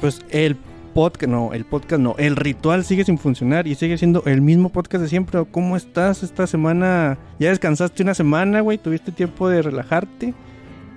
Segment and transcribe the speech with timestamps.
[0.00, 0.56] Pues el
[0.94, 4.70] podcast, no, el podcast no, el ritual sigue sin funcionar y sigue siendo el mismo
[4.70, 5.44] podcast de siempre.
[5.50, 7.18] ¿Cómo estás esta semana?
[7.38, 8.78] ¿Ya descansaste una semana, güey?
[8.78, 10.34] ¿Tuviste tiempo de relajarte?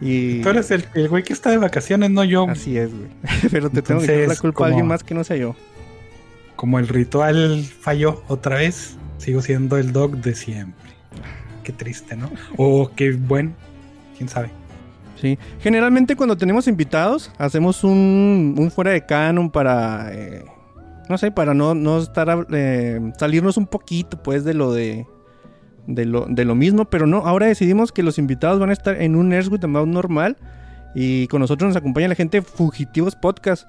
[0.01, 0.41] Y...
[0.41, 2.47] Tú eres el, el güey que está de vacaciones, no yo.
[2.49, 3.09] Así es, güey.
[3.51, 5.55] Pero te tengo que echar la culpa a alguien más que no sea yo.
[6.55, 10.91] Como el ritual falló otra vez, sigo siendo el dog de siempre.
[11.63, 12.31] Qué triste, ¿no?
[12.57, 13.53] O qué bueno,
[14.17, 14.49] quién sabe.
[15.21, 20.43] Sí, generalmente cuando tenemos invitados hacemos un, un fuera de canon para, eh,
[21.09, 25.05] no sé, para no, no estar, eh, salirnos un poquito pues de lo de,
[25.85, 28.99] de lo, de lo mismo, pero no, ahora decidimos que los invitados van a estar
[28.99, 30.37] en un Nerds with the Mouth normal
[30.95, 33.67] y con nosotros nos acompaña la gente Fugitivos Podcast,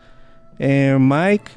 [0.58, 1.50] Eh, Mike,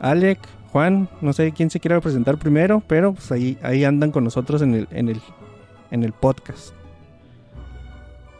[0.00, 0.38] Alec,
[0.72, 4.60] Juan, no sé quién se quiera presentar primero, pero pues ahí, ahí andan con nosotros
[4.60, 5.20] en el, en el,
[5.90, 6.74] en el podcast.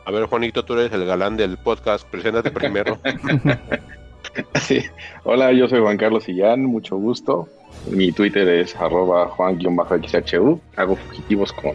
[0.08, 2.08] A ver, Juanito, tú eres el galán del podcast.
[2.08, 2.98] Preséntate primero.
[4.60, 4.84] Sí.
[5.24, 7.48] Hola, yo soy Juan Carlos Sillán, mucho gusto.
[7.90, 10.60] Mi Twitter es arroba juan-xhu.
[10.76, 11.72] Hago fugitivos con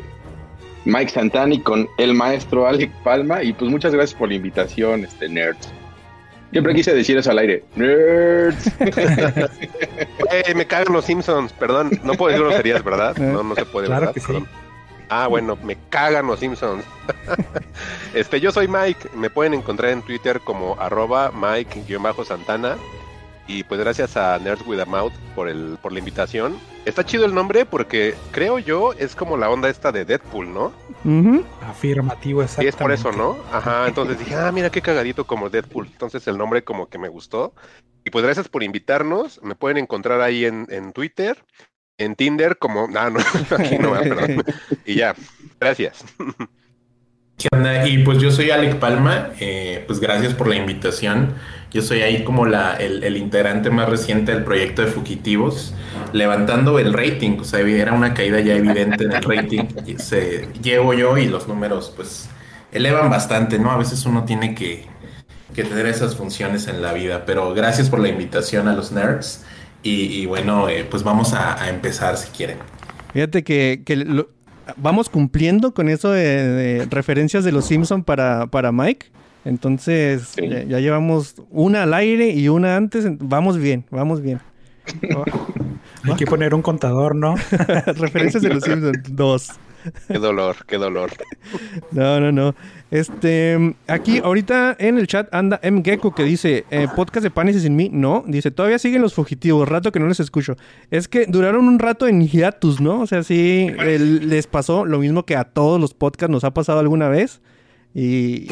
[0.85, 3.43] Mike Santani, con el maestro Alec Palma.
[3.43, 5.73] Y pues muchas gracias por la invitación, este nerds.
[6.51, 7.63] Siempre quise decir eso al aire.
[7.75, 8.71] Nerds.
[10.31, 11.51] Eh, me cagan los Simpsons.
[11.53, 13.15] Perdón, no puedo decir groserías, ¿verdad?
[13.17, 14.13] No, no se puede, Claro ¿verdad?
[14.13, 14.27] que sí.
[14.27, 14.47] Perdón.
[15.15, 16.83] Ah, bueno, me cagan los Simpsons.
[18.15, 19.09] este, yo soy Mike.
[19.15, 22.77] Me pueden encontrar en Twitter como arroba Mike-Santana.
[23.45, 26.57] Y pues gracias a Nerds with a Mouth por, el, por la invitación.
[26.85, 30.73] Está chido el nombre porque creo yo es como la onda esta de Deadpool, ¿no?
[31.61, 32.69] Afirmativo, Y exactamente.
[32.69, 33.37] es por eso, ¿no?
[33.51, 35.87] Ajá, entonces dije, ah, mira qué cagadito como Deadpool.
[35.91, 37.53] Entonces el nombre como que me gustó.
[38.03, 39.41] Y pues gracias por invitarnos.
[39.43, 41.43] Me pueden encontrar ahí en, en Twitter,
[41.97, 42.87] en Tinder, como.
[42.95, 43.19] Ah, no,
[43.57, 44.43] aquí no, perdón.
[44.85, 45.15] Y ya,
[45.59, 46.03] gracias.
[47.37, 47.87] ¿Qué onda?
[47.87, 51.33] Y pues yo soy Alec Palma, eh, pues gracias por la invitación.
[51.71, 55.73] Yo soy ahí como la, el, el integrante más reciente del proyecto de Fugitivos,
[56.13, 59.63] levantando el rating, o sea, era una caída ya evidente en el rating.
[59.87, 62.29] Y Se, llevo yo y los números pues
[62.71, 63.71] elevan bastante, ¿no?
[63.71, 64.85] A veces uno tiene que,
[65.55, 69.43] que tener esas funciones en la vida, pero gracias por la invitación a los nerds
[69.83, 72.57] y, y bueno, eh, pues vamos a, a empezar si quieren.
[73.13, 74.29] Fíjate que, que lo-
[74.77, 79.07] vamos cumpliendo con eso de, de referencias de los Simpson para, para Mike.
[79.45, 80.47] Entonces Sí.
[80.47, 83.05] ya, ya llevamos una al aire y una antes.
[83.19, 84.39] Vamos bien, vamos bien.
[86.05, 87.35] Hay que poner un contador, ¿no?
[87.95, 89.49] referencias de los Simpsons, dos.
[90.07, 91.11] Qué dolor, qué dolor.
[91.91, 92.55] No, no, no.
[92.91, 95.81] Este, aquí ahorita en el chat anda M.
[95.83, 97.89] Gecko que dice, eh, podcast de Panes y sin mí.
[97.91, 100.55] No, dice, todavía siguen los fugitivos, rato que no les escucho.
[100.91, 103.01] Es que duraron un rato en hiatus, ¿no?
[103.01, 106.53] O sea, sí, el- les pasó lo mismo que a todos los podcasts nos ha
[106.53, 107.41] pasado alguna vez.
[107.95, 108.47] Y,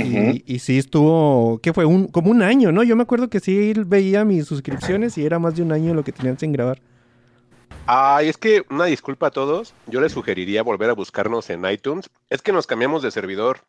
[0.45, 1.85] y sí estuvo, ¿qué fue?
[1.85, 2.83] Un, como un año, ¿no?
[2.83, 6.03] Yo me acuerdo que sí veía mis suscripciones y era más de un año lo
[6.03, 6.79] que tenían sin grabar.
[7.87, 9.73] Ay, es que una disculpa a todos.
[9.87, 12.09] Yo les sugeriría volver a buscarnos en iTunes.
[12.29, 13.61] Es que nos cambiamos de servidor.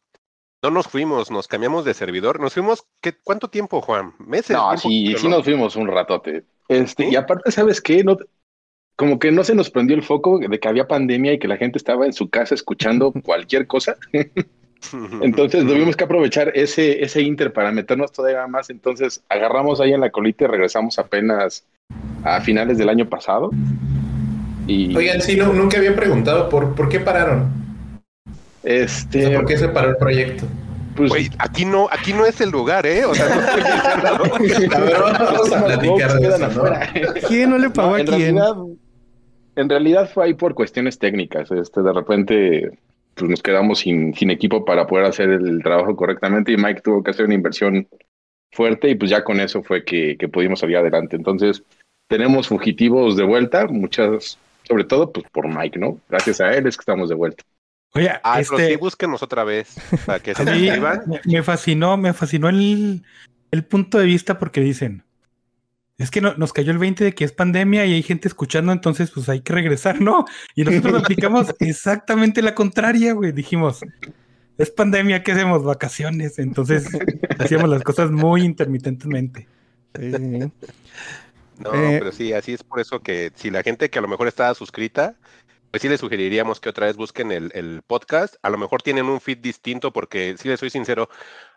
[0.63, 2.41] No nos fuimos, nos cambiamos de servidor.
[2.41, 4.15] Nos fuimos, ¿qué, ¿cuánto tiempo, Juan?
[4.19, 4.57] ¿Meses?
[4.57, 5.37] No, sí, poquito, sí ¿no?
[5.37, 6.45] nos fuimos un ratote.
[6.69, 7.11] Este, ¿Sí?
[7.13, 8.05] y aparte, ¿sabes qué?
[8.05, 8.17] No,
[8.97, 11.57] como que no se nos prendió el foco de que había pandemia y que la
[11.57, 13.97] gente estaba en su casa escuchando cualquier cosa.
[15.23, 18.69] Entonces tuvimos que aprovechar ese, ese inter para meternos todavía más.
[18.71, 21.67] Entonces agarramos ahí en la colita y regresamos apenas
[22.25, 23.51] a finales del año pasado.
[24.67, 27.51] Y Oigan, sí, no, nunca había preguntado por, por qué pararon.
[28.25, 28.31] O
[28.63, 30.47] este, sea, ¿Por qué se paró el proyecto?
[30.95, 33.05] pues, aquí no, aquí no es el lugar, ¿eh?
[33.05, 33.41] O sea, no
[34.77, 36.65] A ver, vamos a los platicar Vox de quedan eso, ¿no?
[36.65, 36.93] afuera.
[37.27, 38.37] ¿Quién no le pagó No, a en quién?
[38.37, 38.55] realidad,
[39.57, 41.51] en realidad fue ahí por cuestiones técnicas.
[41.51, 42.79] Este, de repente,
[43.15, 47.03] pues nos quedamos sin, sin equipo para poder hacer el trabajo correctamente y Mike tuvo
[47.03, 47.89] que hacer una inversión
[48.53, 51.17] fuerte y pues ya con eso fue que, que pudimos salir adelante.
[51.17, 51.63] Entonces,
[52.13, 54.39] tenemos fugitivos de vuelta, muchas,
[54.69, 55.99] sobre todo pues por Mike, ¿no?
[56.11, 57.43] Gracias a él es que estamos de vuelta.
[57.95, 59.75] Oye, Ah, pero sí, este, búsquenos otra vez
[60.05, 60.81] para que se me,
[61.25, 63.03] me fascinó, me fascinó el,
[63.51, 65.05] el punto de vista porque dicen,
[65.99, 68.73] es que no- nos cayó el 20 de que es pandemia y hay gente escuchando,
[68.73, 70.25] entonces pues hay que regresar, ¿no?
[70.55, 73.33] Y nosotros aplicamos exactamente la contraria, güey.
[73.33, 73.81] Dijimos,
[74.59, 75.63] es pandemia, ¿qué hacemos?
[75.65, 76.39] Vacaciones.
[76.39, 76.89] Entonces
[77.39, 79.49] hacíamos las cosas muy intermitentemente.
[79.99, 80.53] Sí, sí.
[81.63, 84.09] No, Eh, pero sí, así es por eso que si la gente que a lo
[84.09, 85.17] mejor estaba suscrita,
[85.71, 88.35] pues sí les sugeriríamos que otra vez busquen el, el podcast.
[88.43, 91.09] A lo mejor tienen un feed distinto porque, si les soy sincero,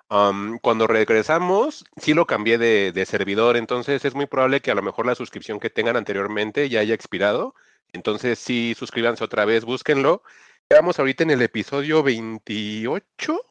[0.08, 4.84] cuando regresamos, sí lo cambié de, de servidor, entonces es muy probable que a lo
[4.84, 7.56] mejor la suscripción que tengan anteriormente ya haya expirado.
[7.92, 10.22] Entonces sí, suscríbanse otra vez, búsquenlo.
[10.70, 13.42] Estamos ahorita en el episodio 28,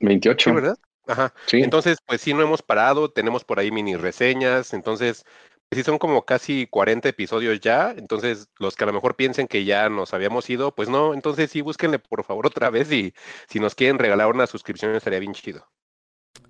[0.00, 0.50] 28.
[0.50, 0.78] ¿sí, verdad?
[1.06, 1.34] Ajá.
[1.46, 1.62] Sí.
[1.62, 5.24] Entonces, pues sí, no hemos parado, tenemos por ahí mini reseñas, entonces,
[5.72, 9.64] sí son como casi 40 episodios ya, entonces los que a lo mejor piensen que
[9.64, 13.14] ya nos habíamos ido, pues no, entonces sí, búsquenle por favor otra vez y
[13.48, 15.66] si nos quieren regalar una suscripción estaría bien chido.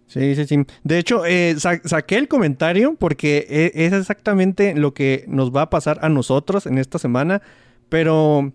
[0.06, 0.58] Sí, sí, sí.
[0.84, 5.62] De hecho, eh, sa- saqué el comentario porque e- es exactamente lo que nos va
[5.62, 7.40] a pasar a nosotros en esta semana.
[7.88, 8.52] Pero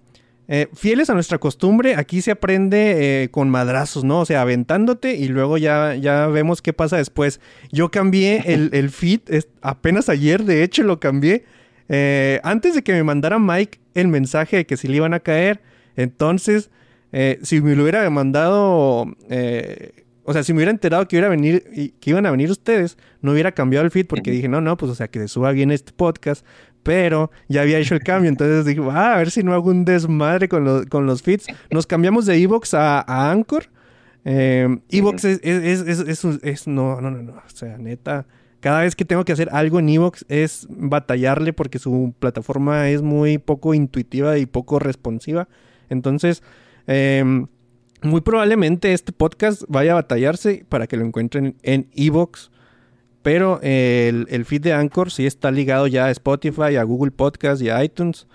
[0.48, 4.22] eh, fieles a nuestra costumbre, aquí se aprende eh, con madrazos, ¿no?
[4.22, 7.40] O sea, aventándote y luego ya, ya vemos qué pasa después.
[7.72, 11.44] Yo cambié el, el feed es- apenas ayer, de hecho lo cambié.
[11.90, 15.20] eh, antes de que me mandara Mike el mensaje de que si le iban a
[15.20, 15.62] caer.
[15.96, 16.70] Entonces,
[17.12, 19.06] eh, si me lo hubiera mandado...
[19.30, 19.92] eh,
[20.30, 22.52] o sea, si me hubiera enterado que, iba a venir, y- que iban a venir
[22.52, 25.30] ustedes, no hubiera cambiado el feed porque dije, no, no, pues o sea, que se
[25.30, 26.46] suba bien este podcast.
[26.88, 29.84] Pero ya había hecho el cambio, entonces dije, ah, a ver si no hago un
[29.86, 31.46] desmadre con, los- con los feeds.
[31.70, 33.66] Nos cambiamos de Evox a, a Anchor.
[34.26, 37.78] Eh, Evox es, es, es, es- es un- es- no, no, no, no, o sea,
[37.78, 38.26] neta.
[38.60, 43.02] Cada vez que tengo que hacer algo en Evox es batallarle porque su plataforma es
[43.02, 45.48] muy poco intuitiva y poco responsiva.
[45.90, 46.42] Entonces,
[46.88, 47.48] em,
[48.02, 52.50] muy probablemente este podcast vaya a batallarse para que lo encuentren en Evox.
[53.28, 57.62] Pero el, el feed de Anchor sí está ligado ya a Spotify, a Google Podcast
[57.62, 58.26] y a iTunes.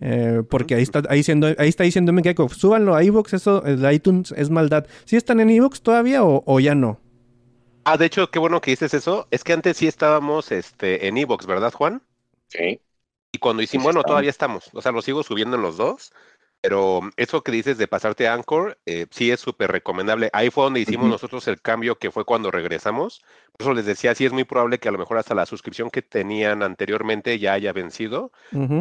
[0.00, 3.90] eh, porque ahí está, ahí, diciendo, ahí está diciéndome que súbanlo a Evox, eso, el
[3.92, 4.86] iTunes es maldad.
[5.04, 7.00] ¿Sí están en Evox todavía o, o ya no?
[7.84, 11.16] Ah, de hecho, qué bueno que dices eso, es que antes sí estábamos este, en
[11.18, 12.02] Evox, ¿verdad, Juan?
[12.48, 12.82] Sí.
[13.32, 14.04] Y cuando hicimos, Sí, bueno, estamos.
[14.04, 16.12] todavía estamos, o sea, lo sigo subiendo en los dos,
[16.60, 20.30] pero eso que dices de pasarte a Anchor, eh, sí es súper recomendable.
[20.32, 23.22] Ahí fue donde hicimos nosotros el cambio que fue cuando regresamos.
[23.60, 25.90] Por eso les decía, sí es muy probable que a lo mejor hasta la suscripción
[25.90, 28.32] que tenían anteriormente ya haya vencido,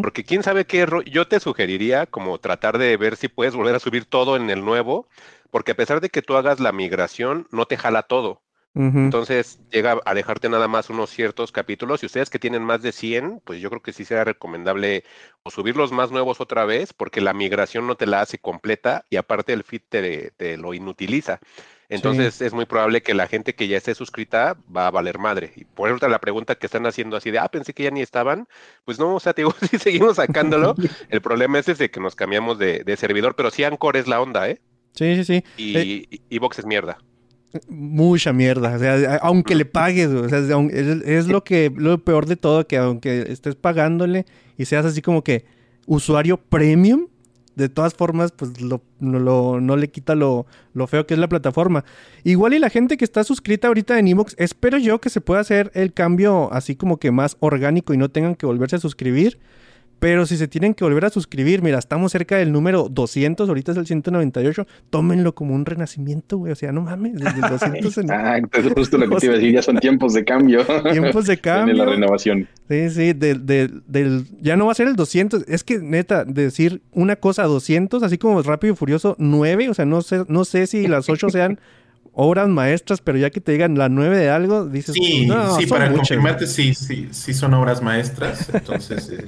[0.02, 3.76] porque quién sabe qué error, yo te sugeriría como tratar de ver si puedes volver
[3.76, 5.10] a subir todo en el nuevo,
[5.52, 8.42] porque a pesar de que tú hagas la migración, no te jala todo.
[8.74, 12.94] Entonces llega a dejarte nada más unos ciertos capítulos y ustedes que tienen más de
[12.94, 15.04] 100, pues yo creo que sí será recomendable
[15.44, 19.06] o subir los más nuevos otra vez porque la migración no te la hace completa
[19.10, 21.42] y aparte el feed te, te lo inutiliza.
[21.90, 25.52] Entonces es muy probable que la gente que ya esté suscrita va a valer madre.
[25.56, 28.02] Y por eso la pregunta que están haciendo así de, ah, pensé que ya ni
[28.02, 28.48] estaban,
[28.86, 30.76] pues no, o sea, te digo, sí seguimos sacándolo.
[31.10, 34.22] El problema es ese que nos cambiamos de, de servidor, pero sí Anchor es la
[34.22, 34.60] onda, ¿eh?
[34.94, 35.44] Sí, sí, sí.
[35.58, 37.00] Y Eh, Evox es mierda.
[37.68, 38.76] Mucha mierda.
[38.76, 42.68] O sea, aunque le pagues, o sea, es- es lo que lo peor de todo,
[42.68, 44.26] que aunque estés pagándole
[44.58, 45.46] y seas así como que
[45.88, 47.08] usuario premium,
[47.60, 51.20] de todas formas, pues lo, no, lo- no le quita lo, lo feo que es
[51.20, 51.86] la plataforma.
[52.24, 55.42] Igual y la gente que está suscrita ahorita en Evox, espero yo que se pueda
[55.42, 59.40] hacer el cambio así como que más orgánico y no tengan que volverse a suscribir.
[60.00, 63.74] Pero si se tienen que volver a suscribir, mira, estamos cerca del número 200, ahorita
[63.74, 66.54] es el 198, tómenlo como un renacimiento, güey.
[66.54, 69.36] O sea, no mames, desde el 200 en Ah, entonces justo lo que te iba
[69.36, 70.66] a decir, ya son tiempos de cambio.
[70.92, 71.86] tiempos de En la cambio.
[71.86, 72.48] renovación.
[72.70, 75.44] Sí, sí, del, del, del- ya no va a ser el 200.
[75.48, 79.74] Es que, neta, decir una cosa a 200, así como Rápido y Furioso 9, o
[79.74, 81.60] sea, no sé, no sé si las 8 sean
[82.14, 85.62] obras maestras, pero ya que te digan la 9 de algo, dices, Sí, no, sí,
[85.64, 86.08] son para muchas".
[86.10, 88.50] confirmarte, sí, sí, sí son obras maestras.
[88.54, 89.26] Entonces, eh,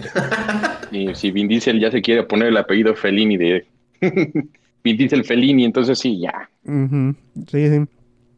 [0.91, 3.65] Y si Vin Diesel ya se quiere poner el apellido Fellini de
[4.83, 6.49] Vin Diesel Fellini, entonces sí, ya.
[6.65, 7.85] Sí, sí.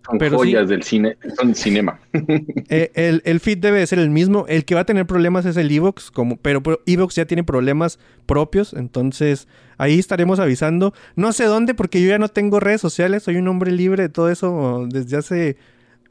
[0.05, 0.69] Son Pero joyas sí.
[0.69, 1.99] del cine, son cinema.
[2.69, 4.45] Eh, el, el feed debe ser el mismo.
[4.47, 7.43] El que va a tener problemas es el Evox, como, pero, pero Evox ya tiene
[7.43, 10.93] problemas propios, entonces ahí estaremos avisando.
[11.15, 14.09] No sé dónde, porque yo ya no tengo redes sociales, soy un hombre libre de
[14.09, 15.57] todo eso desde hace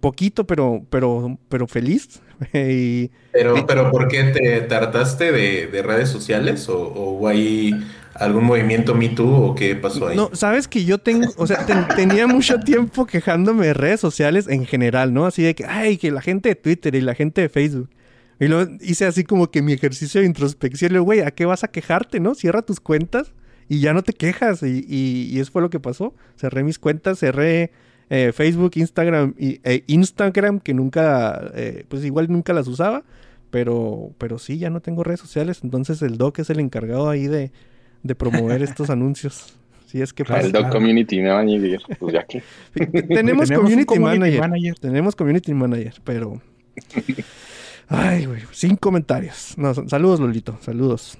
[0.00, 2.22] poquito, pero, pero, pero feliz.
[2.52, 6.68] y, pero, pero ¿por qué te tartaste de, de redes sociales?
[6.68, 7.72] ¿O, o ahí
[8.24, 10.16] algún movimiento Me Too o qué pasó ahí?
[10.16, 14.46] No, sabes que yo tengo, o sea, ten- tenía mucho tiempo quejándome de redes sociales
[14.48, 15.26] en general, ¿no?
[15.26, 17.90] Así de que, ay, que la gente de Twitter y la gente de Facebook.
[18.40, 20.90] Y luego hice así como que mi ejercicio de introspección.
[20.90, 22.34] Y luego, güey, ¿a qué vas a quejarte, no?
[22.34, 23.32] Cierra tus cuentas
[23.68, 24.62] y ya no te quejas.
[24.62, 26.14] Y, y- y eso fue lo que pasó.
[26.36, 27.70] Cerré mis cuentas, cerré
[28.10, 33.04] eh, Facebook, Instagram y e Instagram, que nunca, eh, pues igual nunca las usaba.
[33.50, 35.60] Pero, pero sí, ya no tengo redes sociales.
[35.62, 37.52] Entonces el Doc es el encargado ahí de,
[38.02, 39.54] de promover estos anuncios.
[39.86, 40.40] Si es que pasa.
[40.46, 40.70] el Dog.
[40.70, 42.42] Community Manager, pues ya que.
[42.74, 44.40] Tenemos, Tenemos un community, community manager.
[44.40, 44.78] manager.
[44.78, 46.40] Tenemos community manager, pero.
[47.88, 48.40] Ay, güey.
[48.52, 49.54] Sin comentarios.
[49.58, 50.56] No, saludos, Lolito.
[50.62, 51.18] Saludos.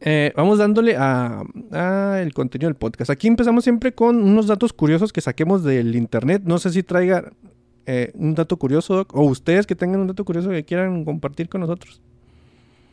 [0.00, 3.10] Eh, vamos dándole a, a el contenido del podcast.
[3.10, 6.42] Aquí empezamos siempre con unos datos curiosos que saquemos del internet.
[6.44, 7.30] No sé si traiga
[7.86, 11.48] eh, un dato curioso Doc, o ustedes que tengan un dato curioso que quieran compartir
[11.48, 12.02] con nosotros.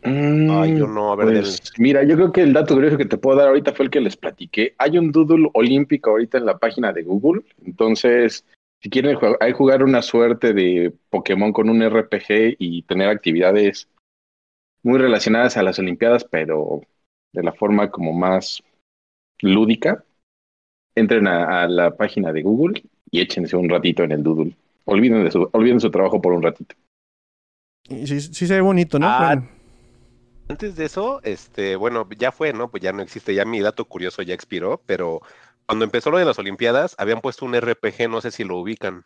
[0.04, 3.18] Ay, yo no, a ver, Pues, mira, yo creo que el dato curioso que te
[3.18, 4.76] puedo dar ahorita fue el que les platiqué.
[4.78, 7.44] Hay un doodle olímpico ahorita en la página de Google.
[7.66, 8.46] Entonces,
[8.82, 13.88] si quieren jug- hay jugar una suerte de Pokémon con un RPG y tener actividades
[14.84, 16.82] muy relacionadas a las Olimpiadas, pero
[17.34, 18.62] de la forma como más
[19.42, 20.04] lúdica,
[20.96, 24.56] entren a, a la página de Google y échense un ratito en el doodle.
[24.86, 26.76] Olviden, de su, olviden su trabajo por un ratito.
[27.88, 29.08] Sí, sí se ve bonito, ¿no?
[29.08, 29.48] Ah, Bueno,
[30.54, 32.70] Antes de eso, este, bueno, ya fue, ¿no?
[32.70, 35.22] Pues ya no existe, ya mi dato curioso ya expiró, pero
[35.66, 39.04] cuando empezó lo de las Olimpiadas, habían puesto un RPG, no sé si lo ubican.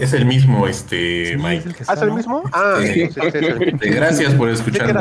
[0.00, 1.68] Es el mismo, este, Sí, es Mike.
[1.68, 2.16] el que ¿Ah, está, es el ¿no?
[2.16, 2.42] mismo?
[2.52, 3.02] Ah, Sí.
[3.02, 4.48] este Gracias por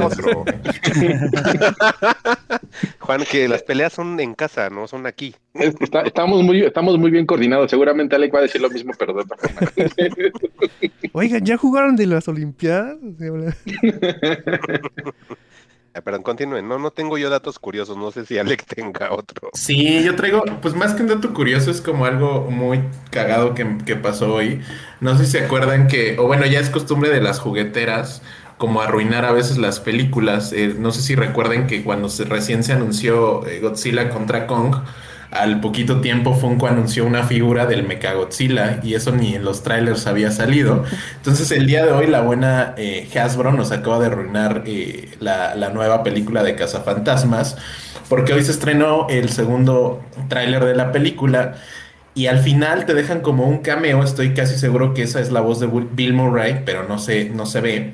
[0.06, 0.22] otro.
[0.22, 0.46] bro.
[3.00, 5.34] Juan, que las peleas son en casa, no son aquí.
[5.54, 7.72] Está- estamos, muy, estamos muy bien coordinados.
[7.72, 9.72] Seguramente Alec va a decir lo mismo, pero de otra forma.
[11.14, 12.98] Oigan, ¿ya jugaron de las Olimpiadas?
[15.94, 16.68] Ah, Perdón, continúen.
[16.68, 17.98] No, no tengo yo datos curiosos.
[17.98, 19.50] No sé si Alec tenga otro.
[19.54, 23.78] Sí, yo traigo, pues más que un dato curioso, es como algo muy cagado que,
[23.86, 24.62] que pasó hoy.
[25.02, 28.22] No sé si se acuerdan que, o bueno, ya es costumbre de las jugueteras,
[28.58, 30.54] como arruinar a veces las películas.
[30.54, 34.76] Eh, no sé si recuerden que cuando se, recién se anunció eh, Godzilla contra Kong,
[35.32, 40.08] al poquito tiempo Funko anunció una figura del Mechagodzilla y eso ni en los trailers
[40.08, 40.84] había salido.
[41.18, 45.70] Entonces el día de hoy la buena eh, Hasbro nos acaba de arruinar eh, la,
[45.70, 47.58] nueva película de Cazafantasmas
[48.08, 51.56] porque hoy se estrenó el segundo tráiler de la película
[52.16, 55.42] y al final te dejan como un cameo, estoy casi seguro que esa es la
[55.42, 57.94] voz de Bill Murray, pero no se, no se ve.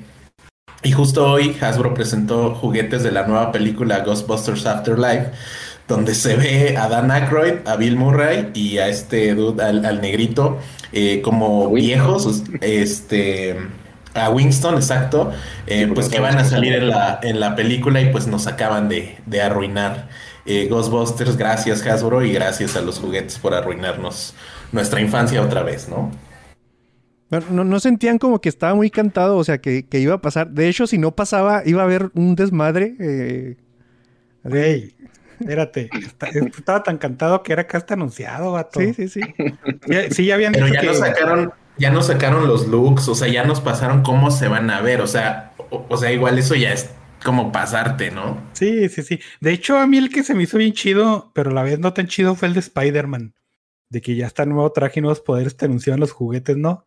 [0.83, 5.31] Y justo hoy Hasbro presentó juguetes de la nueva película Ghostbusters Afterlife,
[5.87, 10.01] donde se ve a Dan Aykroyd, a Bill Murray y a este dude, al, al
[10.01, 10.59] negrito,
[10.91, 13.55] eh, como viejos, este,
[14.13, 15.31] a Winston, exacto,
[15.67, 18.47] eh, Sí, pues que van a salir en la, en la película y pues nos
[18.47, 20.09] acaban de, de arruinar.
[20.45, 24.35] Eh, Ghostbusters, gracias Hasbro y gracias a los juguetes por arruinarnos
[24.71, 26.11] nuestra infancia otra vez, ¿no?
[27.29, 30.21] Bueno, no, no sentían como que estaba muy cantado, o sea, que, que iba a
[30.21, 30.51] pasar.
[30.51, 32.95] De hecho, si no pasaba, iba a haber un desmadre.
[32.99, 33.57] eh,
[34.43, 34.95] así.
[35.45, 35.89] Espérate.
[36.01, 38.79] está- estaba tan cantado que era acá hasta anunciado, vato.
[38.79, 39.21] Sí, sí, sí.
[39.87, 40.87] Ya- sí, ya habían Pero dicho ya que...
[40.87, 44.69] nos sacaron, ya nos sacaron los looks, o sea, ya nos pasaron cómo se van
[44.71, 46.89] a ver, o sea, o, o sea, igual eso ya es
[47.23, 48.37] como pasarte, ¿no?
[48.53, 49.19] Sí, sí, sí.
[49.41, 51.79] De hecho, a mí el que se me hizo bien chido, pero a la vez
[51.79, 53.33] no tan chido, fue el de Spider-Man.
[53.89, 56.85] De que ya está nuevo traje y nuevos poderes, te anunciaban los juguetes, ¿no?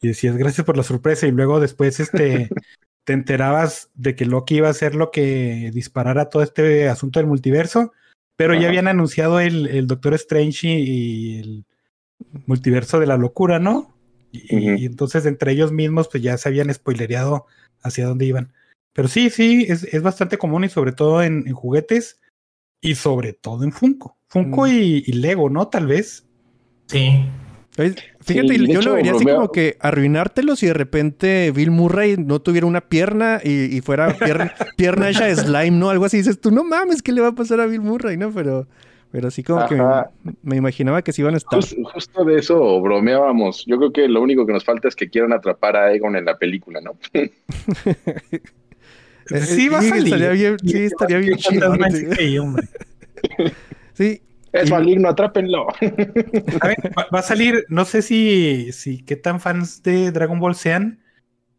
[0.00, 1.26] Y decías, gracias por la sorpresa.
[1.26, 2.48] Y luego después, este,
[3.08, 7.26] te enterabas de que Loki iba a ser lo que disparara todo este asunto del
[7.26, 7.94] multiverso.
[8.36, 11.64] Pero ya habían anunciado el, el Doctor Strange y, y el
[12.44, 13.96] multiverso de la locura, ¿no?
[14.30, 17.46] Y, entonces entre ellos mismos, pues ya se habían spoilereado
[17.80, 18.52] hacia dónde iban.
[18.92, 22.20] Pero sí, sí, es, es bastante común y sobre todo en, en juguetes
[22.82, 24.18] y sobre todo en Funko.
[24.28, 24.70] Funko Mm.
[24.70, 25.68] y, y Lego, ¿no?
[25.68, 26.26] Tal vez.
[26.88, 27.24] Sí.
[27.78, 28.02] Fíjate,
[28.58, 32.40] Sí, yo hecho, lo vería así como que arruinártelo si de repente Bill Murray no
[32.40, 35.90] tuviera una pierna y, y fuera pierna, pierna hecha de slime, ¿no?
[35.90, 38.32] Algo así dices tú, no mames, ¿qué le va a pasar a Bill Murray, no?
[38.32, 38.66] Pero,
[39.12, 40.10] pero sí como Ajá.
[40.24, 41.58] que me imaginaba que sí iban a estar.
[41.60, 43.64] Jus- justo de eso bromeábamos.
[43.66, 46.24] Yo creo que lo único que nos falta es que quieran atrapar a Egon en
[46.24, 46.92] la película, ¿no?
[49.30, 50.04] Eh, sí va a salir.
[50.14, 51.74] Estaría bien, sí, estaría bien chido.
[53.92, 55.66] Sí, Es Y- maligno, atrápenlo.
[55.70, 60.40] A ver, va, va a salir, no sé si, si qué tan fans de Dragon
[60.40, 61.00] Ball sean,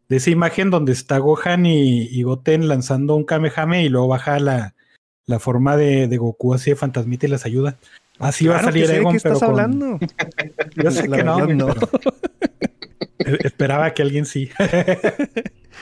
[0.08, 4.40] de esa imagen donde está Gohan y, y Goten lanzando un Kamehame y luego baja
[4.40, 4.74] la,
[5.26, 7.76] la forma de, de Goku así de fantasmita y les ayuda.
[8.18, 9.98] Así va a salir Egon, qué pero estás con- hablando.
[10.74, 11.66] Yo sé La que no, no.
[11.68, 11.88] pero-
[13.20, 14.50] Eh, Esperaba que alguien sí.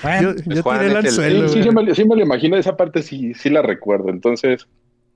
[0.03, 1.49] Bueno, Yo, yo tiré el anzuelo.
[1.49, 1.63] Sí, sí, güey.
[1.65, 4.11] sí me, lo- sí me lo imagino, esa parte sí, sí la recuerdo.
[4.11, 4.69] Entonces,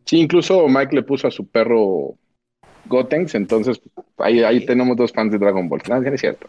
[0.05, 2.15] sí, incluso Mike le puso a su perro
[2.87, 3.81] Gotenks, entonces
[4.19, 5.81] ahí, ahí tenemos dos fans de Dragon Ball.
[5.89, 6.49] No, es cierto.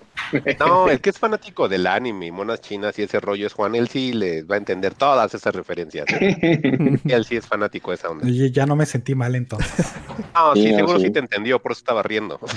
[0.59, 3.75] No, el que es fanático del anime, monas chinas y ese rollo es Juan.
[3.75, 6.05] Él sí les va a entender todas esas referencias.
[6.19, 6.99] ¿eh?
[7.05, 8.25] Él sí es fanático de esa onda.
[8.25, 9.93] oye, ya no me sentí mal entonces.
[10.33, 11.05] No, sí, Sí, seguro sí.
[11.05, 12.39] sí te entendió, por eso estaba riendo.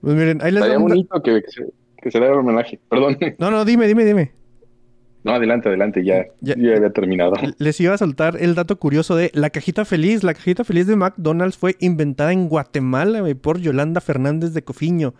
[0.00, 1.64] Pues miren, ahí les Estaría bonito que, que se,
[2.02, 2.78] que se le haga un homenaje.
[2.90, 3.16] Perdón.
[3.38, 4.32] No, no, dime, dime, dime.
[5.24, 7.32] No, adelante, adelante, ya, Ya- ya había terminado.
[7.58, 10.22] Les iba a soltar el dato curioso de la cajita feliz.
[10.22, 15.14] La cajita feliz de McDonald's fue inventada en Guatemala por Yolanda Fernández de Cofiño.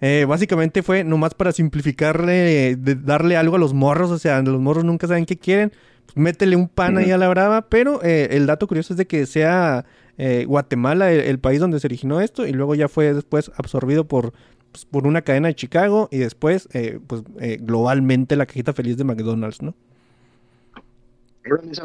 [0.00, 4.10] Eh, básicamente fue nomás para simplificarle, de- darle algo a los morros.
[4.10, 5.70] O sea, los morros nunca saben qué quieren.
[6.06, 7.68] Pues, métele un pan ahí a la brava.
[7.68, 9.84] Pero eh, el dato curioso es de que sea
[10.18, 12.46] eh, Guatemala el, el país donde se originó esto.
[12.46, 14.32] Y luego ya fue después absorbido por,
[14.72, 16.08] pues, por una cadena de Chicago.
[16.10, 19.74] Y después, eh, pues eh, globalmente la cajita feliz de McDonald's, ¿no?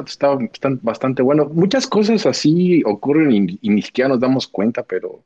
[0.05, 0.37] Está,
[0.81, 1.45] bastante bueno.
[1.45, 5.21] Muchas cosas así ocurren y, y ni siquiera nos damos cuenta, pero...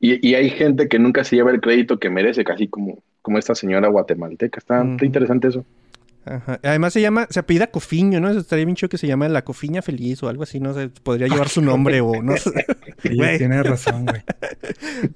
[0.00, 3.38] Y, y hay gente que nunca se lleva el crédito que merece, casi como, como
[3.38, 4.58] esta señora guatemalteca.
[4.58, 5.64] Está, interesante eso.
[6.30, 6.60] Ajá.
[6.62, 8.28] Además se llama, se apellida Cofiño, ¿no?
[8.28, 10.88] Eso estaría bien chido que se llama la Cofiña Feliz o algo así, no sé,
[11.02, 12.50] podría llevar su nombre o no sé.
[13.02, 14.22] Sí, tienes razón, güey.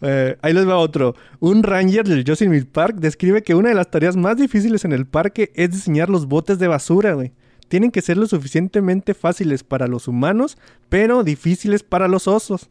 [0.03, 1.15] Eh, ahí les va otro.
[1.41, 5.07] Un ranger del Yosemite Park describe que una de las tareas más difíciles en el
[5.07, 7.33] parque es diseñar los botes de basura, güey.
[7.69, 12.69] Tienen que ser lo suficientemente fáciles para los humanos, pero difíciles para los osos.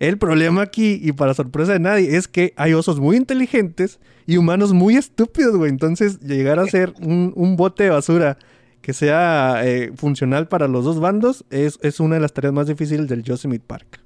[0.00, 4.36] El problema aquí, y para sorpresa de nadie, es que hay osos muy inteligentes y
[4.36, 5.70] humanos muy estúpidos, güey.
[5.70, 8.36] Entonces, llegar a ser un, un bote de basura
[8.80, 12.66] que sea eh, funcional para los dos bandos es, es una de las tareas más
[12.66, 14.00] difíciles del Yosemite Park.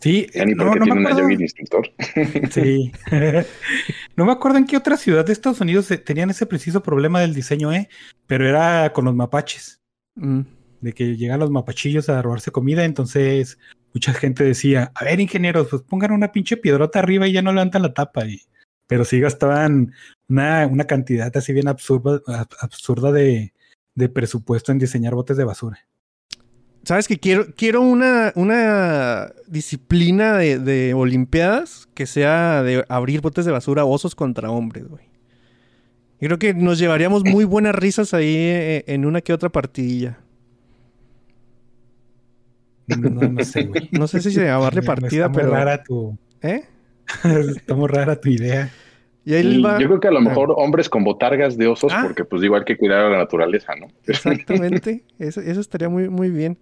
[0.00, 1.28] Sí, Ya ni no, porque no me tiene una acuerdo.
[1.38, 1.90] de instructor.
[2.50, 2.92] Sí.
[4.16, 7.20] no me acuerdo en qué otra ciudad de Estados Unidos eh, tenían ese preciso problema
[7.20, 7.88] del diseño, ¿eh?
[8.26, 9.80] Pero era con los mapaches,
[10.16, 10.40] Mm.
[10.80, 13.58] de que llegan los mapachillos a robarse comida, entonces
[13.94, 17.52] mucha gente decía, a ver, ingenieros, pues pongan una pinche piedrota arriba y ya no
[17.52, 18.26] levantan la tapa.
[18.26, 18.42] Y...
[18.86, 19.94] Pero sí gastaban
[20.28, 23.54] una, una cantidad así bien absurda, ab- absurda de,
[23.94, 25.78] de presupuesto en diseñar botes de basura.
[26.82, 33.46] ¿Sabes que quiero, quiero una, una disciplina de, de Olimpiadas que sea de abrir botes
[33.46, 35.04] de basura osos contra hombres, güey?
[36.20, 40.18] Y creo que nos llevaríamos muy buenas risas ahí eh, en una que otra partidilla.
[42.86, 43.88] No, no sé, güey.
[43.92, 45.50] No sé si se llamarle partida, Está muy pero...
[45.52, 46.62] rara tu, ¿Eh?
[47.56, 48.70] está muy rara tu idea.
[49.24, 49.78] Y ahí Y va...
[49.80, 52.02] yo creo que a lo mejor hombres con botargas de osos, Ah.
[52.02, 53.86] porque pues igual que cuidar a la naturaleza, ¿no?
[54.06, 55.02] Exactamente.
[55.18, 56.58] Eso, eso estaría muy, muy bien.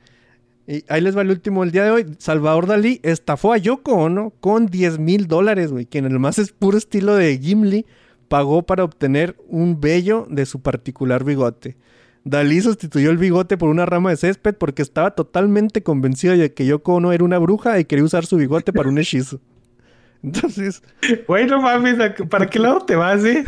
[0.68, 2.07] Y ahí les va el último el día de hoy.
[2.18, 5.87] Salvador Dalí estafó a Yoko Ono con 10 mil dólares, güey.
[5.87, 7.85] Quien en el más es puro estilo de Gimli
[8.29, 11.77] pagó para obtener un vello de su particular bigote.
[12.25, 16.65] Dalí sustituyó el bigote por una rama de césped porque estaba totalmente convencido de que
[16.67, 19.41] Yoko Ono era una bruja y quería usar su bigote para un hechizo.
[20.23, 20.83] Entonces,
[21.27, 23.45] Güey, no mames, ¿a qué- ¿para qué lado te vas, eh?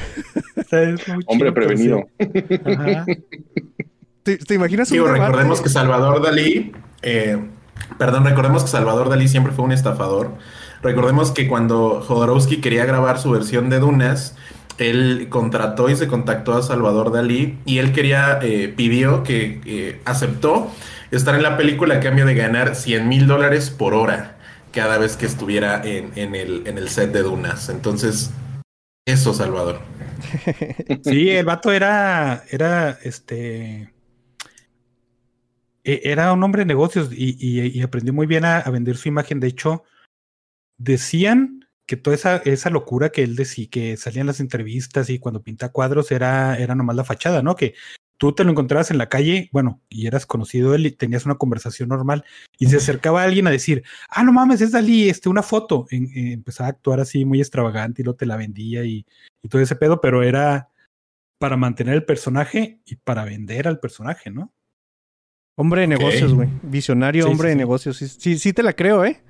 [0.56, 2.02] O sea, es muy Hombre prevenido.
[2.18, 2.60] pero sí.
[2.64, 3.06] Ajá.
[4.24, 5.24] ¿te, te imaginas un Digo, debate?
[5.24, 7.38] recordemos que Salvador Dalí, eh,
[7.96, 10.32] perdón, recordemos que Salvador Dalí siempre fue un estafador.
[10.82, 14.36] Recordemos que cuando Jodorowsky quería grabar su versión de Dunas,
[14.78, 20.00] él contrató y se contactó a Salvador Dalí y él quería, eh, pidió que eh,
[20.04, 20.70] aceptó
[21.10, 24.36] estar en la película a cambio de ganar 100 mil dólares por hora
[24.72, 27.68] cada vez que estuviera en, el, en el set de Dunas.
[27.68, 28.32] Entonces,
[29.06, 29.80] eso, Salvador.
[31.04, 33.92] Sí, el vato era, era, este,
[35.84, 39.38] e- era un hombre de negocios y aprendió muy bien a, a vender su imagen.
[39.38, 39.84] De hecho,
[40.78, 45.42] decían que toda esa, esa locura que él decía, que salían las entrevistas y cuando
[45.42, 47.56] pinta cuadros era, era nomás la fachada, ¿no?
[47.56, 47.74] Que
[48.16, 51.34] tú te lo encontrabas en la calle, bueno, y eras conocido él y tenías una
[51.34, 52.24] conversación normal
[52.58, 55.86] y se acercaba a alguien a decir, ah, no mames, es Dalí, este, una foto.
[55.90, 59.04] En- eh, empezaba a actuar así muy extravagante y luego te la vendía y,
[59.42, 60.70] y todo ese pedo, pero era
[61.38, 64.54] para mantener el personaje y para vender al personaje, ¿no?
[65.56, 66.48] Hombre de negocios, güey.
[66.62, 67.58] Visionario, Sí, hombre sí, de sí.
[67.58, 67.96] negocios.
[67.98, 69.22] Sí, sí, sí te la creo, ¿eh?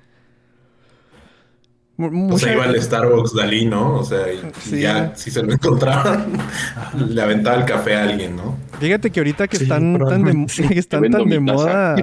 [1.97, 3.95] Mu- O mucha- sea, iba al Starbucks Dalí, ¿no?
[3.99, 4.81] O sea, y Sí.
[4.81, 6.25] ya si se lo encontraban,
[7.09, 8.57] le aventaba el café a alguien, ¿no?
[8.81, 10.67] Fíjate que ahorita que Sí, están tan de, sí.
[10.67, 11.95] que están tan de moda.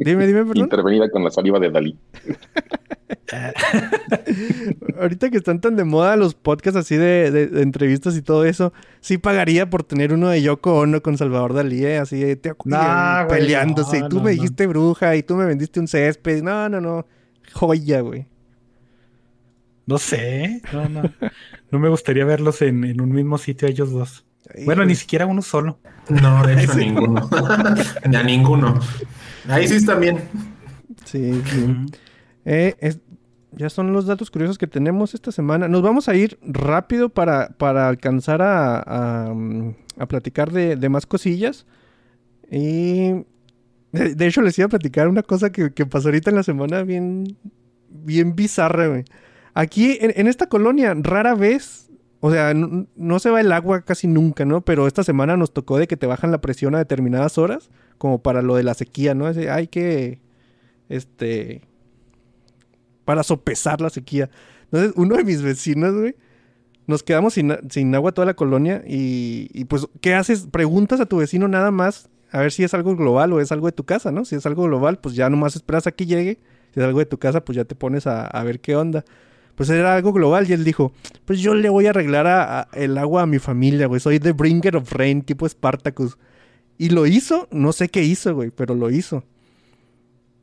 [0.00, 0.56] Dime, dime, perdón.
[0.56, 1.98] Intervenida con la saliva de Dalí.
[5.00, 8.44] ahorita que están tan de moda los podcasts así de, de- de entrevistas y todo
[8.44, 11.98] eso, sí pagaría por tener uno de Yoko Ono con Salvador Dalí, ¿eh?
[11.98, 12.78] así de te- No,
[13.26, 14.00] güey, peleándose.
[14.00, 14.34] no, y tú no, me no.
[14.34, 16.42] dijiste bruja y tú me vendiste un césped.
[16.42, 17.06] No, no, no.
[17.52, 18.26] Joya, güey.
[19.86, 21.02] No sé, no, no.
[21.70, 24.24] No me gustaría verlos en, en un mismo sitio ellos dos.
[24.64, 24.88] Bueno, güey.
[24.88, 25.80] ni siquiera uno solo.
[26.08, 27.28] No, de hecho, a ninguno.
[28.08, 28.80] Ni a ninguno.
[29.48, 30.18] Ahí sí están bien.
[31.04, 31.76] Sí, sí.
[32.44, 33.00] Eh, es-
[33.52, 35.66] ya son los datos curiosos que tenemos esta semana.
[35.66, 38.80] Nos vamos a ir rápido para, para alcanzar a,
[39.28, 41.66] a, mm, a platicar de, de más cosillas.
[42.50, 43.12] Y
[43.92, 46.42] de, de hecho les iba a platicar una cosa que, que pasó ahorita en la
[46.42, 47.36] semana bien,
[47.88, 49.04] bien bizarra, güey.
[49.58, 51.90] Aquí en, esta colonia rara vez
[52.20, 54.60] o sea, no, se va el agua casi nunca, ¿no?
[54.60, 58.22] Pero esta semana nos tocó de que te bajan la presión a determinadas horas, como
[58.22, 59.26] para lo de la sequía, ¿no?
[59.26, 60.20] Hay que,
[60.90, 61.62] este,
[63.06, 64.28] para sopesar la sequía.
[64.64, 66.16] Entonces, uno de mis vecinos, güey,
[66.86, 70.48] nos quedamos sin agua toda la colonia y, y, pues, ¿qué haces?
[70.50, 73.66] Preguntas a tu vecino nada más a ver si es algo global o es algo
[73.66, 74.26] de tu casa, ¿no?
[74.26, 76.40] Si es algo global, pues ya nomás esperas a que llegue.
[76.74, 79.04] Si es algo de tu casa, pues ya te pones a, a ver qué onda.
[79.56, 80.92] Pues era algo global y él dijo,
[81.24, 84.00] pues yo le voy a arreglar a- el agua a mi familia, güey.
[84.00, 86.16] Soy The Bringer of Rain, tipo Spartacus.
[86.78, 89.24] Y lo hizo, no sé qué hizo, güey, pero lo hizo.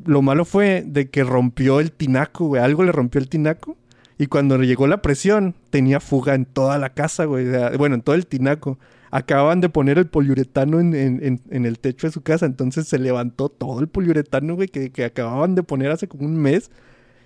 [0.05, 2.61] Lo malo fue de que rompió el tinaco, güey.
[2.61, 3.77] Algo le rompió el tinaco.
[4.17, 7.45] Y cuando le llegó la presión, tenía fuga en toda la casa, güey.
[7.77, 8.77] Bueno, en todo el tinaco.
[9.11, 12.45] Acababan de poner el poliuretano en, en- en- en el techo de su casa.
[12.47, 16.35] Entonces se levantó todo el poliuretano, güey, que, que acababan de poner hace como un
[16.35, 16.71] mes.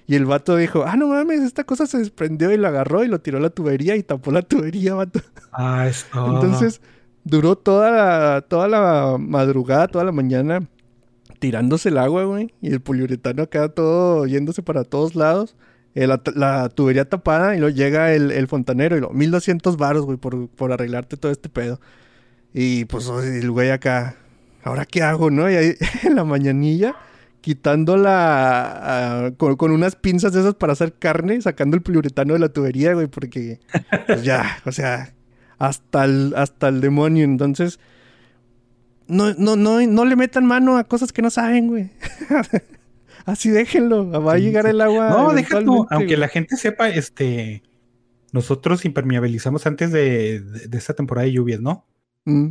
[0.07, 3.07] Y el vato dijo, ah, no mames, esta cosa se desprendió y lo agarró y
[3.09, 5.19] lo tiró a la tubería y tapó la tubería, vato.
[5.51, 6.81] Ah, es Entonces,
[7.23, 10.67] duró toda la, toda la madrugada, toda la mañana,
[11.39, 12.53] tirándose el agua, güey.
[12.61, 15.55] Y el poliuretano acá todo yéndose para todos lados.
[15.95, 20.05] eh, la, la tubería tapada y luego llega el, el fontanero y lo 1200 varos,
[20.05, 21.79] güey, por, por arreglarte todo este pedo.
[22.53, 24.17] Y pues el güey acá,
[24.63, 25.49] ¿ahora qué hago, no?
[25.51, 26.95] Y ahí en la mañanilla,
[27.47, 29.27] quitando la...
[29.27, 32.49] ah, con, con unas pinzas de esas para hacer carne, sacando el poliuretano de la
[32.49, 33.61] tubería, güey, porque
[34.05, 35.13] pues ya, o sea,
[35.57, 37.23] hasta el, hasta el demonio.
[37.23, 37.79] Entonces,
[39.07, 41.89] no, no, no, no le metan mano a cosas que no saben, güey.
[43.25, 45.09] Así déjenlo, va a llegar el agua.
[45.09, 46.19] No, eventualmente, aunque güey.
[46.19, 47.63] la gente sepa, este,
[48.33, 51.85] nosotros impermeabilizamos antes de, de, de esta temporada de lluvias, ¿no?
[52.25, 52.49] Mm.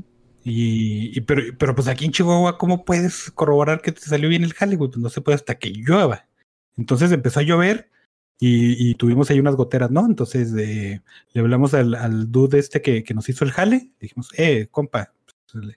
[0.48, 4.44] Y, y pero, pero pues aquí en Chihuahua, ¿cómo puedes corroborar que te salió bien
[4.44, 4.78] el jale?
[4.78, 6.28] Pues no se puede hasta que llueva.
[6.76, 7.90] Entonces empezó a llover
[8.38, 10.06] y, y tuvimos ahí unas goteras, ¿no?
[10.06, 13.90] Entonces eh, le hablamos al, al dude este que, que nos hizo el jale.
[13.98, 15.12] Dijimos, eh, compa,
[15.52, 15.76] pues,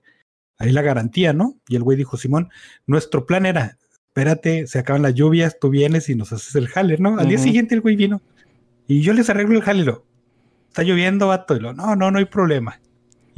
[0.59, 1.57] ahí la garantía, ¿no?
[1.67, 2.49] Y el güey dijo, Simón,
[2.85, 3.79] nuestro plan era,
[4.09, 7.17] espérate, se acaban las lluvias, tú vienes y nos haces el jale, ¿no?
[7.17, 8.21] Al día siguiente el güey vino
[8.87, 10.05] y yo les arreglo el jale, lo,
[10.67, 12.79] está lloviendo, vato, y lo, no, no, no hay problema.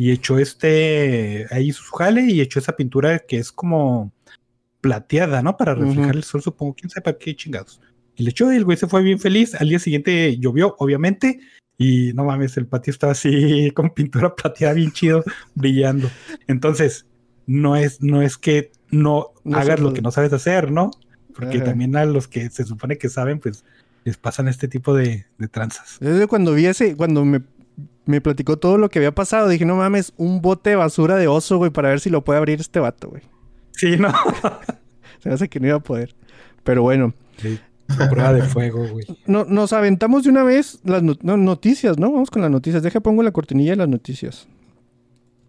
[0.01, 4.11] Y echó este, ahí su jale y echó esa pintura que es como
[4.81, 5.57] plateada, ¿no?
[5.57, 7.79] Para reflejar el sol, supongo, quién sabe para qué chingados.
[8.15, 9.53] Y le echó y el güey se fue bien feliz.
[9.53, 11.39] Al día siguiente llovió, obviamente,
[11.77, 16.09] y no mames, el patio estaba así con pintura plateada bien chido, brillando.
[16.47, 17.05] Entonces,
[17.45, 20.89] no es, no es que no, No hagas lo que no sabes hacer, ¿no?
[21.35, 21.65] Porque Ajá.
[21.65, 23.65] también a los que se supone que saben, pues
[24.03, 25.97] les pasan este tipo de, de tranzas.
[25.99, 27.43] Desde cuando vi ese, cuando me,
[28.05, 31.27] me platicó todo lo que había pasado, dije, no mames, un bote de basura de
[31.27, 33.21] oso, güey, para ver si lo puede abrir este vato, güey.
[33.73, 34.09] Sí, no.
[35.19, 36.15] Se me hace que no iba a poder.
[36.63, 37.59] Pero bueno, Sí,
[38.09, 39.05] prueba de fuego, güey.
[39.27, 42.11] no, nos aventamos de una vez las no- no, noticias, ¿no?
[42.11, 42.81] Vamos con las noticias.
[42.83, 44.47] Deja, pongo la cortinilla de las noticias.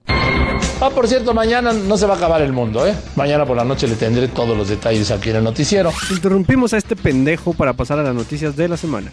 [0.06, 2.94] Ah, por cierto, mañana no se va a acabar el mundo, ¿eh?
[3.14, 5.90] Mañana por la noche le tendré todos los detalles aquí en el noticiero.
[6.10, 9.10] Interrumpimos a este pendejo para pasar a las noticias de la semana.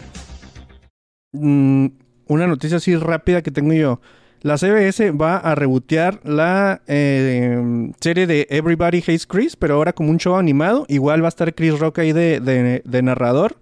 [1.32, 1.86] Mm,
[2.30, 4.00] una noticia así rápida que tengo yo.
[4.42, 10.10] La CBS va a rebotear la eh, serie de Everybody Hates Chris, pero ahora como
[10.10, 10.86] un show animado.
[10.88, 13.56] Igual va a estar Chris Rock ahí de, de- narrador.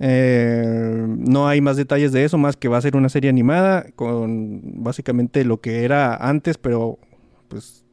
[0.00, 3.86] Eh, no hay más detalles de eso, más que va a ser una serie animada
[3.96, 6.98] con básicamente lo que era antes, pero
[7.48, 7.84] pues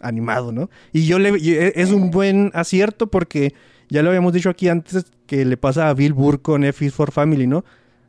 [0.00, 0.70] animado, ¿no?
[0.92, 3.52] Y yo le e- es un buen acierto porque
[3.88, 6.94] ya lo habíamos dicho aquí antes que le pasa a Bill Burr con F is
[6.94, 7.64] for Family, ¿no?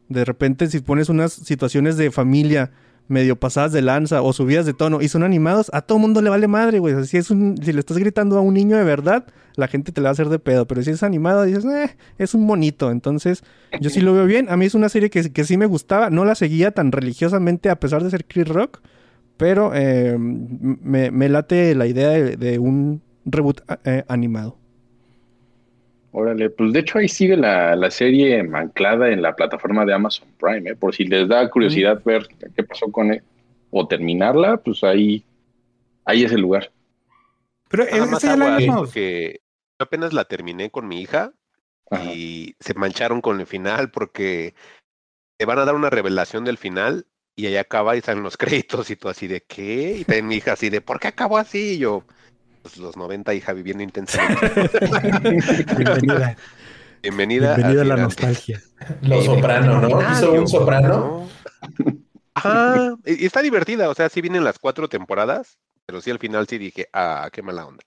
[0.09, 2.71] De repente si pones unas situaciones de familia
[3.07, 6.29] medio pasadas de lanza o subidas de tono y son animados, a todo mundo le
[6.29, 7.05] vale madre, güey.
[7.05, 10.01] Si, es un, si le estás gritando a un niño de verdad, la gente te
[10.01, 10.65] la va a hacer de pedo.
[10.67, 12.91] Pero si es animado, dices, eh, es un monito.
[12.91, 13.43] Entonces,
[13.79, 14.47] yo sí lo veo bien.
[14.49, 16.09] A mí es una serie que, que sí me gustaba.
[16.09, 18.81] No la seguía tan religiosamente a pesar de ser Chris Rock.
[19.37, 24.57] Pero eh, me, late la idea de, de un reboot eh, animado.
[26.17, 30.29] Órale, pues de hecho ahí sigue la, la serie anclada en la plataforma de Amazon
[30.39, 30.75] Prime, ¿eh?
[30.77, 32.25] por si les da curiosidad ver
[32.55, 33.21] qué pasó con él
[33.69, 35.25] o terminarla, pues ahí,
[36.05, 36.71] ahí es el lugar.
[37.67, 38.77] Pero más ya la vimos.
[38.77, 39.41] porque
[39.77, 41.33] yo apenas la terminé con mi hija
[41.91, 42.05] Ajá.
[42.13, 44.53] y se mancharon con el final porque
[45.37, 48.89] te van a dar una revelación del final y ahí acaba y salen los créditos
[48.89, 49.97] y todo así de ¿qué?
[49.99, 51.73] Y también mi hija así de ¿por qué acabó así?
[51.73, 52.05] Y yo,
[52.65, 54.69] pues los 90 hija viviendo intensamente.
[55.77, 56.35] Bienvenida.
[57.03, 58.01] Bienvenida, Bienvenida a la final.
[58.01, 58.61] nostalgia.
[59.03, 60.11] Los soprano, ¿no?
[60.11, 61.29] Hizo un soprano.
[62.33, 66.17] Ajá, y y está divertida, o sea, sí vienen las cuatro temporadas, pero sí al
[66.17, 67.83] final sí dije, ah, qué mala onda.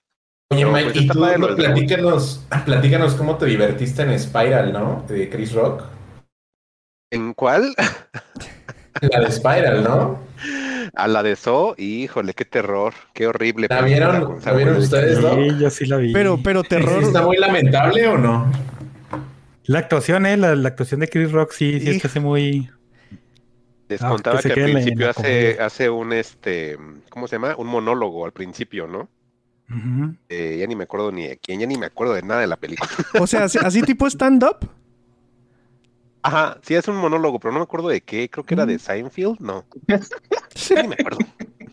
[0.53, 5.03] Oye, Mike, pues y tú lo no, platícanos, platícanos cómo te divertiste en Spiral, ¿no?
[5.09, 5.83] De Chris Rock.
[7.11, 7.75] ¿En cuál?
[9.01, 10.19] La de Spiral, ¿no?
[10.95, 13.67] A la de So, híjole, qué terror, qué horrible.
[13.69, 14.83] ¿La vieron, con ¿la Samuel vieron L.
[14.83, 15.35] ustedes, no?
[15.35, 16.13] Sí, yo sí la vi.
[16.13, 17.03] Pero, pero terror.
[17.03, 18.51] ¿Está muy lamentable o no?
[19.65, 22.69] La actuación, eh, la, la actuación de Chris Rock sí, sí es que hace muy.
[23.87, 26.77] Les Ah, contaba que al principio la hace, hace un este,
[27.09, 27.55] ¿cómo se llama?
[27.57, 29.09] Un monólogo al principio, ¿no?
[30.29, 32.47] Eh, ya ni me acuerdo ni de quién, ya ni me acuerdo de nada de
[32.47, 32.89] la película.
[33.19, 34.67] O sea, así, así tipo stand-up.
[36.21, 38.69] Ajá, sí es un monólogo, pero no me acuerdo de qué, creo que era Mm.
[38.69, 39.65] de Seinfeld, no.
[40.69, 41.19] Ya ni me acuerdo.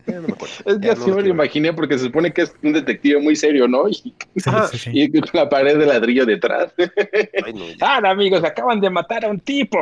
[0.07, 0.55] Ya no me acuerdo.
[0.67, 3.21] Es que Ya así no me lo imaginé porque se supone que es un detective
[3.21, 3.89] muy serio, ¿no?
[3.89, 4.15] Y, Sí,
[4.47, 4.91] Ajá, sí, sí.
[4.95, 6.73] y con la pared de ladrillo detrás.
[6.79, 9.79] Ay, no, ah, amigos, acaban de matar a un tipo.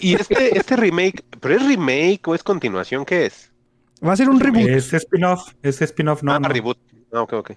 [0.00, 3.04] Y este, este remake, ¿pero es remake o es continuación?
[3.04, 3.52] ¿Qué es?
[4.04, 4.68] Va a ser un reboot.
[4.68, 6.32] Es spin-off, es spin-off, no.
[6.32, 6.48] ah, no.
[6.48, 6.78] reboot.
[7.12, 7.50] Ah, ok, ok.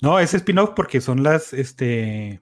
[0.00, 2.40] No, es spin-off porque son las, este,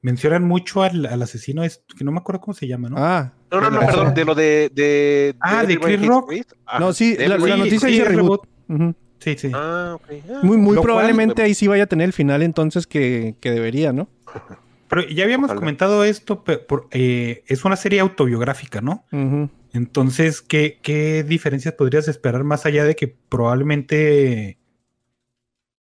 [0.00, 2.96] mencionan mucho al, al asesino, es, que no me acuerdo cómo se llama, ¿no?
[2.98, 3.86] Ah, No, no, no, Ah.
[3.86, 4.70] perdón, de lo de...
[4.74, 6.32] de Ah, de Chris Rock.
[6.66, 8.46] Ajá, no, sí, la, la noticia dice reboot.
[8.68, 8.94] Ujú.
[9.18, 9.50] Sí, sí.
[9.52, 10.06] Ah, ok.
[10.30, 13.50] Ah, Muy, muy cual- probablemente ahí sí vaya a tener el final entonces que, que
[13.50, 14.08] debería, ¿no?
[14.88, 15.58] Pero ya habíamos Ojalá.
[15.60, 19.04] comentado esto, pe- por- eh, es una serie autobiográfica, ¿no?
[19.74, 24.58] Entonces, ¿qué, ¿qué diferencias podrías esperar más allá de que probablemente...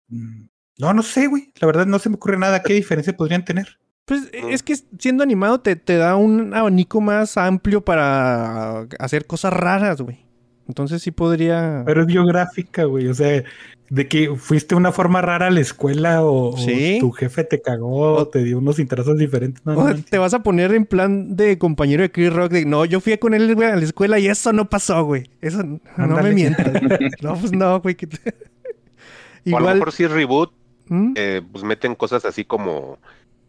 [0.10, 0.48] Mm,
[0.80, 1.54] No, no sé, güey.
[1.60, 2.62] La verdad no se me ocurre nada.
[2.63, 3.80] ¿Qué diferencia podrían tener?
[4.10, 9.54] Pues es que siendo animado te, te da un abanico más amplio para hacer cosas
[9.54, 10.26] raras, güey.
[10.67, 11.84] Entonces sí podría...
[11.86, 13.08] Pero es biográfica, güey.
[13.08, 13.43] O sea,
[13.89, 16.56] de que fuiste de una forma rara a la escuela o,
[17.00, 19.63] tu jefe te cagó o te dio unos intereses diferentes.
[19.65, 20.10] No, no O sea, entiendo.
[20.12, 23.17] te vas a poner en plan de compañero de Chris Rock de no, yo fui
[23.17, 25.30] con él güey, a la escuela y eso no pasó, güey.
[25.41, 26.72] Eso no no me mientas.
[27.22, 27.95] no, pues no, güey.
[27.95, 29.74] te- O a lo Igual.
[29.76, 30.52] mejor si es reboot,
[30.88, 31.13] ¿Mm?
[31.15, 32.98] eh, pues meten cosas así como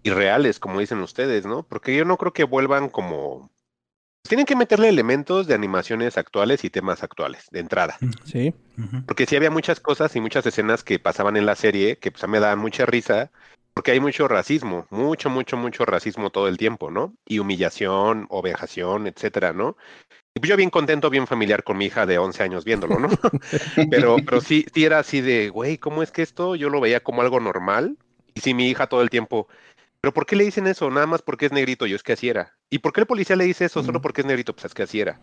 [0.02, 1.62] irreales, como dicen ustedes, ¿no?
[1.62, 3.50] Porque yo no creo que vuelvan como...
[4.22, 7.96] Tienen que meterle elementos de animaciones actuales y temas actuales, de entrada.
[8.24, 8.54] Sí.
[9.06, 12.22] Porque sí había muchas cosas y muchas escenas que pasaban en la serie que pues
[12.22, 13.30] a mí me daban mucha risa,
[13.72, 17.14] porque hay mucho racismo, mucho, mucho, mucho racismo todo el tiempo, ¿no?
[17.24, 19.76] Y humillación, ovejación, etcétera, ¿no?
[20.34, 23.08] Y pues yo bien contento, bien familiar con mi hija de 11 años viéndolo, ¿no?
[23.90, 27.00] pero, pero sí, sí era así de, güey, ¿cómo es que esto yo lo veía
[27.00, 27.96] como algo normal?
[28.34, 29.48] Y sí, mi hija todo el tiempo,
[30.00, 30.90] ¿pero por qué le dicen eso?
[30.90, 32.56] Nada más porque es negrito, yo es que así era.
[32.68, 33.82] ¿Y por qué el policía le dice eso?
[33.82, 35.20] Solo porque es negrito, pues es que así era.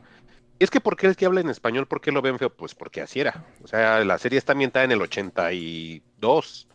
[0.60, 1.88] Y es que ¿por qué el que habla en español?
[1.88, 2.50] ¿Por qué lo ven feo?
[2.50, 3.46] Pues porque así era.
[3.64, 6.68] O sea, la serie está ambientada en el 82.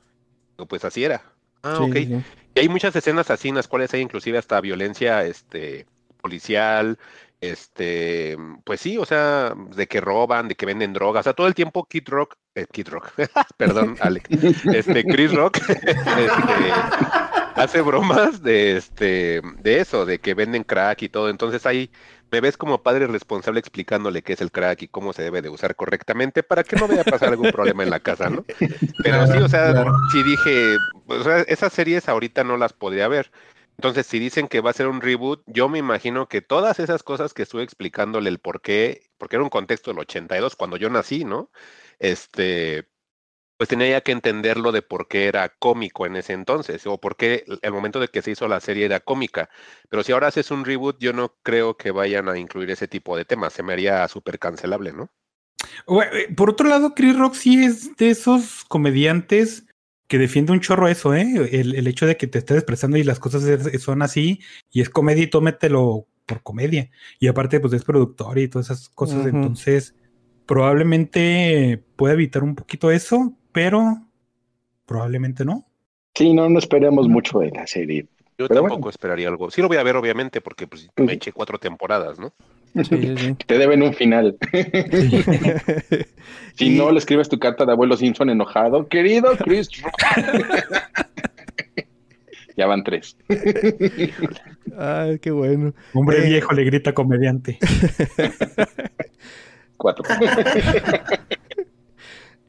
[0.57, 1.23] Pero Pues así era.
[1.63, 1.97] Ah, sí, ok.
[1.97, 2.25] sí.
[2.55, 5.87] Y hay muchas escenas así en las cuales hay inclusive hasta violencia este,
[6.21, 6.99] policial,
[7.43, 11.49] este, pues sí, o sea, de que roban, de que venden drogas, o sea, todo
[11.49, 13.13] el tiempo Kid Rock, eh, Kid Rock,
[13.57, 14.29] perdón, Alex,
[14.73, 16.29] este, Chris Rock, este,
[17.55, 21.91] hace bromas de, este, de eso, de que venden crack y todo, entonces ahí
[22.31, 25.51] me ves como padre responsable explicándole qué es el crack y cómo se debe de
[25.51, 28.45] usar correctamente para que no vaya a pasar algún problema en la casa, ¿no?
[29.03, 29.95] Pero sí, o sea, Claro.
[30.11, 33.31] sí dije, o sea, esas series ahorita no las podría ver.
[33.77, 37.03] Entonces, si dicen que va a ser un reboot, yo me imagino que todas esas
[37.03, 40.89] cosas que estuve explicándole el por qué, porque era un contexto del 82, cuando yo
[40.89, 41.51] nací, ¿no?
[41.99, 42.87] Este,
[43.63, 47.15] pues tenía ya que entenderlo de por qué era cómico en ese entonces, o por
[47.15, 49.51] qué el momento de que se hizo la serie era cómica.
[49.89, 53.17] Pero si ahora haces un reboot, yo no creo que vayan a incluir ese tipo
[53.17, 55.11] de temas, se me haría súper cancelable, ¿no?
[56.13, 59.65] Eh, Por otro lado, Chris Rock sí es de esos comediantes
[60.09, 61.49] que defiende un chorro eso, ¿eh?
[61.53, 63.45] El, el hecho de que te estés expresando y las cosas
[63.81, 64.41] son así
[64.73, 66.91] y es comedia y tómetelo por comedia.
[67.21, 69.25] Y aparte, pues es productor y todas esas cosas.
[69.25, 69.95] Entonces,
[70.47, 73.99] probablemente pueda evitar un poquito eso, pero
[74.87, 75.65] probablemente no.
[76.15, 78.07] Sí, no, no esperemos mucho de la serie.
[78.39, 78.91] Yo Pero tampoco bueno.
[78.91, 79.51] esperaría algo.
[79.51, 81.07] Sí lo voy a ver, obviamente, porque pues, Ujú.
[81.07, 82.33] me eché cuatro temporadas, ¿no?
[82.75, 83.35] Sí, sí, sí.
[83.47, 84.37] Te deben un final.
[86.57, 88.89] Si Y- no, le escribes tu carta de abuelo Simpson enojado.
[88.89, 89.95] Querido Chris Rock.
[92.57, 93.17] ya van tres.
[94.77, 95.73] Ay, qué bueno.
[95.95, 96.29] Hombre Eh.
[96.29, 97.59] viejo le grita comediante.
[99.79, 100.05] Cuatro.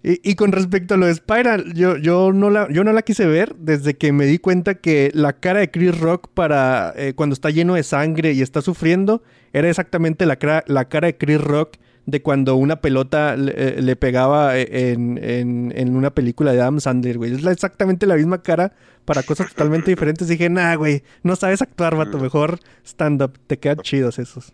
[0.04, 3.04] Y, y con respecto a lo de Spiral, yo, yo, no la, yo no la
[3.04, 7.14] quise ver desde que me di cuenta que la cara de Chris Rock para eh,
[7.16, 11.18] cuando está lleno de sangre y está sufriendo era exactamente la, cara- la cara de
[11.18, 16.10] Chris Rock de cuando una pelota le, eh, le pegaba eh, en, en- en una
[16.14, 17.32] película de Adam Sandler, güey.
[17.34, 18.74] Es la- exactamente la misma cara
[19.06, 20.28] para cosas totalmente diferentes.
[20.28, 22.18] Dije, nah, güey, no sabes actuar, vato.
[22.20, 23.40] Mejor stand-up.
[23.48, 24.52] Te quedan chidos esos.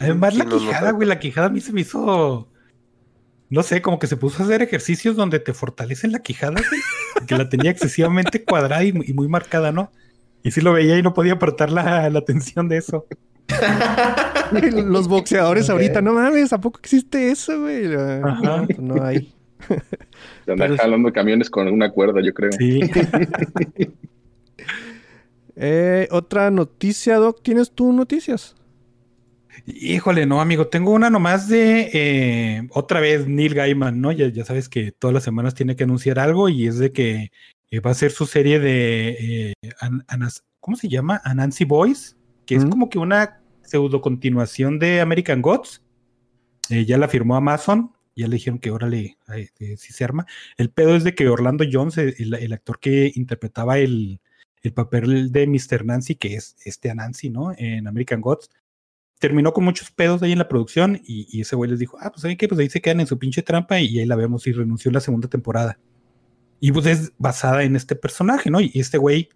[0.00, 2.48] Además, la quijada, güey, la quijada a mí se me hizo.
[3.50, 7.26] No sé, como que se puso a hacer ejercicios donde te fortalecen la quijada, güey.
[7.26, 9.90] Que la tenía excesivamente cuadrada y, muy- y muy marcada, ¿no?
[10.42, 13.06] Y sí lo veía y no podía apartar la, la atención de eso.
[14.84, 17.94] Los boxeadores ahorita, no mames, ¿a poco existe eso, güey?
[17.94, 18.66] Ajá.
[18.78, 19.32] No, no hay.
[20.46, 22.52] Se jalando camiones con una cuerda, yo creo.
[22.52, 22.80] Sí.
[25.60, 27.42] Eh, otra noticia, Doc.
[27.42, 28.54] ¿Tienes tú noticias?
[29.66, 34.12] Híjole, no, amigo, tengo una nomás de eh, otra vez Neil Gaiman, ¿no?
[34.12, 37.30] Ya, ya sabes que todas las semanas tiene que anunciar algo y es de que
[37.70, 41.20] eh, va a ser su serie de eh, An- Anas- ¿cómo se llama?
[41.24, 45.82] Anansi Boys, que es como que una pseudo continuación de American Gods.
[46.70, 50.26] Ya la firmó Amazon, ya le dijeron que órale, ay, si se arma.
[50.58, 54.20] El pedo es de que Orlando Jones, el, el actor que interpretaba el,
[54.62, 55.84] el papel de Mr.
[55.86, 57.52] Nancy, que es este Anansi, ¿no?
[57.56, 58.50] En American Gods,
[59.18, 62.10] terminó con muchos pedos ahí en la producción y, y ese güey les dijo, ah,
[62.10, 62.48] pues ¿saben qué?
[62.48, 64.94] Pues ahí se quedan en su pinche trampa y ahí la vemos y renunció en
[64.94, 65.78] la segunda temporada.
[66.60, 68.60] Y pues es basada en este personaje, ¿no?
[68.60, 69.28] Y este güey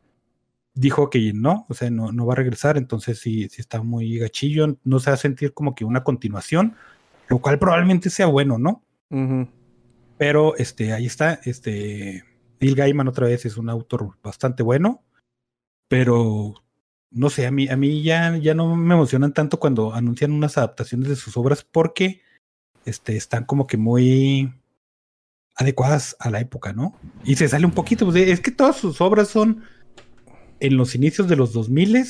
[0.75, 4.19] dijo que no, o sea, no, no va a regresar, entonces sí, sí está muy
[4.19, 6.77] gachillo, no se va a sentir como que una continuación,
[7.29, 8.83] lo cual probablemente sea bueno, ¿no?
[9.11, 9.49] Ujú.
[10.19, 12.25] Pero este, ahí está, este,
[12.61, 15.03] Neil Gaiman otra vez es un autor bastante bueno,
[15.89, 16.55] pero
[17.13, 20.59] no sé, a mí, a mí ya, ya no me emocionan tanto cuando anuncian unas
[20.59, 22.23] adaptaciones de sus obras porque
[22.85, 24.53] este, están como que muy
[25.55, 26.95] adecuadas a la época, ¿no?
[27.25, 29.63] Y se sale un poquito, pues, es que todas sus obras son
[30.61, 32.07] en los inicios de los 2000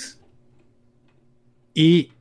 [1.75, 2.13] y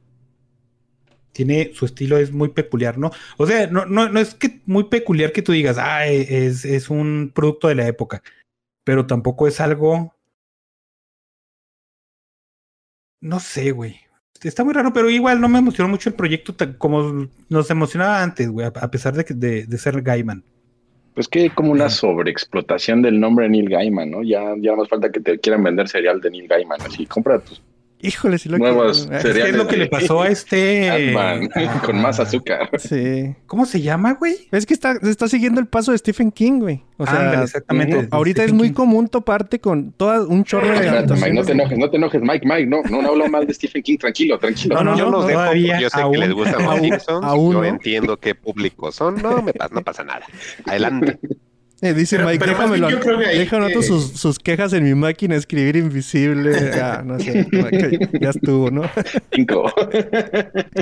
[1.31, 3.11] tiene su estilo es muy peculiar, ¿no?
[3.37, 6.89] O sea, no, no, no es que muy peculiar que tú digas, ah, es, es
[6.89, 8.23] un producto de la época,
[8.83, 10.13] pero tampoco es algo,
[13.21, 13.95] no sé, güey.
[14.43, 18.23] Está muy raro, pero igual no me emocionó mucho el proyecto tan- como nos emocionaba
[18.23, 20.43] antes, güey, a, pesar de, que- de, de ser Gaiman.
[21.13, 24.23] Pues que hay como una sobreexplotación del nombre de Neil Gaiman, ¿no?
[24.23, 26.81] Ya, ya no más falta que te quieran vender cereal de Neil Gaiman.
[26.81, 27.61] Así, compra tus
[28.03, 29.17] Híjole, si lo Nuevos quiero.
[29.17, 30.89] Es que es cereales lo que le pasó a este...
[30.89, 31.49] Ant-Man
[31.85, 32.69] con más azúcar.
[32.79, 33.35] Sí.
[33.45, 34.47] ¿Cómo se llama, güey?
[34.51, 36.83] Es que está, está siguiendo el paso de Stephen King, güey.
[36.97, 38.07] O sea, Ándale, exactamente.
[38.11, 38.73] ahorita es muy King.
[38.75, 42.21] común toparte con toda un chorro de Espérate, Mike, no te enojes, no te enojes,
[42.21, 44.75] Mike, Mike, no, no, no hablo mal de Stephen King, tranquilo, tranquilo.
[44.75, 47.25] No, no, yo no, los dejo yo sé aún- que les los aún- Simpsons.
[47.25, 47.65] aún yo no.
[47.65, 49.21] entiendo qué público son.
[49.21, 50.25] No, me pasa, no pasa nada.
[50.65, 51.17] Adelante.
[51.83, 52.89] Eh, dice Pero- Mike, pero déjamelo.
[52.91, 56.71] yo creo que ahí anoto que- sus, sus quejas en mi máquina, escribir invisible.
[56.81, 57.47] Ah, no sé.
[58.21, 58.83] Ya estuvo, ¿no?
[59.33, 59.71] Cinco.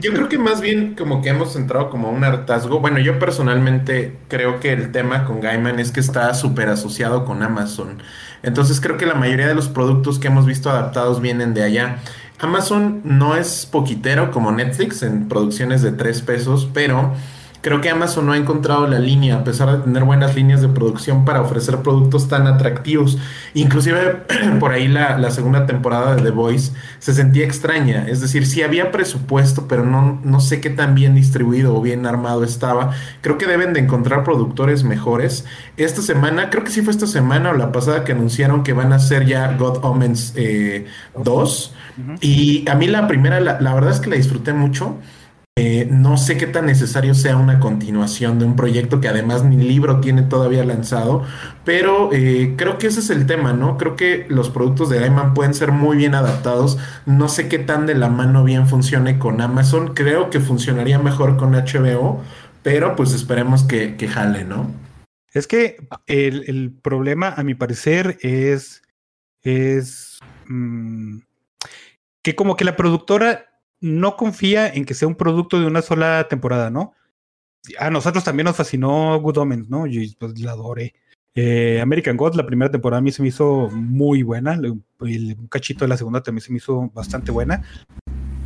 [0.02, 2.80] Yo creo que más bien como que hemos entrado como a un hartazgo.
[2.82, 7.44] Bueno, yo personalmente creo que el tema con Gaiman es que está súper asociado con
[7.44, 8.02] Amazon.
[8.44, 11.98] Entonces creo que la mayoría de los productos que hemos visto adaptados vienen de allá.
[12.40, 17.14] Amazon no es poquitero como Netflix en producciones de tres pesos, pero
[17.62, 20.69] creo que Amazon no ha encontrado la línea, a pesar de tener buenas líneas de
[20.69, 23.17] producción para ofrecer productos tan atractivos.
[23.54, 24.24] Inclusive
[24.60, 28.62] por ahí la, la segunda temporada de The Voice se sentía extraña, es decir, sí
[28.62, 32.91] había presupuesto, pero no, no sé qué tan bien distribuido o bien armado estaba.
[33.22, 35.45] Creo que deben de encontrar productores mejores.
[35.78, 38.93] Esta semana, creo que sí fue esta semana o la pasada que anunciaron que van
[38.93, 40.86] a hacer ya God Omens eh,
[41.22, 41.76] 2.
[42.22, 44.98] Y a mí la primera, la, la verdad es que la disfruté mucho.
[45.62, 49.58] Eh, no sé qué tan necesario sea una continuación de un proyecto que además ni
[49.58, 51.26] libro tiene todavía lanzado,
[51.65, 53.78] pero eh, creo que ese es el tema, ¿no?
[53.78, 56.78] Creo que los productos de Gaiman pueden ser muy bien adaptados.
[57.06, 59.93] No sé qué tan de la mano bien funcione con Amazon.
[59.93, 62.24] Creo que funcionaría mejor con HBO,
[62.63, 64.72] pero pues esperemos que, que jale, ¿no?
[65.34, 65.76] Es que
[66.08, 68.82] el, el problema, a mi parecer, es,
[69.41, 71.17] es mm,
[72.22, 73.49] que como que la productora
[73.82, 76.94] no confía en que sea un producto de una sola temporada, ¿no?
[77.78, 79.86] A nosotros también nos fascinó Good Omens, ¿no?
[79.88, 80.94] Yo pues, la adoré.
[81.36, 84.54] Eh, American Gods, la primera temporada a mí se me hizo muy buena.
[84.56, 84.82] el-
[85.39, 87.63] un cachito de la segunda también se me hizo bastante buena.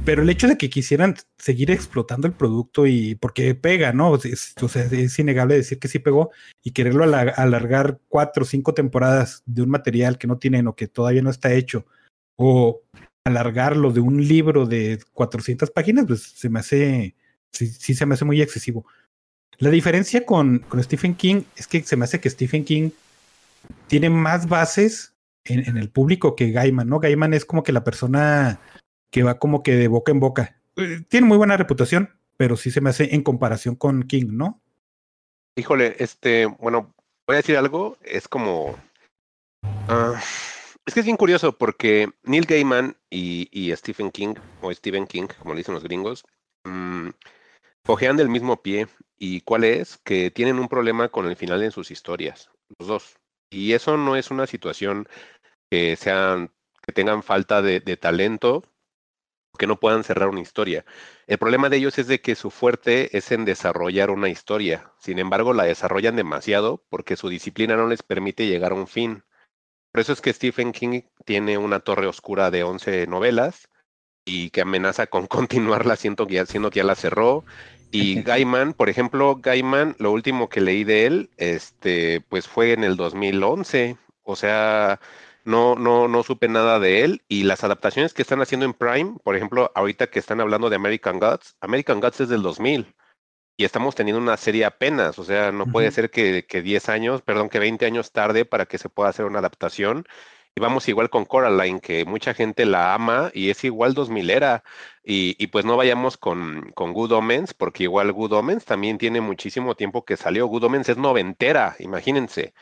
[0.06, 4.16] Pero el hecho de que quisieran seguir explotando el producto y porque pega, ¿no?
[4.16, 8.46] Es- o sea, es innegable decir que sí pegó y quererlo ala- alargar cuatro o
[8.46, 11.86] cinco temporadas de un material que no tienen o que todavía no está hecho
[12.36, 12.82] o
[13.24, 17.16] alargarlo de un libro de 400 páginas, pues se me hace,
[17.52, 18.86] sí, se me hace muy excesivo.
[19.60, 22.90] La diferencia con, con Stephen King es que se me hace que Stephen King
[23.88, 25.14] tiene más bases
[25.46, 27.00] en, en el público que Gaiman, ¿no?
[27.00, 28.60] Gaiman es como que la persona
[29.10, 30.60] que va como que de boca en boca.
[30.76, 34.60] Eh, Tiene muy buena reputación, pero sí se me hace en comparación con King, ¿no?
[35.56, 36.94] Híjole, este, bueno,
[37.28, 38.76] voy a decir algo, es como...
[39.88, 40.20] ah,
[40.86, 45.54] es que es bien curioso porque Neil Gaiman y, Stephen King, o Stephen King, como
[45.54, 46.26] le dicen los gringos,
[46.66, 47.10] mm,
[47.86, 48.88] cojean del mismo pie.
[49.18, 49.98] ¿Y cuál es?
[50.04, 53.16] Que tienen un problema con el final en sus historias, los dos.
[53.50, 55.08] Y eso no es una situación
[55.72, 56.52] que sean,
[56.86, 58.64] que tengan falta de, de talento,
[59.58, 60.86] que no puedan cerrar una historia.
[61.28, 64.92] El problema de ellos es de que su fuerte es en desarrollar una historia.
[65.00, 69.24] Sin embargo, la desarrollan demasiado porque su disciplina no les permite llegar a un fin.
[69.94, 73.70] Por eso es que Stephen King tiene una torre oscura de 11 novelas
[74.26, 77.46] y que amenaza con continuarla, siendo que ya, siendo que ya la cerró.
[77.92, 82.84] Y Gaiman, por ejemplo, Gaiman, lo último que leí de él, este, pues fue en
[82.84, 83.98] el 2011.
[84.24, 85.00] O sea,
[85.46, 87.22] no, no, no supe nada de él.
[87.28, 90.76] Y las adaptaciones que están haciendo en Prime, por ejemplo, ahorita que están hablando de
[90.78, 92.96] American Gods, American Gods es del 2000
[93.58, 97.22] y estamos teniendo una serie apenas, o sea, no puede ser que, que 10 años,
[97.22, 100.06] perdón, que 20 años tarde para que se pueda hacer una adaptación.
[100.56, 104.64] Y vamos igual con Coraline, que mucha gente la ama y es igual 2000 era.
[105.04, 109.20] Y, y pues no vayamos con, con Good Omens, porque igual Good Omens también tiene
[109.20, 110.46] muchísimo tiempo que salió.
[110.48, 112.54] Good Omens es noventera, imagínense.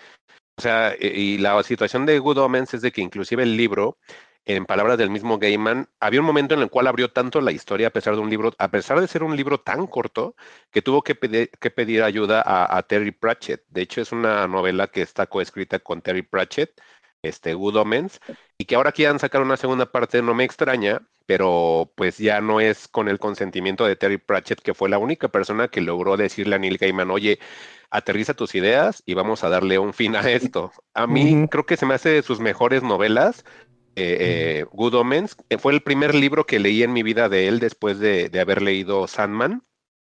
[0.57, 3.97] O sea, y, y la situación de Good Omens es de que inclusive el libro
[4.45, 7.87] en palabras del mismo Gaiman, había un momento en el cual abrió tanto la historia
[7.87, 10.35] a pesar de un libro, a pesar de ser un libro tan corto,
[10.71, 13.63] que tuvo que pedir, que pedir ayuda a, a, Terry Pratchett.
[13.69, 16.81] De hecho, es una novela que está coescrita con Terry Pratchett,
[17.21, 18.19] este Good Omens,
[18.57, 22.59] y que ahora quieran sacar una segunda parte no me extraña, pero pues ya no
[22.59, 26.55] es con el consentimiento de Terry Pratchett, que fue la única persona que logró decirle
[26.55, 27.39] a Neil Gaiman, oye,
[27.89, 30.71] aterriza tus ideas y vamos a darle un fin a esto.
[30.93, 31.49] A mí uh -huh.
[31.49, 33.45] creo que se me hace de sus mejores novelas,
[33.95, 35.35] eh, eh, Good Omens.
[35.59, 38.61] Fue el primer libro que leí en mi vida de él después de, de haber
[38.61, 39.63] leído Sandman.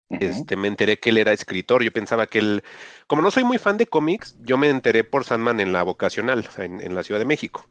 [0.10, 0.24] Uh -huh.
[0.24, 1.84] Este, me enteré que él era escritor.
[1.84, 2.64] Yo pensaba que él,
[3.08, 6.48] como no soy muy fan de cómics, yo me enteré por Sandman en la vocacional,
[6.58, 7.68] en, en la Ciudad de México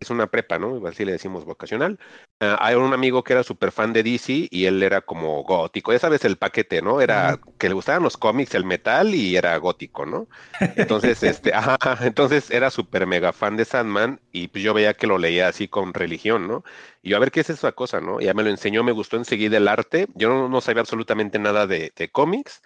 [0.00, 0.86] es una prepa, ¿no?
[0.86, 1.98] Así le decimos vocacional.
[2.40, 5.92] Uh, hay un amigo que era súper fan de DC y él era como gótico.
[5.92, 7.00] Ya sabes el paquete, ¿no?
[7.00, 10.28] Era que le gustaban los cómics, el metal y era gótico, ¿no?
[10.60, 15.06] Entonces, este, ajá, entonces era súper mega fan de Sandman y pues yo veía que
[15.06, 16.62] lo leía así con religión, ¿no?
[17.02, 18.20] Y yo a ver qué es esa cosa, ¿no?
[18.20, 20.08] Ya me lo enseñó, me gustó enseguida el arte.
[20.14, 22.62] Yo no, no sabía absolutamente nada de, de cómics.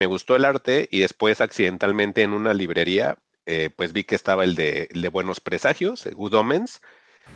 [0.00, 4.44] Me gustó el arte y después accidentalmente en una librería eh, pues vi que estaba
[4.44, 6.80] el de, de Buenos Presagios, Good Omens.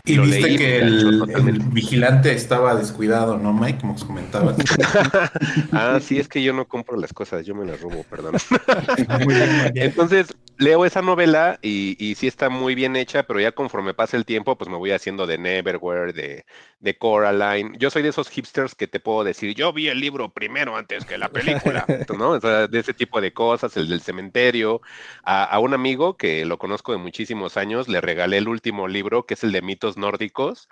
[0.09, 3.80] Y, viste leí, que el, el, vigilante estaba descuidado, ¿no, Mike?
[3.80, 4.57] Como comentabas.
[5.72, 8.37] ah, sí, es que yo no compro las cosas, yo me las robo, perdón.
[9.74, 14.16] Entonces, leo esa novela y, y, sí está muy bien hecha, pero ya conforme pasa
[14.16, 16.45] el tiempo, pues me voy haciendo de Neverwhere, de,
[16.78, 17.76] de Coraline.
[17.78, 21.05] Yo soy de esos hipsters que te puedo decir, yo vi el libro primero antes
[21.05, 21.84] que la película,
[22.16, 22.30] ¿no?
[22.30, 24.80] O sea, de ese tipo de cosas, el del cementerio.
[25.24, 29.26] A, a, un amigo que lo conozco de muchísimos años, le regalé el último libro,
[29.26, 30.68] que es el de mitos nórdicos,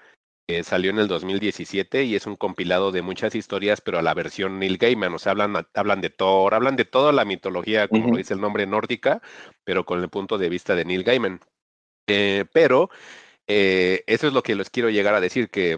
[0.62, 4.58] salió en el 2017 y es un compilado de muchas historias, pero a la versión
[4.58, 8.08] Neil Gaiman, o sea, hablan, hablan de Thor, hablan de toda la mitología, como uh
[8.08, 8.12] -huh.
[8.12, 9.20] lo dice el nombre nórdica,
[9.64, 11.40] pero con el punto de vista de Neil Gaiman.
[12.06, 12.90] Eh, pero
[13.46, 15.76] eh, eso es lo que les quiero llegar a decir, que,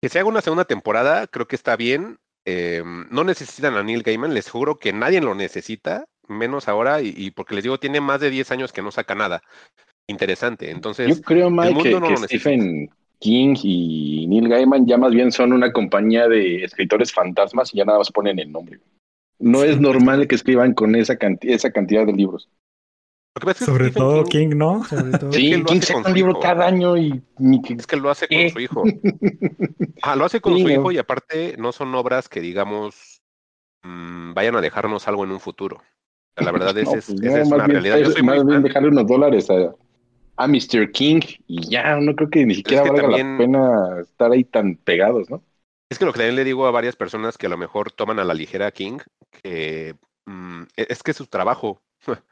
[0.00, 2.18] que se haga una segunda temporada, creo que está bien.
[2.46, 7.12] Eh, no necesitan a Neil Gaiman, les juro que nadie lo necesita, menos ahora, y,
[7.16, 9.42] y, porque les digo, tiene más de 10 años que no saca nada
[10.10, 10.70] interesante.
[10.70, 12.90] Entonces, yo creo, Mike, el mundo que, no que Stephen
[13.20, 17.84] King y Neil Gaiman ya más bien son una compañía de escritores fantasmas y ya
[17.84, 18.80] nada más ponen el nombre.
[19.38, 22.48] No es normal que escriban con esa, canti esa cantidad de libros.
[23.56, 24.82] Sobre Stephen todo King, King ¿no?
[25.18, 26.40] Todo sí, King, King saca un libro hijo.
[26.40, 27.22] cada año y...
[27.78, 28.50] Es que lo hace con ¿Eh?
[28.50, 28.82] su hijo.
[30.02, 33.22] ah, lo hace con sí, su hijo y aparte no son obras que digamos
[33.82, 35.80] mmm, vayan a dejarnos algo en un futuro.
[36.36, 37.98] La verdad es, no, pues, es, no, es una realidad.
[37.98, 39.74] Yo soy más bien dejarle unos dólares a,
[40.40, 40.90] a Mr.
[40.90, 43.32] King y ya, no creo que ni siquiera valga también...
[43.32, 45.44] la pena estar ahí tan pegados, ¿no?
[45.90, 48.18] Es que lo que también le digo a varias personas que a lo mejor toman
[48.18, 51.82] a la ligera a King, que mmm, es que es su trabajo.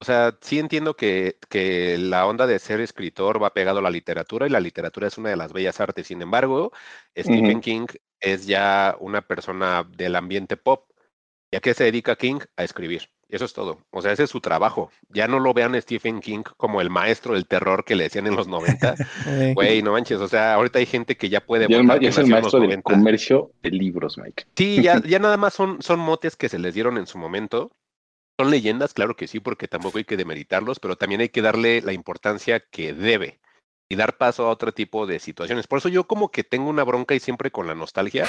[0.00, 3.90] o sea, sí entiendo que, que, la onda de ser escritor va pegado a la
[3.90, 6.08] literatura y la literatura es una de las bellas artes.
[6.08, 6.72] Sin embargo,
[7.16, 7.62] Stephen uh -huh.
[7.62, 7.86] King
[8.20, 10.90] es ya una persona del ambiente pop.
[11.52, 12.40] ¿Y a qué se dedica King?
[12.56, 13.13] A escribir.
[13.28, 13.78] Eso es todo.
[13.90, 14.90] O sea, ese es su trabajo.
[15.08, 18.36] Ya no lo vean Stephen King como el maestro del terror que le decían en
[18.36, 18.94] los 90.
[19.54, 20.20] Güey, no manches.
[20.20, 21.66] O sea, ahorita hay gente que ya puede.
[21.68, 24.44] Ya, ya es el maestro del comercio de libros, Mike.
[24.56, 27.70] Sí, ya, ya nada más son, son motes que se les dieron en su momento.
[28.38, 31.80] Son leyendas, claro que sí, porque tampoco hay que demeritarlos, pero también hay que darle
[31.82, 33.38] la importancia que debe
[33.88, 35.66] y dar paso a otro tipo de situaciones.
[35.66, 38.26] Por eso yo como que tengo una bronca y siempre con la nostalgia,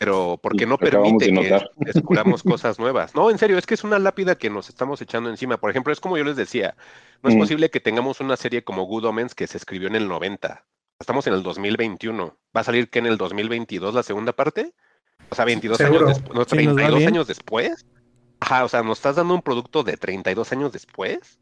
[0.00, 3.14] pero porque no permite que descubramos cosas nuevas.
[3.14, 5.58] No, en serio, es que es una lápida que nos estamos echando encima.
[5.58, 6.74] Por ejemplo, es como yo les decía,
[7.22, 7.38] no es mm.
[7.38, 10.64] posible que tengamos una serie como Good Omens que se escribió en el 90.
[10.98, 12.34] Estamos en el 2021.
[12.56, 14.72] ¿Va a salir que en el 2022 la segunda parte?
[15.28, 16.06] O sea, 22 ¿Seguro?
[16.06, 17.86] años después, no, 32 años después.
[18.40, 21.38] Ajá, o sea, nos estás dando un producto de 32 años después.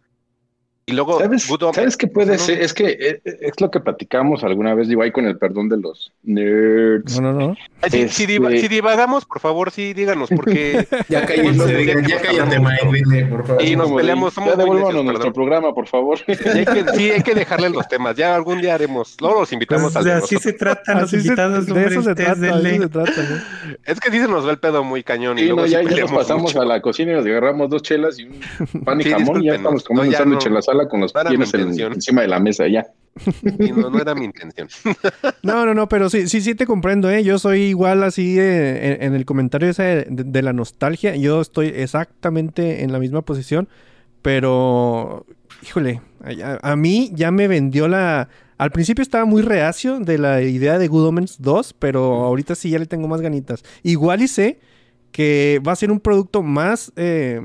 [0.89, 2.61] Y luego, ¿Sabes, ¿sabes qué puede no, ser?
[2.63, 5.77] Es que eh, es lo que platicamos alguna vez, digo, ahí con el perdón de
[5.77, 7.21] los nerds.
[7.21, 7.57] No, no, no.
[7.91, 12.59] Si, si diva- Este- si divagamos, por favor, sí, díganos, porque Ya cállate, ya cállate,
[12.59, 13.63] Mike, por favor.
[13.63, 15.33] Y nos de, peleamos, somos Ya devuélvanos nuestro perdón.
[15.35, 16.19] programa, por favor.
[16.27, 18.17] Y hay que- sí, hay que dejarle los temas.
[18.17, 19.17] Ya algún día haremos.
[19.21, 20.43] Luego los invitamos Pues, al de así nosotros.
[20.43, 21.87] se tratan los Así se- invitados, de hombre.
[21.89, 23.77] eso se trata, de se trata, ¿no?
[23.85, 25.37] Es que sí se nos va el pedo muy cañón.
[25.39, 26.61] Y Sí, luego no, sí ya, ya nos pasamos mucho.
[26.63, 28.41] a la cocina y nos agarramos dos chelas y un
[28.85, 31.23] pan y jamón y ya estamos comiendo un sándwich en la sala con los no
[31.31, 32.87] pies en- encima de la mesa ya.
[33.77, 34.69] No, no era mi intención.
[35.43, 37.25] No, no, no, pero sí, sí, sí te comprendo, ¿eh?
[37.25, 41.17] Yo soy igual así eh, en, en el comentario ese de, de la nostalgia.
[41.17, 43.69] Yo estoy exactamente en la misma posición,
[44.23, 45.27] pero,
[45.63, 46.01] híjole,
[46.45, 48.29] a, a mí ya me vendió la...
[48.59, 52.71] Al principio estaba muy reacio de la idea de Good Omens 2, pero ahorita sí
[52.71, 53.63] ya le tengo más ganitas.
[53.85, 54.59] Igual y sé
[55.13, 56.93] que va a ser un producto más...
[56.97, 57.41] eh,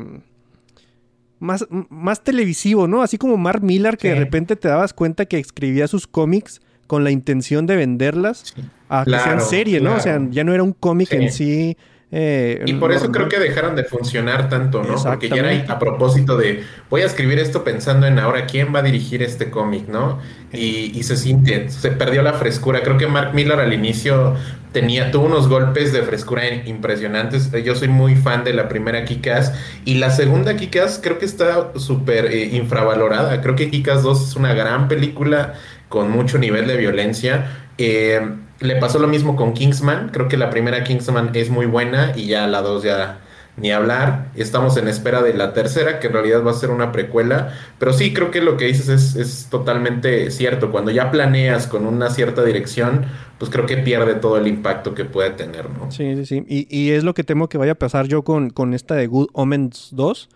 [1.43, 3.01] más, más televisivo, ¿no?
[3.01, 7.03] Así como Mark Millar, que de repente te dabas cuenta que escribía sus cómics con
[7.03, 8.53] la intención de venderlas
[8.89, 9.95] a que sean Claro, serie, ¿no?
[9.95, 11.15] O sea, ya no era un cómic Sí.
[11.17, 11.77] en sí.
[12.15, 13.11] Eh, Y por eso normal.
[13.11, 15.03] creo que dejaron de funcionar tanto, ¿no?
[15.03, 18.79] Porque ya era a propósito de voy a escribir esto pensando en ahora quién va
[18.79, 20.19] a dirigir este cómic, ¿no?
[20.51, 22.83] Y, y se siente, se perdió la frescura.
[22.83, 24.35] Creo que Mark Miller al inicio
[24.71, 27.51] tenía, tuvo unos golpes de frescura impresionantes.
[27.63, 29.53] Yo soy muy fan de la primera Kikas
[29.85, 33.41] y la segunda Kikas creo que está súper eh, infravalorada.
[33.41, 35.55] Creo que Kikas 2 es una gran película
[35.89, 37.62] con mucho nivel de violencia.
[37.77, 38.21] Eh,
[38.59, 40.09] le pasó lo mismo con Kingsman.
[40.09, 43.19] Creo que la primera Kingsman es muy buena y ya la dos ya
[43.55, 44.31] ni hablar.
[44.35, 47.53] Estamos en espera de la tercera, que en realidad va a ser una precuela.
[47.77, 50.71] Pero sí, creo que lo que dices es, totalmente cierto.
[50.71, 53.05] Cuando ya planeas con una cierta dirección,
[53.37, 55.91] pues creo que pierde todo el impacto que puede tener, ¿no?
[55.91, 56.45] Sí, sí, sí.
[56.47, 59.07] Y, y es lo que temo que vaya a pasar yo con, con esta de
[59.07, 60.29] Good Omens 2.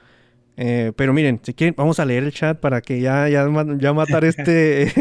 [0.59, 3.47] Eh, pero miren, si quieren, vamos a leer el chat para que ya, ya,
[3.77, 4.91] ya matar este.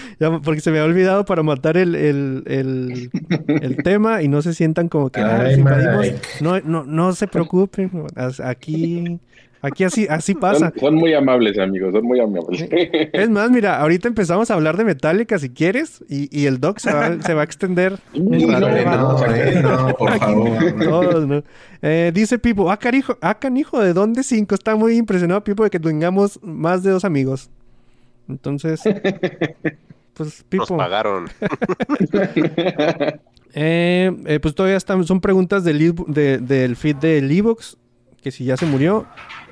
[0.20, 3.10] ya- porque se me ha olvidado para matar el, el, el,
[3.48, 5.20] el tema y no se sientan como que.
[5.22, 6.00] "Ah, Ay, sí invadimos".
[6.00, 6.18] Mike.
[6.42, 7.90] No, no, no se preocupen.
[8.44, 9.18] Aquí,
[9.62, 10.70] aquí así, así pasa.
[10.70, 12.66] Son, son muy amables, amigos, son muy amables.
[12.70, 16.78] Es más, mira, ahorita empezamos a hablar de Metallica si quieres y, y el doc
[16.78, 17.98] se va, se va a extender.
[18.14, 19.26] Uy, el no, rato.
[19.26, 20.84] No, eh, no, por Aquí, favor.
[20.84, 21.42] todos, ¿no?
[21.82, 24.54] Eh, dice Pipo, ah, carijo, ah, canijo, ¿de dónde cinco?
[24.54, 27.50] Está muy impresionado Pipo de que tengamos más de dos amigos.
[28.28, 28.80] Entonces,
[30.14, 31.28] pues Nos Pipo, pagaron.
[33.54, 37.76] eh, eh, pues todavía están, son preguntas del, de- del feed del Evox,
[38.22, 39.06] que si ya se murió.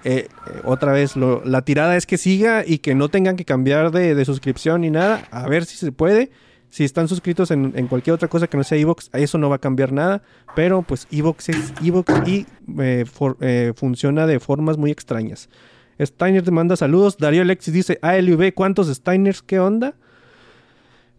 [0.04, 3.44] Eh, eh, otra vez, lo- la tirada es que siga y que no tengan que
[3.44, 5.26] cambiar de, de suscripción ni nada.
[5.30, 6.30] A ver si se puede.
[6.70, 9.56] Si están suscritos en, en cualquier otra cosa que no sea Evox, eso no va
[9.56, 10.22] a cambiar nada.
[10.56, 12.46] Pero pues Evox es Evox y
[12.80, 15.48] eh, for- eh, funciona de formas muy extrañas.
[16.00, 17.16] Steiner te manda saludos.
[17.18, 19.40] Darío Alexis dice, ALV, ¿cuántos Steiners?
[19.42, 19.94] ¿Qué onda?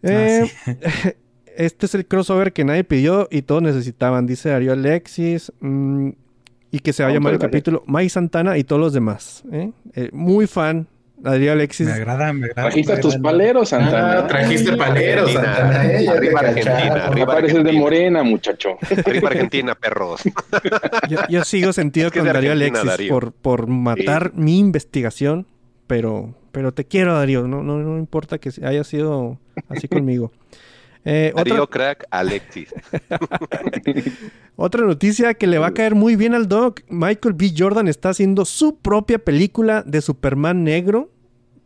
[0.04, 0.52] Eh,
[1.56, 5.52] este es el crossover que nadie pidió y todos necesitaban, dice Darío Alexis.
[5.62, 6.10] Mm,
[6.76, 9.44] y que se va a Vamos llamar el capítulo Mike Santana y todos los demás.
[9.50, 9.72] ¿eh?
[9.94, 11.88] Eh, muy fan, Darío Alexis.
[11.88, 12.64] Me agrada, me agrada.
[12.70, 14.20] Trajiste me a tus paleros, Santana.
[14.20, 15.56] Ah, trajiste paleros, Argentina.
[15.56, 16.68] Santana, eh, Arriba cacharon.
[16.74, 17.80] Argentina, arriba Apareces de Argentina.
[17.82, 18.70] morena, muchacho.
[19.06, 20.22] Arriba Argentina, perros.
[21.10, 23.10] Yo, yo sigo sentido Es que con Darío Argentina, Alexis Darío.
[23.14, 25.48] por, por matar mi investigación,
[25.88, 27.48] pero, pero te quiero, Darío.
[27.48, 30.34] No, no, no importa que haya sido así conmigo.
[31.06, 32.74] Eh, otra, Crack, Alexis.
[34.56, 36.82] otra noticia que le va a caer muy bien al Doc.
[36.90, 37.54] Michael B.
[37.56, 41.12] Jordan está haciendo su propia película de Superman negro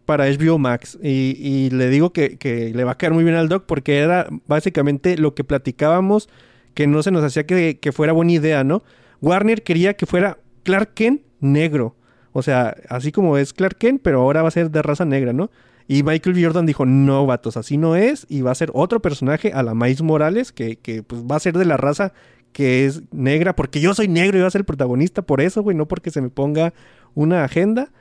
[0.05, 0.99] para HBO Max.
[1.01, 3.99] Y, y le digo que, que le va a caer muy bien al Doc porque
[3.99, 6.27] era básicamente lo que platicábamos
[6.73, 8.83] que no se nos hacía que, que fuera buena idea, ¿no?
[9.21, 11.95] Warner quería que fuera Clark Kent negro.
[12.31, 15.33] O sea, así como es Clark Kent, pero ahora va a ser de raza negra,
[15.33, 15.49] ¿no?
[15.89, 16.41] Y Michael.
[16.41, 18.27] Jordan dijo, no, vatos, así no es.
[18.29, 21.39] Y va a ser otro personaje a la Miles Morales, que, que pues va a
[21.39, 22.13] ser de la raza
[22.53, 25.63] que es negra, porque yo soy negro y va a ser el protagonista por eso,
[25.63, 26.73] güey, no porque se me ponga
[27.15, 27.91] una agenda.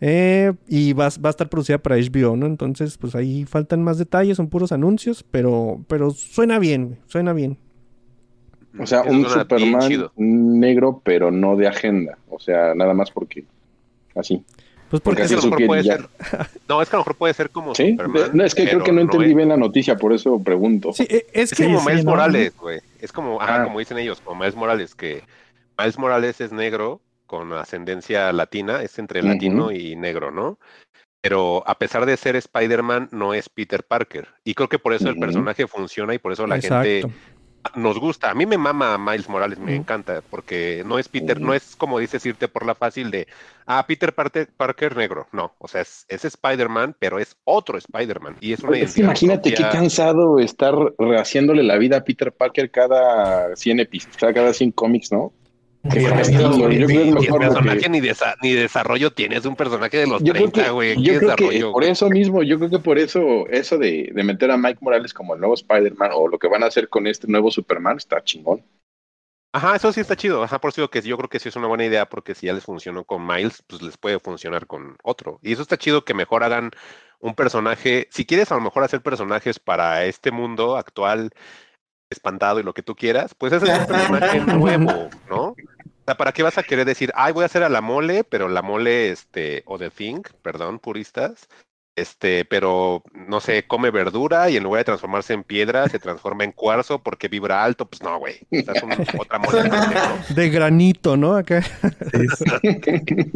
[0.00, 2.46] Eh, y va, va a estar producida para HBO, ¿no?
[2.46, 7.32] Entonces, pues ahí faltan más detalles, son puros anuncios, pero, pero suena bien, güey, suena
[7.32, 7.58] bien.
[8.76, 12.18] O sea, un Superman negro, pero no de agenda.
[12.28, 13.44] O sea, nada más porque
[14.16, 14.44] así.
[14.90, 15.96] Pues Porque porque, Es que a lo mejor puede ya.
[15.96, 16.08] ser.
[16.68, 17.90] No, es que a lo mejor puede ser como ¿Sí?
[17.90, 18.30] Superman.
[18.32, 20.92] No, es que creo que no entendí es- bien la noticia, por eso pregunto.
[20.92, 22.10] sí, eh, es Es que como sí, Miles ¿no?
[22.12, 22.80] Morales, güey.
[23.00, 23.64] Es como, ajá, Ah.
[23.64, 25.22] como dicen ellos, como Miles Morales, que
[25.78, 30.58] Miles Morales es negro con ascendencia latina, es entre latino y negro, ¿no?
[31.20, 34.28] Pero a pesar de ser Spider-Man, no es Peter Parker.
[34.44, 37.16] Y creo que por eso el personaje funciona y por eso la gente exacto.
[37.74, 38.30] Nos gusta.
[38.30, 41.98] A mí me mama Miles Morales, me encanta, porque no es Peter, no es como
[41.98, 43.26] dices irte por la fácil de,
[43.66, 45.26] ah, Peter Parker, Parker negro.
[45.32, 48.36] No, o sea, es, es Spider-Man, pero es otro Spider-Man.
[48.40, 52.70] Y es una Es que imagínate qué cansado estar rehaciéndole la vida a Peter Parker
[52.70, 55.32] cada 100 episodios, cada 100 cómics, ¿no?
[55.92, 60.06] Sí, yo creo el personaje que- ni, desa- ni desarrollo tiene, es un personaje de
[60.06, 60.96] los Yo creo 30, que, güey.
[60.96, 61.72] yo ¿Qué creo que desarrollo?
[61.72, 65.12] por eso mismo, yo creo que por eso, eso de, de meter a Mike Morales
[65.14, 68.22] como el nuevo Spider-Man o lo que van a hacer con este nuevo Superman está
[68.22, 68.62] chingón.
[69.54, 70.42] Ajá, eso sí está chido.
[70.42, 72.52] Ajá, por eso que yo creo que sí es una buena idea porque si ya
[72.52, 75.38] les funcionó con Miles, pues les puede funcionar con otro.
[75.42, 76.70] Y eso está chido que mejor hagan
[77.20, 78.06] un personaje.
[78.10, 81.30] Si quieres a lo mejor hacer personajes para este mundo actual,
[82.10, 85.54] espantado y lo que tú quieras, pues ese es un personaje nuevo, ¿no?
[86.06, 88.48] Sea, ¿para qué vas a querer decir, ay, voy a hacer a la mole, pero
[88.48, 91.48] la mole, este, o The Thing, perdón, puristas,
[91.96, 96.44] este, pero no sé, come verdura y en lugar de transformarse en piedra, se transforma
[96.44, 98.34] en cuarzo porque vibra alto, pues no, güey.
[98.52, 99.68] O sea, es un- otra mole.
[99.68, 100.34] ¿no?
[100.34, 101.34] De granito, ¿no?
[101.36, 101.62] Acá.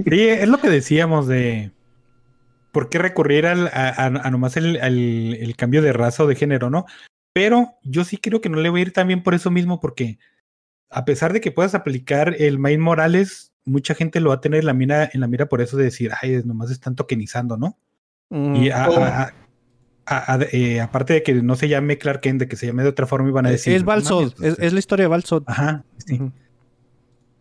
[0.09, 1.71] Sí, es lo que decíamos de
[2.73, 6.27] por qué recurrir al, a, a- a nomás el, al- el cambio de raza o
[6.27, 6.85] de género, ¿no?
[7.33, 9.81] Pero yo sí creo que no le voy a ir tan bien por eso mismo,
[9.81, 10.19] porque
[10.91, 14.61] a pesar de que puedas aplicar el Miles Morales, mucha gente lo va a tener
[14.61, 17.79] en la mira, en la mira por eso de decir, ay, nomás están tokenizando, ¿no?
[18.31, 19.03] Mm, Y a- Oh.
[19.03, 19.33] a-
[20.07, 22.83] a- a- eh, aparte de que no se llame Clark Kent, de que se llame
[22.83, 23.75] de otra forma, iban a decir.
[23.75, 25.45] es "No Balsod, pues, es, es la historia de Balsod.
[25.47, 26.21] Ajá, sí.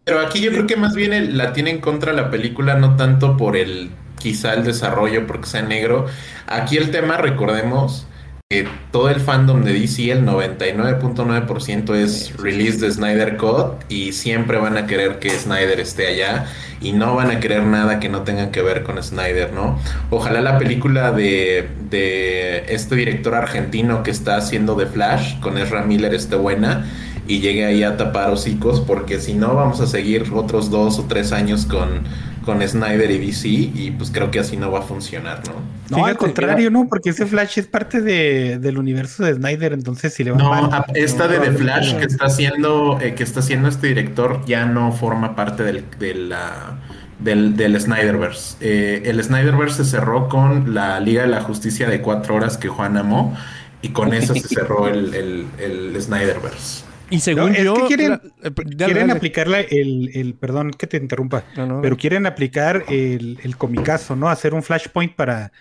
[0.03, 2.95] Pero aquí yo creo que más bien el- la tiene en contra la película, no
[2.95, 6.05] tanto por el quizá el desarrollo porque sea negro.
[6.47, 8.07] Aquí el tema, recordemos,
[8.51, 14.57] que todo el fandom de DC, el 99.9% es release de Snyder Cut y siempre
[14.57, 16.47] van a querer que Snyder esté allá
[16.81, 19.77] y no van a querer nada que no tenga que ver con Snyder, ¿no?
[20.09, 25.83] Ojalá la película de, de este director argentino que está haciendo The Flash con Ezra
[25.83, 26.87] Miller esté buena
[27.27, 31.03] y llegue ahí a tapar hocicos, porque si no vamos a seguir otros dos o
[31.03, 32.01] tres años con,
[32.49, 35.53] con Snyder y DC y pues creo que así no va a funcionar, ¿no?
[35.89, 36.87] No, Fíjate, al contrario, ¿no?
[36.89, 40.49] Porque ese Flash es parte de, del universo de Snyder, entonces si le va No,
[40.49, 44.43] mal, a- esta de The Flash que está haciendo, eh, que está haciendo este director
[44.47, 46.79] ya no forma parte del, de la-
[47.19, 48.55] del, del Snyderverse.
[48.61, 52.67] Eh, el Snyderverse se cerró con la Liga de la Justicia de cuatro horas que
[52.69, 53.35] Juan amó
[53.83, 56.83] y con eso se cerró el, el, el Snyderverse.
[57.09, 57.73] Y según No, es yo.
[57.75, 59.11] que quieren- la- eh, dale, quieren dale.
[59.17, 61.81] aplicarla el, el, perdón que te interrumpa, No, no.
[61.81, 64.29] pero quieren aplicar el, el comicazo, ¿no?
[64.29, 65.51] Hacer un flashpoint para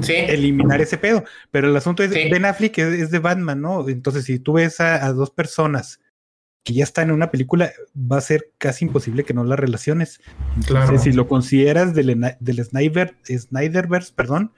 [0.00, 1.24] Sí, eliminar ese pedo.
[1.50, 2.28] Pero el asunto es, Sí.
[2.30, 3.88] Ben Affleck es, es de Batman, ¿no?
[3.88, 6.00] Entonces, si tú ves a, a dos personas
[6.64, 10.20] que ya están en una película, va a ser casi imposible que no las relaciones.
[10.56, 10.98] Entonces, Claro.
[10.98, 14.52] si lo consideras del, del Snyder, Snyderverse, perdón,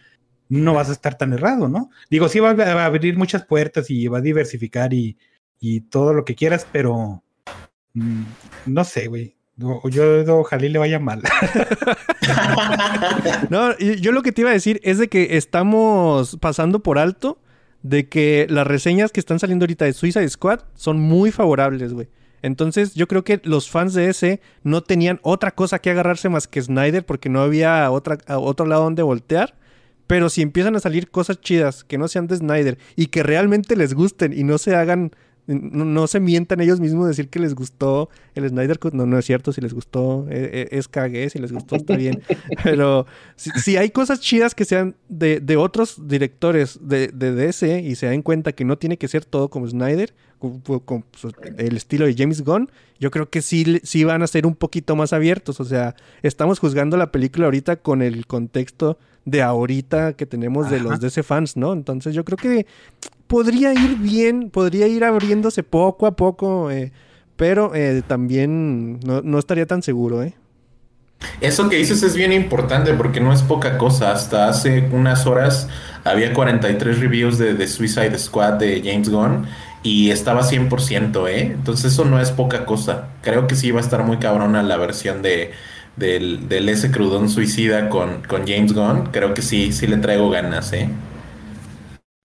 [0.48, 1.90] no vas a estar tan errado, ¿no?
[2.11, 5.16] Digo, sí va a, va a abrir muchas puertas y va a diversificar y,
[5.61, 7.22] y todo lo que quieras, pero
[7.94, 8.22] mm,
[8.66, 9.36] no sé, güey.
[9.90, 11.22] Yo ojalá y le vaya mal.
[13.50, 17.38] No, yo lo que te iba a decir es de que estamos pasando por alto
[17.82, 22.08] de que las reseñas que están saliendo ahorita de Suicide Squad son muy favorables, güey.
[22.42, 26.46] Entonces yo creo que los fans de ese no tenían otra cosa que agarrarse más
[26.46, 29.56] que Snyder porque no había otro lado donde voltear.
[30.06, 33.76] Pero si empiezan a salir cosas chidas que no sean de Snyder y que realmente
[33.76, 35.12] les gusten y no se hagan,
[35.55, 39.18] no, no se mientan ellos mismos decir que les gustó el Snyder Cut, no, no
[39.18, 42.22] es cierto, si les gustó, eh, eh, es cagué, si les gustó está bien.
[42.64, 47.80] Pero si, si hay cosas chidas que sean de, de otros directores de, de DC
[47.82, 51.32] y se den cuenta que no tiene que ser todo como Snyder, con, con su-
[51.59, 54.96] el estilo de James Gunn, yo creo que sí, sí van a ser un poquito
[54.96, 55.61] más abiertos.
[55.61, 60.80] O sea, estamos juzgando la película ahorita con el contexto de ahorita que tenemos de
[60.80, 61.74] los DC fans, ¿no?
[61.74, 62.66] Entonces yo creo que
[63.31, 66.91] podría ir bien, podría ir abriéndose poco a poco, eh,
[67.37, 70.35] pero eh, también no, no estaría tan seguro, ¿eh?
[71.41, 74.11] Eso que dices es bien importante porque no es poca cosa.
[74.11, 75.68] Hasta hace unas horas
[76.03, 79.47] había 43 reviews de, de Suicide Squad de James Gunn
[79.85, 81.43] y estaba 100%, ¿eh?
[81.55, 83.11] Entonces eso no es poca cosa.
[83.22, 85.53] Creo que sí va a estar muy cabrona la versión de,
[85.95, 89.11] del, del ese crudón suicida con, con James Gunn.
[89.12, 90.89] Creo que sí, sí le traigo ganas, ¿eh?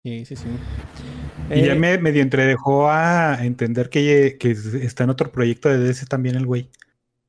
[0.02, 0.44] Sí, sí, sí.
[1.50, 4.50] Y ya Eh, me medio entredejó a entender que, que
[4.82, 6.68] está en otro proyecto de DC también el güey.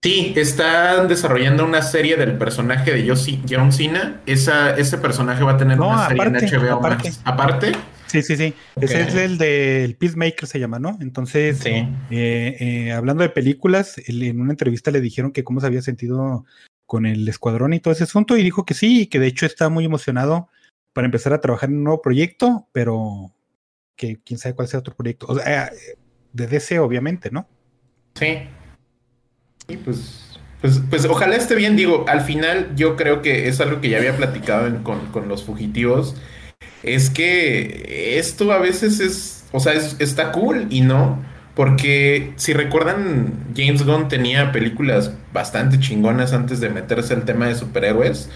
[0.03, 4.21] Sí, están desarrollando una serie del personaje de Yoshi- John Cena.
[4.25, 7.03] Esa, ese personaje va a tener No, una serie aparte, en HBO aparte.
[7.09, 7.21] Max.
[7.23, 7.71] Aparte,
[8.07, 8.53] Sí, sí, sí.
[8.81, 10.97] Ese es el del Peacemaker, se llama, ¿no?
[10.99, 11.69] Entonces, sí.
[12.09, 15.81] eh, eh, hablando de películas, él- en una entrevista le dijeron que cómo se había
[15.81, 16.45] sentido
[16.85, 19.45] con el escuadrón y todo ese asunto, y dijo que sí, y que de hecho
[19.45, 20.49] está muy emocionado
[20.93, 23.31] para empezar a trabajar en un nuevo proyecto, pero
[23.95, 25.25] que quién sabe cuál sea otro proyecto.
[25.29, 25.71] O sea,
[26.33, 27.47] de DC, obviamente, ¿no?
[28.15, 28.39] Sí.
[29.67, 31.75] Y pues, pues, pues ojalá esté bien.
[31.75, 35.43] Digo, al final yo creo que es algo que ya había platicado con, con los
[35.43, 36.15] fugitivos.
[36.83, 41.23] Es que esto a veces es, o sea, es- está cool y no.
[41.55, 47.55] Porque si recuerdan, James Gunn tenía películas bastante chingonas antes de meterse al tema de
[47.55, 48.29] superhéroes.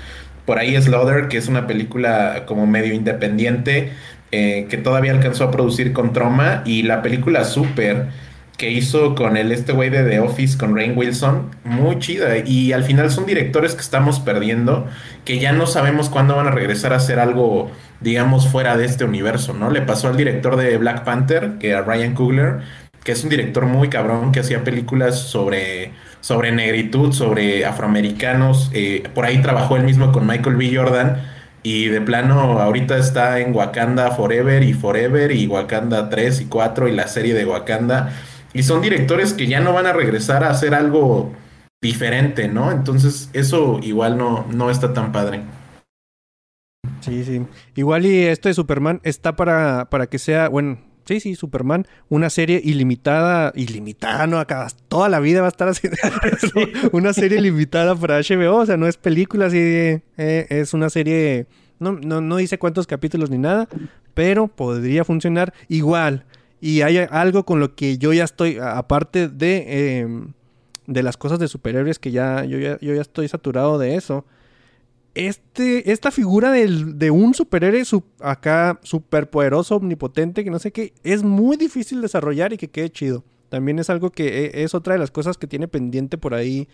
[0.46, 3.92] Por ahí Slaughter, que es una película como medio independiente,
[4.32, 6.62] eh, que todavía alcanzó a producir con Troma.
[6.66, 8.08] Y la película Super,
[8.58, 12.38] que hizo con el este güey de The Office, con Rain Wilson, muy chida.
[12.38, 14.88] Y al final son directores que estamos perdiendo,
[15.26, 17.72] que ya no sabemos cuándo van a regresar a hacer algo,
[18.02, 19.72] digamos, fuera de este universo, ¿no?
[19.72, 22.60] Le pasó al director de Black Panther, que a Ryan Coogler,
[23.04, 25.92] que es un director muy cabrón, que hacía películas sobre,
[26.26, 28.72] sobre negritud, sobre afroamericanos.
[28.74, 30.76] eh, por ahí trabajó él mismo con Michael B.
[30.76, 31.22] Jordan.
[31.62, 36.88] Y de plano, ahorita está en Wakanda Forever y Forever y Wakanda 3 y 4
[36.88, 38.12] y la serie de Wakanda.
[38.56, 41.32] Y son directores que ya no van a regresar a hacer algo
[41.80, 42.72] diferente, ¿no?
[42.72, 45.42] Entonces, eso igual no, no está tan padre.
[47.02, 47.46] Sí, sí.
[47.76, 52.30] Igual y esto de Superman está para, para que sea, bueno, sí, sí, Superman, una
[52.30, 55.98] serie ilimitada, ilimitada, no, acá toda la vida va a estar haciendo
[56.92, 60.90] una serie limitada para HBO, o sea, no es película, así, de, eh, es una
[60.90, 61.48] serie,
[61.80, 63.68] no, no, no dice cuántos capítulos ni nada,
[64.14, 66.26] pero podría funcionar igual.
[66.62, 70.08] Y hay algo con lo que yo ya estoy, aparte de, eh,
[70.88, 74.26] de las cosas de superhéroes, que ya yo, ya yo ya estoy saturado de eso
[75.16, 81.24] este, esta figura de un superhéroe su- acá superpoderoso, omnipotente, que no sé qué, es
[81.24, 83.24] muy difícil desarrollar y que quede chido.
[83.50, 86.68] También es algo que e- es otra de las cosas que tiene pendiente por ahí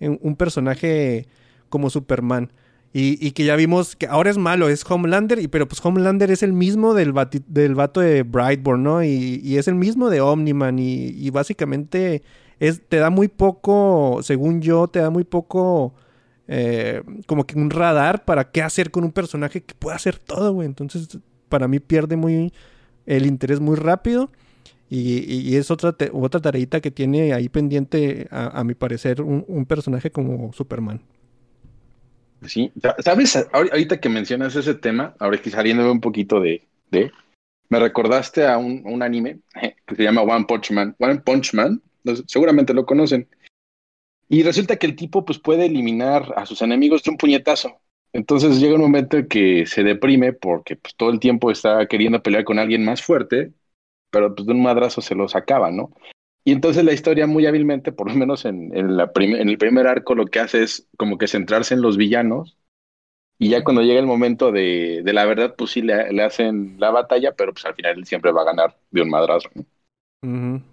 [0.00, 1.26] en un personaje
[1.68, 2.52] como Superman.
[2.94, 6.42] Y, que ya vimos que ahora es malo, es Homelander, y, pero pues Homelander es
[6.42, 7.12] el mismo del,
[7.46, 9.04] del vato de Brightborn, ¿no?
[9.04, 12.22] Y, y es el mismo de Omniman, y, y básicamente
[12.60, 15.94] es, te da muy poco, según yo, te da muy poco
[16.48, 20.52] eh, como que un radar para qué hacer con un personaje que puede hacer todo,
[20.52, 20.66] güey.
[20.66, 21.18] Entonces,
[21.48, 22.52] para mí pierde muy
[23.06, 24.30] el interés muy rápido.
[24.90, 30.50] Y, es otra, otra tareita que tiene ahí pendiente, a, mi parecer, un, personaje como
[30.54, 31.02] Superman.
[32.46, 33.36] Sí, sa- ¿sabes?
[33.52, 36.66] Ahor- Ahorita que mencionas ese tema, ahora que saliéndome un poquito de,
[37.68, 39.40] me recordaste a un, un anime
[39.86, 40.96] que se llama One Punch Man.
[40.98, 41.82] One Punch Man,
[42.26, 43.28] seguramente lo conocen.
[44.28, 47.80] Y resulta que el tipo pues puede eliminar a sus enemigos de un puñetazo.
[48.12, 52.22] Entonces llega un momento en que se deprime porque pues, todo el tiempo está queriendo
[52.22, 53.52] pelear con alguien más fuerte,
[54.10, 55.92] pero pues de un madrazo se los acaba, ¿no?
[56.44, 59.58] Y entonces la historia muy hábilmente, por lo menos en, en, la prim- en el
[59.58, 62.56] primer arco, lo que hace es como que centrarse en los villanos.
[63.38, 66.76] Y ya cuando llega el momento de, de la verdad, pues sí le, le hacen
[66.78, 69.50] la batalla, pero pues al final él siempre va a ganar de un madrazo.
[69.54, 69.64] ¿no?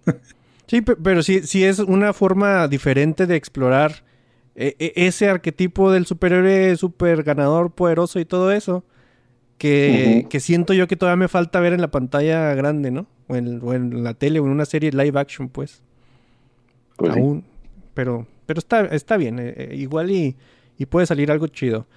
[0.67, 4.03] Sí, pe- pero sí, sí es una forma diferente de explorar
[4.55, 8.83] eh, eh, ese arquetipo del superhéroe super ganador, poderoso y todo eso.
[9.57, 13.07] Que, que siento yo que todavía me falta ver en la pantalla grande, ¿no?
[13.29, 15.81] O en, o en la tele o en una serie live action, pues.
[16.97, 17.19] Pues sí.
[17.19, 17.45] aún.
[17.93, 19.39] Pero, pero está, está bien.
[19.39, 20.35] eh, eh, igual y,
[20.77, 21.87] y puede salir algo chido.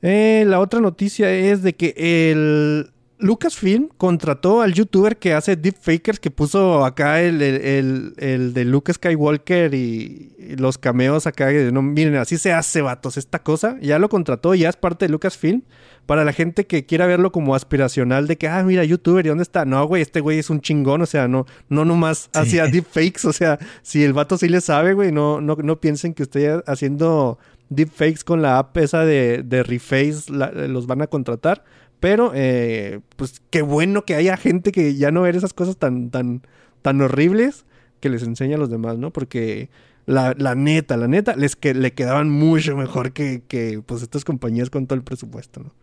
[0.00, 1.94] Eh, la otra noticia es de que
[2.32, 2.90] el
[3.22, 8.64] Lucasfilm contrató al youtuber que hace deepfakers que puso acá el, el, el- el de
[8.64, 11.50] Luke Skywalker y, y los cameos acá.
[11.72, 13.76] No, miren, así se hace, vatos, esta cosa.
[13.80, 15.62] Ya lo contrató, ya es parte de Lucasfilm.
[16.04, 19.42] Para la gente que quiera verlo como aspiracional de que, ah, mira, youtuber, ¿y dónde
[19.44, 19.64] está?
[19.64, 23.32] No, güey, este güey es un chingón, o sea, no, no nomás hacía deepfakes, o
[23.32, 27.38] sea, si el vato sí le sabe, güey, no, no, no piensen que usted haciendo
[27.68, 31.62] deepfakes con la app esa de, de Reface la- los van a contratar.
[32.02, 36.10] Pero, eh, pues qué bueno que haya gente que ya no ver esas cosas tan,
[36.10, 36.42] tan,
[36.82, 37.64] tan horribles
[38.00, 39.12] que les enseña a los demás, ¿no?
[39.12, 39.70] Porque
[40.04, 44.24] la, la neta, la neta, les que le quedaban mucho mejor que, que pues estas
[44.24, 45.74] compañías con todo el presupuesto, ¿no?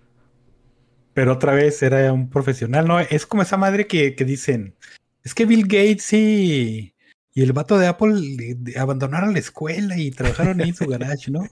[1.13, 2.99] Pero otra vez era un profesional, ¿no?
[2.99, 4.75] Es como esa madre que, que dicen,
[5.23, 6.95] es que Bill Gates y,
[7.33, 11.47] y el vato de Apple abandonaron la escuela y trabajaron ahí en su garage, ¿no?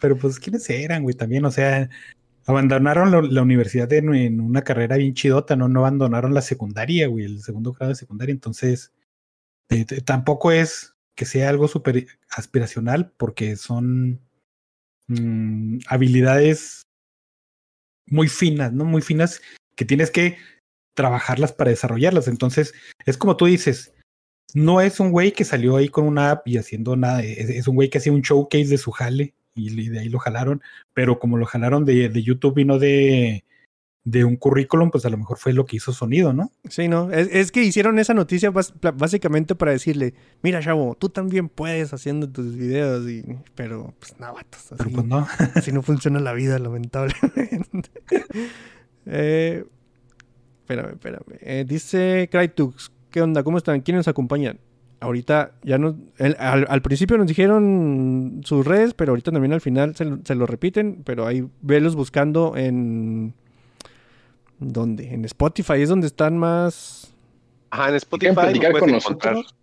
[0.00, 1.16] Pero pues, ¿quiénes eran, güey?
[1.16, 1.90] También, o sea,
[2.48, 5.66] abandonaron la, universidad en, una carrera bien chidota, ¿no?
[5.80, 8.32] Abandonaron la secundaria, güey, el segundo grado de secundaria.
[8.32, 8.90] Entonces,
[10.06, 14.22] tampoco es que sea algo súper aspiracional porque son
[15.08, 16.86] mm, habilidades
[18.06, 18.86] muy finas, ¿no?
[18.86, 19.42] Muy finas
[19.76, 20.38] que tienes que
[20.94, 22.28] trabajarlas para desarrollarlas.
[22.28, 22.72] Entonces,
[23.04, 23.92] es como tú dices,
[24.54, 27.68] no es un güey que salió ahí con una app y haciendo nada, es, es
[27.68, 30.62] un güey que hacía un showcase de su jale y, de ahí lo jalaron,
[30.94, 33.44] pero como lo jalaron de, de YouTube y no de,
[34.04, 36.50] de un currículum, pues a lo mejor fue lo que hizo sonido, ¿no?
[36.68, 37.10] Sí, no.
[37.10, 41.92] Es, es que hicieron esa noticia bas- básicamente para decirle, mira, chavo, tú también puedes
[41.92, 43.22] haciendo tus videos, y...
[43.54, 45.26] pero pues no, vatos, Pero pues no.
[45.54, 47.90] así no funciona la vida, lamentablemente.
[49.06, 49.64] eh,
[50.60, 51.38] espérame, espérame.
[51.40, 53.42] Eh, dice Crytux, ¿qué onda?
[53.42, 53.80] ¿Cómo están?
[53.80, 54.58] ¿Quiénes nos acompañan?
[55.00, 55.96] Ahorita ya no...
[56.18, 60.18] el- al, al principio nos dijeron sus redes, pero ahorita también al final se, lo-
[60.24, 63.34] se lo repiten, pero ahí velos buscando en...
[64.58, 65.14] ¿Dónde?
[65.14, 67.14] En Spotify es donde están más...
[67.70, 69.34] Ajá, en Spotify quieren platicar con encontrar.
[69.36, 69.54] nosotros.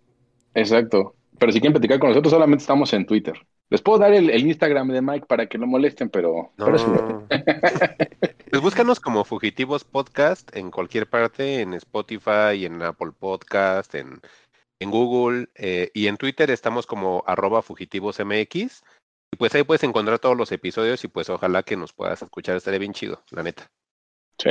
[0.54, 1.14] Exacto.
[1.38, 3.34] Pero si quieren platicar con nosotros, solamente estamos en Twitter.
[3.68, 6.64] Les puedo dar el, el Instagram de Mike para que no molesten, pero, No.
[6.64, 7.26] pero eso-
[8.50, 14.20] pues búscanos como Fugitivos Podcast en cualquier parte, en Spotify, en Apple Podcast, en,
[14.80, 18.82] en Google eh, y en Twitter estamos como arroba fugitivosmx.
[19.32, 22.56] Y pues ahí puedes encontrar todos los episodios y pues ojalá que nos puedas escuchar,
[22.56, 23.70] estaría bien chido, la neta.
[24.38, 24.50] sí.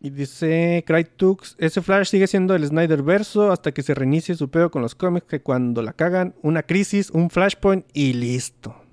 [0.00, 4.50] Y dice Crytux, ese Flash sigue siendo el Snyder verso hasta que se reinicie su
[4.50, 8.83] pedo con los cómics que cuando la cagan, una crisis, un flashpoint y listo.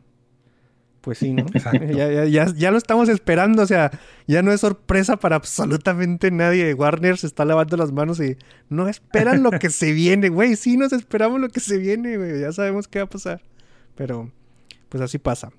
[1.01, 1.45] Pues sí, ¿no?
[1.95, 3.91] Ya, ya, ya, ya lo estamos esperando, o sea,
[4.27, 6.73] ya no es sorpresa para absolutamente nadie.
[6.73, 8.37] Warner se está lavando las manos y
[8.69, 10.55] no esperan lo que se viene, güey.
[10.55, 12.41] Sí, nos esperamos lo que se viene, güey.
[12.41, 13.41] Ya sabemos qué va a pasar.
[13.95, 14.31] Pero,
[14.89, 15.51] pues así pasa.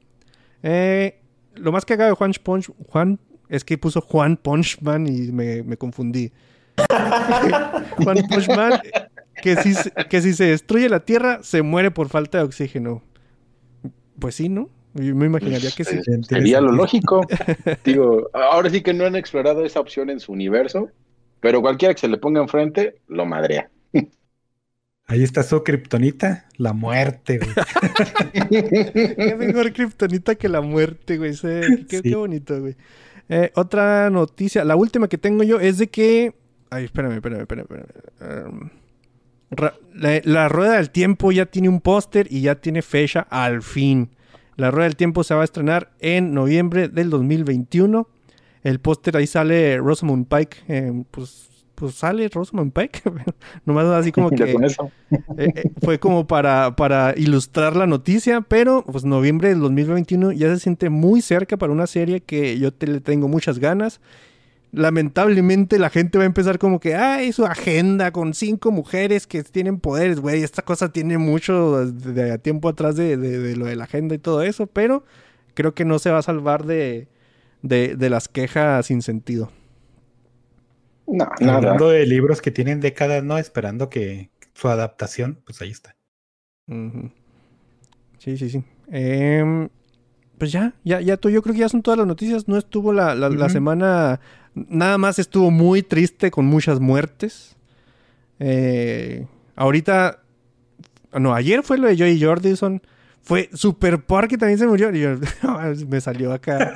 [0.62, 1.20] Eh,
[1.56, 3.18] lo más cagado de Juan Punch, Juan,
[3.48, 6.32] es que puso Juan Punchman y me, me confundí.
[7.98, 8.80] Juan Punchman,
[9.42, 9.74] que si,
[10.08, 13.02] que si se destruye la Tierra, se muere por falta de oxígeno.
[14.18, 14.70] Pues sí, ¿no?
[14.94, 15.98] Me imaginaría que sí.
[16.28, 17.26] Sería lo lógico.
[17.84, 20.90] Digo, ahora sí que no han explorado esa opción en su universo,
[21.40, 23.70] pero cualquiera que se le ponga enfrente, lo madrea.
[25.06, 27.50] Ahí está su kriptonita, la muerte, güey.
[28.50, 31.32] Qué mejor kriptonita que la muerte, güey.
[31.36, 32.02] Qué, Sí.
[32.02, 32.76] qué bonito, güey.
[33.28, 36.34] Eh, otra noticia, la última que tengo yo es de que.
[36.70, 37.66] Ay, espérame, espérame, espérame.
[37.66, 38.48] espérame.
[38.48, 38.70] Um,
[39.50, 43.62] ra- la, la Rueda del Tiempo ya tiene un póster y ya tiene fecha al
[43.62, 44.10] fin.
[44.56, 48.08] La Rueda del Tiempo se va a estrenar en noviembre del 2021.
[48.62, 50.56] El póster ahí sale Rosamund Pike.
[50.68, 53.02] eh, pues, pues sale Rosamund Pike.
[53.64, 54.44] Nomás así como que.
[54.44, 54.66] Eh,
[55.38, 60.60] eh, fue como para, para ilustrar la noticia, pero pues noviembre del 2021 ya se
[60.60, 64.00] siente muy cerca para una serie que yo te, le tengo muchas ganas.
[64.72, 69.42] Lamentablemente la gente va a empezar como que, ay, su agenda con cinco mujeres que
[69.42, 73.66] tienen poderes, güey, esta cosa tiene mucho de, de tiempo atrás de, de- de lo
[73.66, 75.04] de la agenda y todo eso, pero
[75.54, 77.06] creo que no se va a salvar de,
[77.60, 79.52] de, de las quejas sin sentido.
[81.06, 81.56] No, nada.
[81.58, 83.36] Hablando de libros que tienen décadas, ¿no?
[83.36, 85.96] Esperando que su adaptación, pues ahí está.
[88.18, 88.64] Sí, sí, sí.
[88.88, 89.68] Em,
[90.38, 92.48] pues ya, ya, ya, tú, yo creo que ya son todas las noticias.
[92.48, 94.20] No estuvo la, la, semana,
[94.54, 97.56] nada más estuvo muy triste con muchas muertes.
[98.38, 99.26] Eh,
[99.56, 100.20] ahorita,
[101.14, 102.82] no, ayer fue lo de Joey Jordison.
[103.22, 104.94] Fue Super Porky que también se murió.
[104.94, 105.16] Y yo,
[105.88, 106.74] me salió acá.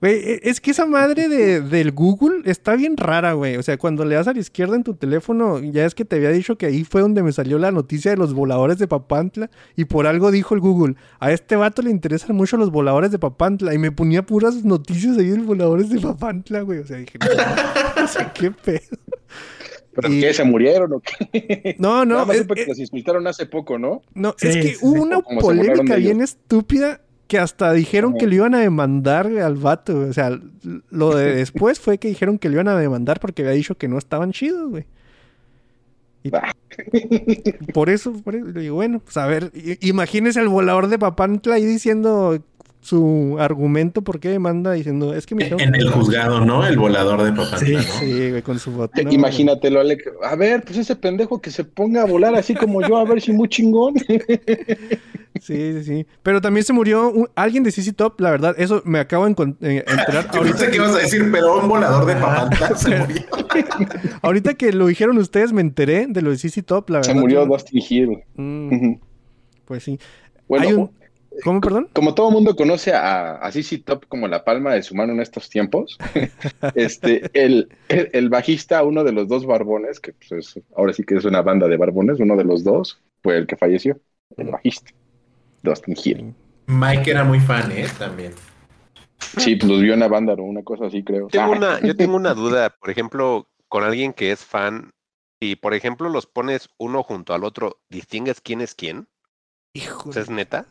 [0.00, 3.56] Güey, e- es que esa madre de, del Google está bien rara, güey.
[3.56, 6.16] O sea, cuando le das a la izquierda en tu teléfono, ya es que te
[6.16, 9.50] había dicho que ahí fue donde me salió la noticia de los voladores de Papantla.
[9.76, 13.18] Y por algo dijo el Google, a este vato le interesan mucho los voladores de
[13.18, 13.74] Papantla.
[13.74, 16.78] Y me ponía puras noticias ahí de los voladores de Papantla, güey.
[16.78, 17.18] O sea, dije,
[17.96, 18.80] no, sé qué pedo.
[19.92, 20.32] ¿Pero Y- qué?
[20.32, 21.76] ¿Se murieron o qué?
[21.78, 24.00] No, no, Nada más es- que es- los insultaron hace poco, ¿no?
[24.14, 24.76] no, Sí, es que sí, sí.
[24.80, 25.98] hubo una O polémica ellos.
[25.98, 27.00] bien estúpida
[27.30, 29.94] que hasta dijeron que lo iban a demandar al vato.
[29.94, 30.08] güey.
[30.10, 30.36] O sea,
[30.90, 33.86] lo de después fue que dijeron que lo iban a demandar porque había dicho que
[33.86, 34.84] no estaban chidos, güey.
[36.24, 36.30] Y
[37.72, 41.54] por eso, por eso, le digo, bueno, pues a ver, imagínese al volador de Papantla
[41.54, 42.36] ahí diciendo
[42.82, 45.92] su argumento por qué demanda, diciendo, es que me En el no".
[45.92, 46.66] juzgado, ¿no?
[46.66, 47.74] El volador de Papantla, Sí.
[47.74, 47.82] ¿no?
[47.82, 49.00] Sí, güey, con su voto.
[49.02, 50.02] no, Imagínatelo, Alec.
[50.24, 53.20] A ver, pues ese pendejo que se ponga a volar así como yo, a ver
[53.20, 53.94] si muy chingón.
[55.40, 56.06] Sí, sí, sí.
[56.22, 59.32] Pero también se murió un- alguien de CC Top, la verdad, eso me acabo de
[59.60, 60.56] eh, enterar Yo ahorita.
[60.56, 63.22] pensé que ibas a decir, pero un volador de Papantla se murió.
[64.22, 67.20] Ahorita que lo dijeron ustedes, me enteré de lo de CC Top, la Se verdad.
[67.22, 68.18] murió yo- Dustin Hill.
[68.34, 68.94] Mm,
[69.64, 69.98] pues sí.
[70.48, 70.90] Bueno, Hay un-
[71.44, 71.88] ¿Cómo, perdón?
[71.92, 75.20] como todo mundo conoce a, a CC Top como la palma de su mano en
[75.20, 75.96] estos tiempos,
[76.74, 81.04] este, el, el, el bajista, uno de los dos barbones, que pues es- ahora sí
[81.04, 83.98] que es una banda de barbones, uno de los dos fue el que falleció,
[84.36, 84.90] el bajista,
[85.62, 86.34] Dustin Hill.
[86.66, 87.86] Mike era muy fan, ¿eh?
[87.98, 88.32] También.
[89.36, 91.28] Sí, pues los vio en la banda o una cosa así, creo.
[91.28, 94.92] Tengo Ah, una, yo tengo una duda, por ejemplo, con alguien que es fan,
[95.40, 99.08] y por ejemplo los pones uno junto al otro, ¿distingues quién es quién?
[99.72, 100.66] Hijo ¿Es neta?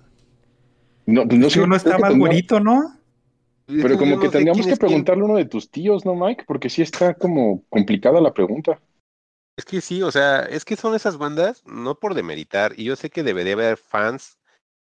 [1.06, 2.96] No, pues no sé, uno está más bonito, ¿no?
[3.66, 6.44] Pero como que tendríamos que preguntarle a uno de tus tíos, ¿no, Mike?
[6.48, 8.82] Porque sí está como complicada la pregunta.
[9.58, 12.96] Es que sí, o sea, es que son esas bandas, no por demeritar, y yo
[12.96, 14.39] sé que debería haber fans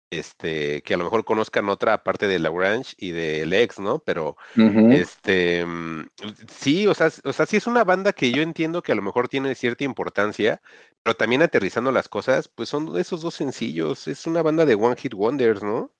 [0.09, 3.99] este, que a lo mejor conozcan otra aparte de Lagrange y de Lex, ¿no?
[3.99, 6.07] Pero este mm,
[6.49, 9.01] sí, o sea, o sea, sí es una banda que yo entiendo que a lo
[9.01, 10.61] mejor tiene cierta importancia,
[11.03, 14.95] pero también aterrizando las cosas, pues son esos dos sencillos, es una banda de One
[14.95, 15.91] Hit Wonders, ¿no?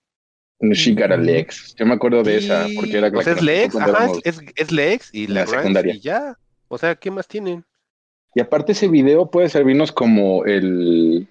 [0.60, 1.76] She Got a Lex.
[1.76, 5.14] Yo me acuerdo de esa, porque era la o sea, es Lex, ajá, es, Lex
[5.14, 5.94] y la Lagrange secundaria.
[5.94, 6.38] y ya.
[6.68, 7.64] O sea, ¿qué más tienen?
[8.34, 11.28] Y aparte ese video puede servirnos como el...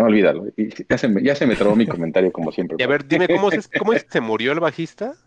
[0.00, 0.46] No, olvídalo.
[0.56, 2.76] Y Ya se me, ya se me trabó mi comentario como siempre.
[2.78, 5.14] Y a ver, dime cómo se, cómo es que se murió el bajista?
[5.14, 5.18] Se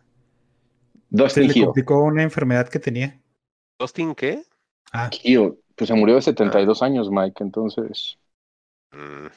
[1.09, 1.65] Dustin le Hill.
[1.65, 3.21] complicó una enfermedad que tenía.
[3.79, 4.43] ¿Dustin qué?
[4.91, 5.55] Ah, Hill.
[5.75, 8.17] Pues se murió de 72 años, Mike, entonces...
[8.91, 9.27] Mm.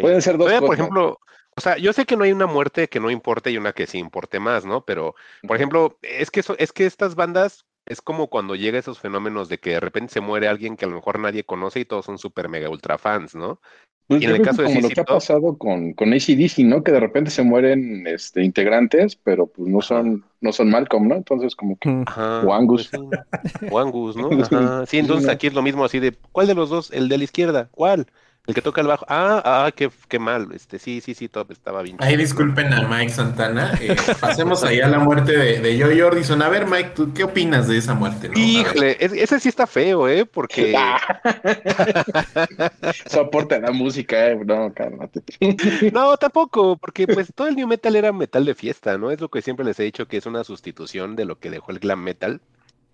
[0.00, 0.66] Pueden ser dos Todavía, cosas.
[0.66, 1.20] por ejemplo,
[1.56, 3.86] o sea, yo sé que no hay una muerte que no importe y una que
[3.86, 4.84] sí importe más, ¿no?
[4.84, 5.14] Pero,
[5.46, 9.48] por ejemplo, es que eso, es que estas bandas es como cuando llega esos fenómenos
[9.48, 12.04] de que de repente se muere alguien que a lo mejor nadie conoce y todos
[12.04, 13.60] son súper mega ultra fans, ¿no?
[14.06, 16.82] Pues y en el caso de como lo que ha pasado con, con ACDC, ¿no?
[16.82, 21.14] Que de repente se mueren este, integrantes, pero pues no son, no son Malcolm, ¿no?
[21.14, 22.02] Entonces como que...
[22.06, 22.42] Ajá.
[22.44, 22.90] O Angus.
[22.90, 23.72] pues.
[23.72, 24.30] O Angus, ¿no?
[24.42, 24.86] Ajá.
[24.86, 26.90] Sí, entonces aquí es lo mismo así de, ¿cuál de los dos?
[26.90, 28.06] El de la izquierda, ¿cuál?
[28.44, 29.06] El que toca el bajo.
[29.08, 30.48] Ah, ah, qué, qué mal.
[30.52, 31.96] Este, sí, sí, sí, top, estaba bien.
[31.98, 32.16] Chido.
[32.18, 33.72] disculpen a Mike Santana.
[33.80, 36.42] eh, pasemos ahí a la muerte de, de Joy Jordison.
[36.42, 38.28] A ver, Mike, ¿tú qué opinas de esa muerte?
[38.28, 38.34] no?
[38.36, 40.26] Híjole, es- ese sí está feo, ¿eh?
[40.26, 40.74] Porque...
[43.06, 44.40] Soporta la música, eh.
[44.44, 45.22] No, cálmate.
[45.92, 49.10] No, tampoco, porque pues todo el new metal era metal de fiesta, ¿no?
[49.10, 51.70] Es lo que siempre les he dicho que es una sustitución de lo que dejó
[51.72, 52.40] el glam metal.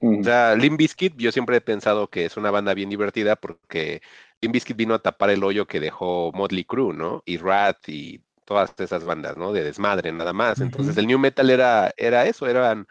[0.01, 4.01] O sea, Limp Bizkit, yo siempre he pensado que es una banda bien divertida porque
[4.41, 7.23] Limp Bizkit vino a tapar el hoyo que dejó Motley Crue, ¿no?
[7.27, 9.53] Y Rat y todas esas bandas, ¿no?
[9.53, 10.61] De desmadre, nada más.
[10.61, 12.87] Entonces el new metal era, era eso, eran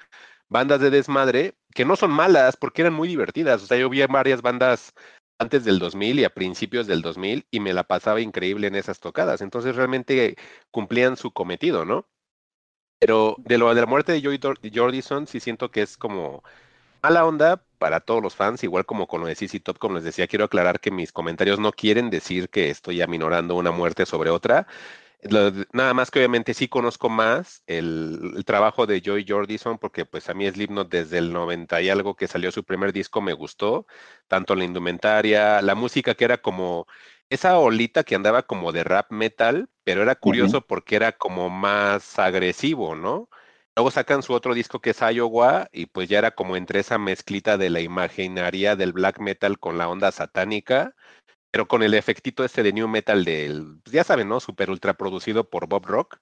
[0.50, 3.64] bandas de desmadre que no son malas porque eran muy divertidas.
[3.64, 4.94] O sea, yo vi varias bandas
[5.40, 9.00] antes del 2000 y a principios del 2000 y me la pasaba increíble en esas
[9.00, 9.42] tocadas.
[9.42, 10.36] Entonces realmente
[10.72, 12.08] cumplían su cometido, ¿no?
[13.00, 14.40] Pero de lo de la muerte de Joy
[14.74, 16.44] Jordison sí siento que es como
[17.02, 20.04] mala onda para todos los fans, igual como con lo de CC Top, como les
[20.04, 24.30] decía, quiero aclarar que mis comentarios no quieren decir que estoy aminorando una muerte sobre
[24.30, 24.68] otra.
[25.22, 30.06] Lo nada más que obviamente sí conozco más el, el trabajo de Joy Jordison, porque
[30.06, 33.34] pues a mí Slipknot desde el 90 y algo que salió su primer disco me
[33.34, 33.88] gustó,
[34.28, 36.88] tanto la indumentaria, la música que era como
[37.30, 42.20] esa olita que andaba como de rap metal, pero era curioso porque era como más
[42.20, 43.30] agresivo, ¿no?
[43.78, 46.98] Luego sacan su otro disco que es Iowa y pues ya era como entre esa
[46.98, 50.96] mezclita de la imaginaria del black metal con la onda satánica,
[51.52, 54.40] pero con el efectito este de new metal del, pues, ya saben, ¿no?
[54.40, 56.18] Super ultra producido por Bob Rock.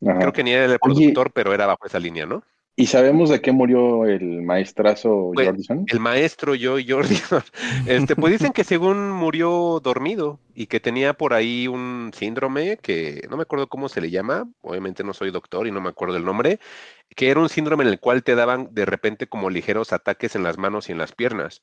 [0.00, 0.18] Ajá.
[0.18, 0.94] Creo que ni era el Oye.
[0.94, 2.42] productor, pero era bajo esa línea, ¿no?
[2.76, 5.84] ¿Y sabemos de qué murió el maestrazo Pues, Jordison?
[5.86, 7.42] El maestro Joy Jordison.
[7.86, 13.26] Este, pues dicen que según murió dormido y que tenía por ahí un síndrome que
[13.30, 16.16] no me acuerdo cómo se le llama, obviamente no soy doctor y no me acuerdo
[16.16, 16.58] el nombre,
[17.14, 20.42] que era un síndrome en el cual te daban de repente como ligeros ataques en
[20.42, 21.62] las manos y en las piernas.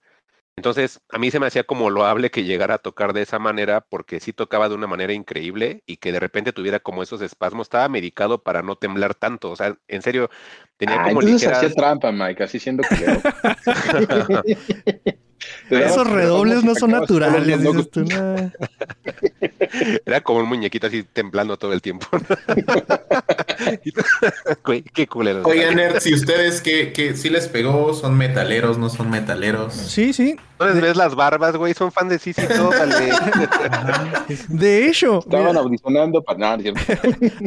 [0.61, 3.81] Entonces, a mí se me hacía como loable que llegara a tocar de esa manera
[3.81, 7.65] porque sí tocaba de una manera increíble y que de repente tuviera como esos espasmos.
[7.65, 9.49] Estaba medicado para no temblar tanto.
[9.49, 10.29] O sea, en serio,
[10.77, 11.63] tenía Ah, como entonces ligeras...
[11.63, 13.19] hacía trampa, Mike, así siendo culero.
[15.69, 17.47] Esos redobles no son naturales.
[20.05, 22.07] Era como un muñequito así temblando todo el tiempo.
[24.93, 25.43] Qué culero.
[25.43, 29.73] Oigan, nerds, si ustedes que, que sí les pegó, son metaleros, no son metaleros.
[29.73, 30.35] Sí, sí.
[30.59, 31.73] ¿No les ves las barbas, güey?
[31.73, 33.11] Son fan de Sisi Dale.
[34.49, 36.57] De hecho, Estaban audicionando para nada,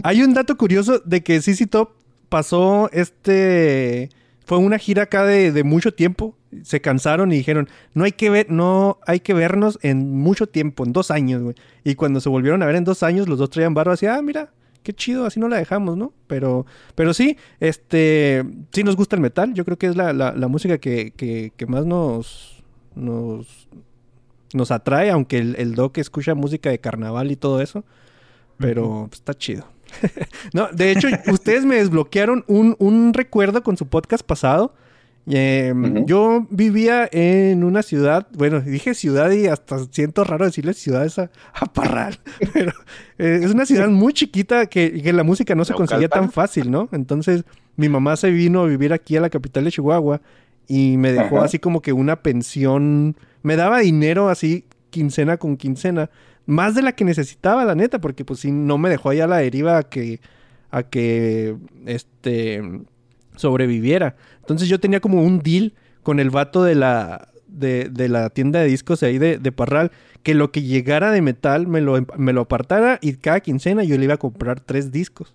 [0.03, 1.91] hay un dato curioso de que CC Top
[2.29, 4.11] pasó este.
[4.47, 6.37] Fue una gira acá de, de mucho tiempo.
[6.63, 10.85] Se cansaron y dijeron, no hay que ver, no hay que vernos en mucho tiempo,
[10.85, 11.55] en dos años, güey.
[11.85, 14.21] Y cuando se volvieron a ver en dos años, los dos traían barba así, ah,
[14.23, 14.51] mira,
[14.83, 16.13] qué chido, así no la dejamos, ¿no?
[16.27, 19.55] Pero, pero sí, este, sí nos gusta el metal.
[19.55, 22.63] Yo creo que es la, la- la música que, que- que más nos,
[22.95, 23.69] nos,
[24.53, 27.85] nos atrae, aunque el, el Doc escucha música de carnaval y todo eso.
[28.59, 29.67] Pero pues, está chido.
[30.53, 34.75] no, de hecho, ustedes me desbloquearon un, un recuerdo con su podcast pasado.
[35.27, 36.05] Eh, Ujú.
[36.07, 41.31] Yo vivía en una ciudad, bueno, dije ciudad y hasta siento raro decirle ciudad a,
[41.55, 42.19] a Parral,
[42.53, 42.73] pero
[43.19, 46.71] eh, es una ciudad muy chiquita que, que la música no se conseguía tan fácil,
[46.71, 46.89] ¿no?
[46.93, 47.45] Entonces
[47.77, 50.21] mi mamá se vino a vivir aquí a la capital de Chihuahua
[50.69, 51.47] y me dejó Ajá.
[51.47, 56.11] así como que una pensión, me daba dinero así quincena con quincena,
[56.47, 59.29] más de la que necesitaba, la neta, porque pues sí, no me dejó allá a
[59.29, 60.21] la deriva a que,
[60.71, 61.57] a que,
[61.87, 62.63] este,
[63.37, 64.17] sobreviviera.
[64.45, 65.73] Entonces yo tenía como un deal
[66.03, 69.91] con el vato de la, de, la tienda de discos ahí de, Parral,
[70.23, 73.97] que lo que llegara de metal me lo, me lo apartara y cada quincena yo
[73.97, 75.35] le iba a comprar tres discos.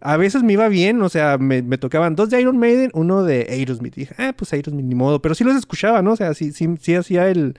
[0.00, 3.46] A veces me iba bien, o sea, me, tocaban dos de Iron Maiden, uno de
[3.50, 3.98] Aerosmith.
[3.98, 5.20] Y dije, ah, pues Aerosmith ni modo.
[5.20, 6.12] Pero sí los escuchaba, ¿no?
[6.12, 7.54] O sea, sí, sí, sí hacía el...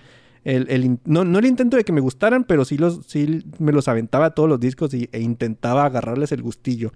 [1.06, 4.50] no el intento de que me gustaran, pero sí, los, sí me los aventaba todos
[4.50, 6.92] los discos y- e intentaba agarrarles el gustillo.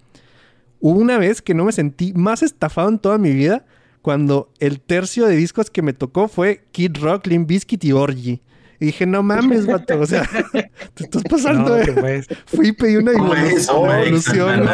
[0.79, 3.65] Hubo una vez que no me sentí más estafado en toda mi vida
[4.01, 8.41] cuando el tercio de discos que me tocó fue Kid Rock, Limp Bizkit y Orgy.
[8.79, 10.23] Y dije, no mames, vato, o sea,
[10.93, 11.77] te estás pasando.
[11.77, 14.69] No, pues, Fui y pedí una evolución.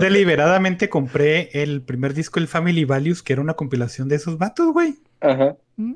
[0.00, 4.70] Deliberadamente compré el primer disco, el Family Values, que era una compilación de esos vatos,
[4.72, 4.96] güey.
[5.20, 5.56] Ajá.
[5.76, 5.94] Mm.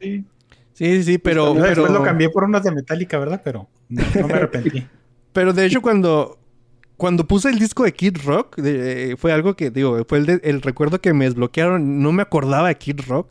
[0.00, 0.24] Sí.
[0.72, 3.40] Sí, sí, sí, pero, pero, Después lo cambié por unos de Metallica, ¿verdad?
[3.44, 4.86] Pero no, no me arrepentí.
[5.32, 6.37] pero de hecho cuando,
[6.98, 10.40] cuando puse el disco de Kid Rock, de- fue algo que, digo, fue el, de-
[10.44, 13.28] el recuerdo que me desbloquearon, no me acordaba de Kid Rock.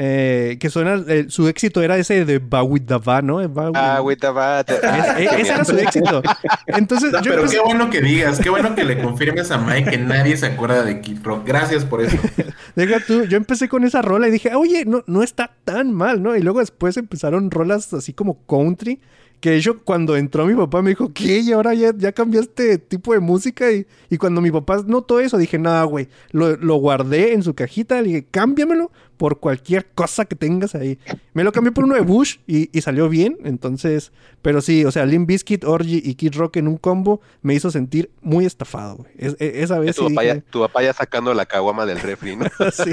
[0.00, 3.40] eh, que suena, eh, su éxito era ese de Bawidava, ¿no?
[3.74, 4.70] Ah, with the bat.
[4.70, 4.78] Es-
[5.18, 6.22] e- ese era su éxito.
[6.68, 9.90] Entonces, No, yo pero qué bueno que digas, qué bueno que le confirmes a Mike
[9.90, 11.44] que nadie se acuerda de Kid Rock.
[11.46, 12.16] Gracias por eso.
[12.76, 16.22] Deja tú, yo empecé con esa rola y dije, oye, no, no está tan mal,
[16.22, 16.36] ¿no?
[16.36, 19.00] Y luego después empezaron rolas así como country,
[19.40, 21.38] que hecho cuando entró mi papá me dijo, ¿qué?
[21.40, 23.70] Y ahora ya, ya cambiaste tipo de música.
[23.72, 27.54] Y, y cuando mi papá notó eso, dije, nada, güey, lo, lo guardé en su
[27.54, 30.98] cajita, le dije, cámbiamelo por cualquier cosa que tengas ahí.
[31.34, 34.90] Me lo cambié por uno de Bush y, y salió bien, entonces, pero sí, o
[34.90, 38.96] sea, Limp Bizkit, Orgy y Kid Rock en un combo me hizo sentir muy estafado,
[38.96, 39.10] güey.
[39.18, 41.84] Es- e- esa vez Tu, sí papá dije- ya, tu papá ya sacando la caguama
[41.84, 42.46] del refri, ¿no?
[42.72, 42.92] sí.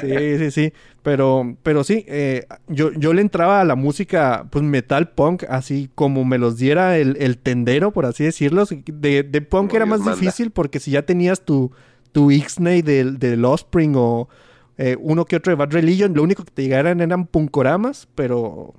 [0.00, 0.72] sí, sí, sí.
[1.02, 5.90] Pero, pero sí, eh, yo, yo le entraba a la música, pues metal punk, así
[5.94, 8.64] como me los diera el, el tendero, por así decirlo.
[8.86, 10.20] De, de punk Como era Dios más manda.
[10.20, 11.72] difícil porque si ya tenías tu,
[12.12, 14.28] tu Ixnay del, del Offspring o
[14.78, 18.74] eh, uno que otro de Bad Religion, lo único que te llegaran eran punkoramas, pero...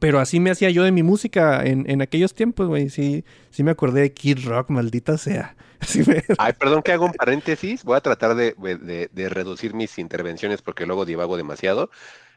[0.00, 2.90] Pero así me hacía yo de mi música en, en aquellos tiempos, güey.
[2.90, 5.54] Sí, sí me acordé de Kid Rock, maldita sea.
[6.08, 7.84] Me- Ay, perdón que hago un paréntesis.
[7.84, 11.88] Voy a tratar de, de- de reducir mis intervenciones porque luego divago demasiado.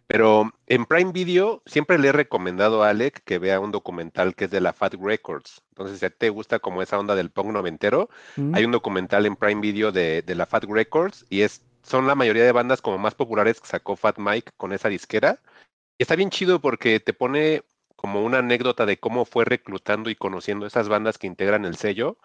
[0.05, 4.45] Pero en Prime Video siempre le he recomendado a Alec que vea un documental que
[4.45, 5.63] es de la Fat Records.
[5.71, 8.53] Entonces, si te gusta como esa onda del punk noventero, Mm.
[8.53, 12.15] hay un documental en Prime Video de, de la Fat Records y es, son la
[12.15, 15.41] mayoría de bandas como más populares que sacó Fat Mike con esa disquera.
[15.97, 17.63] Y está bien chido porque te pone
[17.95, 22.17] como una anécdota de cómo fue reclutando y conociendo esas bandas que integran el sello,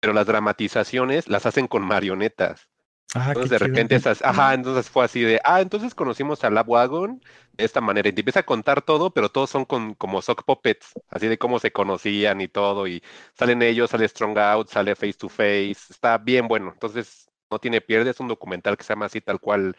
[0.00, 2.68] pero las dramatizaciones las hacen con marionetas.
[3.14, 3.58] Ah, Entonces de chido.
[3.58, 7.20] repente esas, ajá, entonces fue así de, ah, entonces conocimos a Lab Wagon
[7.52, 8.08] de esta manera.
[8.08, 11.38] Y te empieza a contar todo, pero todos son con, como sock puppets, así de
[11.38, 12.86] cómo se conocían y todo.
[12.86, 13.02] Y
[13.34, 15.76] salen ellos, sale Strong Out, sale Face to Face.
[15.90, 16.70] Está bien bueno.
[16.72, 19.76] Entonces no tiene pierde, es un documental que se llama así tal cual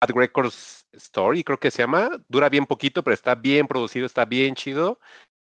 [0.00, 2.10] Bad Records Story, creo que se llama.
[2.28, 4.98] Dura bien poquito, pero está bien producido, está bien chido.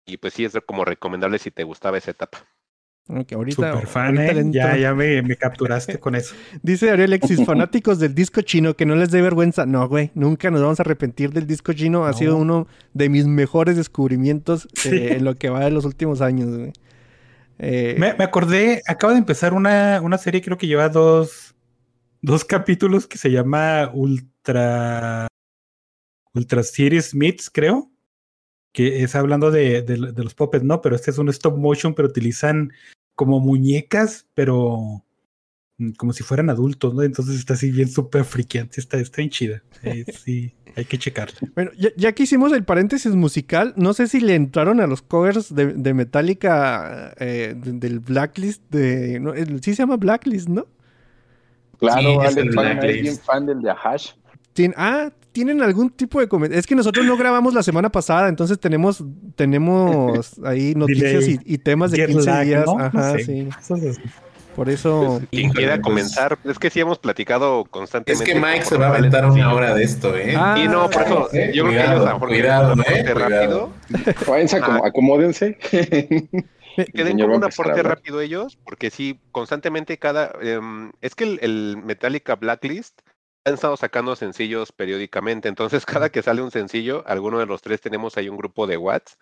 [0.06, 2.38] Y pues sí, es como recomendable si te gustaba esa etapa.
[3.08, 4.44] Ok, ahorita, Super fan, ahorita ¿eh?
[4.52, 6.34] Ya, ya me, me capturaste con eso.
[6.62, 9.66] Dice Ariel Alexis, fanáticos del disco chino, que no les dé vergüenza.
[9.66, 12.04] No, güey, nunca nos vamos a arrepentir del disco chino.
[12.06, 12.16] Ha No.
[12.16, 15.08] sido uno de mis mejores descubrimientos eh, Sí.
[15.08, 16.72] en lo que va de los últimos años, güey.
[17.62, 21.54] Eh, Me, acordé, acaba de empezar una, una serie, creo que lleva dos,
[22.22, 25.26] dos capítulos que se llama Ultra.
[26.34, 27.90] Ultra Series Meets, creo.
[28.72, 30.80] Que es hablando de, de- de los puppets, ¿no?
[30.80, 32.72] Pero este es un stop motion, pero utilizan
[33.16, 35.04] como muñecas, pero
[35.96, 37.02] como si fueran adultos, ¿no?
[37.02, 39.62] Entonces está así bien súper friqueante, está, está bien chida.
[39.82, 41.36] Eh, sí, hay que checarla.
[41.54, 45.02] Bueno, ya, ya que hicimos el paréntesis musical, no sé si le entraron a los
[45.02, 49.18] covers de, de Metallica eh, de- del Blacklist de...
[49.20, 50.66] no, el- sí se llama Blacklist, ¿no?
[51.78, 53.02] Claro, Sí, es Alex el fan, es Blacklist.
[53.02, 54.10] bien fan del de Ahash.
[54.54, 56.58] Tien- ah, tienen algún tipo de comentario.
[56.60, 59.02] Es que nosotros no grabamos la semana pasada, entonces tenemos,
[59.36, 62.66] tenemos ahí noticias y, temas de Jet 15 lag, días.
[62.66, 62.76] ¿no?
[62.76, 63.24] No Ajá, sé.
[63.24, 63.48] sí.
[64.54, 65.20] Por eso...
[65.30, 68.24] Quien Híjole, quiera pues, comenzar, es que sí hemos platicado Es constantemente.
[68.24, 70.34] que Mike se va a aventar es una hora de esto, ¿eh?
[70.36, 72.68] Ah, Y no, por eso, eh, yo creo que cuidado, ellos a lo mejor cuidado,
[72.68, 73.14] eh, aporte cuidado.
[73.14, 73.72] rápido.
[74.62, 74.66] Ah.
[74.66, 75.58] como, acomódense.
[76.94, 80.32] Que den como un aporte rápido ellos, porque sí, constantemente cada...
[80.40, 83.00] em, es que el, el Metallica Blacklist
[83.44, 87.80] han estado sacando sencillos periódicamente, entonces cada que sale un sencillo, alguno de los tres
[87.80, 89.18] tenemos ahí un grupo de Watts,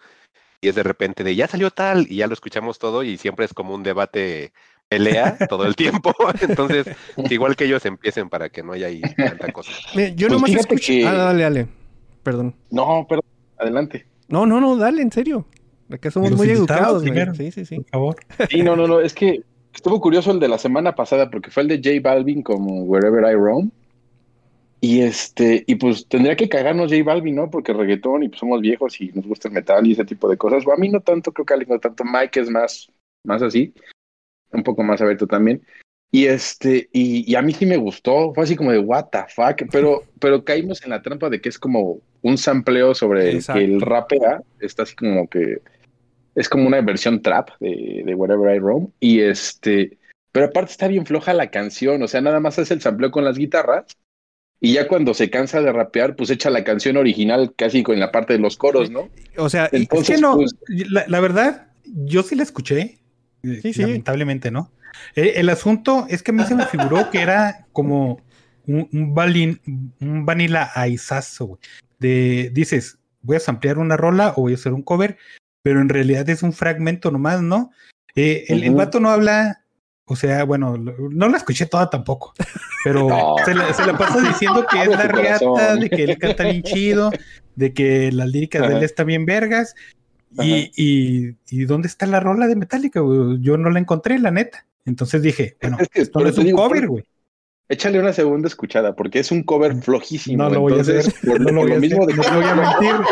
[0.60, 3.44] y es de repente de, ya salió tal, y ya lo escuchamos todo, y siempre
[3.46, 4.52] es como un debate
[4.88, 6.86] pelea todo el tiempo, entonces
[7.30, 9.72] igual que ellos empiecen para que no haya ahí tanta cosa.
[9.94, 10.92] Mira, yo Pues nomás escucho...
[10.92, 11.66] que- Ah, dale, dale.
[12.22, 12.54] Perdón.
[12.70, 13.24] No, perdón,
[13.58, 14.06] adelante.
[14.28, 15.46] No, no, no, dale, en serio.
[15.90, 17.34] Acá somos muy educados, primero.
[17.34, 17.76] Sí, sí, sí.
[17.76, 18.16] Por favor.
[18.50, 19.42] Sí, no, no, no, es que
[19.78, 23.22] Estuvo curioso el de la semana pasada porque fue el de J Balvin como Wherever
[23.30, 23.70] I Roam.
[24.80, 27.48] Y este, y pues tendría que cagarnos J Balvin, ¿no?
[27.50, 30.36] Porque reggaetón y pues somos viejos y nos gusta el metal y ese tipo de
[30.36, 30.64] cosas.
[30.66, 32.04] a mí no tanto, creo que a alguien no tanto.
[32.04, 32.90] Mike es más,
[33.24, 33.72] más así,
[34.52, 35.62] un poco más abierto también.
[36.10, 39.24] Y este, y, y, a mí sí me gustó, fue así como de what the
[39.28, 43.44] fuck, pero, pero caímos en la trampa de que es como un sampleo sobre el
[43.44, 45.58] que el rapea, está así como que
[46.34, 48.88] es como una versión trap de, de Wherever I Roam.
[49.00, 49.98] Y este,
[50.32, 53.24] pero aparte está bien floja la canción, o sea, nada más hace el sampleo con
[53.24, 53.86] las guitarras.
[54.60, 58.10] Y ya cuando se cansa de rapear, pues echa la canción original casi con la
[58.10, 59.08] parte de los coros, ¿no?
[59.36, 60.56] O sea, Entonces, es que no, pues,
[60.90, 62.98] la, la, verdad, yo sí la escuché,
[63.42, 63.82] sí, sí.
[63.82, 64.70] lamentablemente, ¿no?
[65.14, 68.20] Eh, el asunto es que a mí se me figuró que era como
[68.66, 69.60] un, un, balin,
[70.00, 71.58] un vanilla aisazo,
[71.98, 75.16] De, dices, voy a ampliar una rola o voy a hacer un cover,
[75.62, 77.70] pero en realidad es un fragmento nomás, ¿no?
[78.14, 79.64] Eh, el, el, vato no habla,
[80.04, 82.34] o sea, bueno, no la escuché toda tampoco,
[82.84, 83.08] pero
[83.44, 86.62] se, la, se, la, pasa diciendo que es la riata, de que él canta bien
[86.62, 87.10] chido,
[87.54, 89.74] de que las líricas de él están bien vergas.
[90.40, 93.00] Y, y, y, dónde está la rola de Metallica?
[93.00, 94.66] Yo no la encontré, la neta.
[94.84, 97.04] Entonces dije, bueno, es que esto no es un cover, güey.
[97.70, 100.44] Échale una segunda escuchada, porque es un cover flojísimo.
[100.44, 101.28] No lo voy Entonces, a hacer.
[101.28, 102.16] Por, no lo, voy a mismo hacer.
[102.16, 103.06] de no voy a mentir.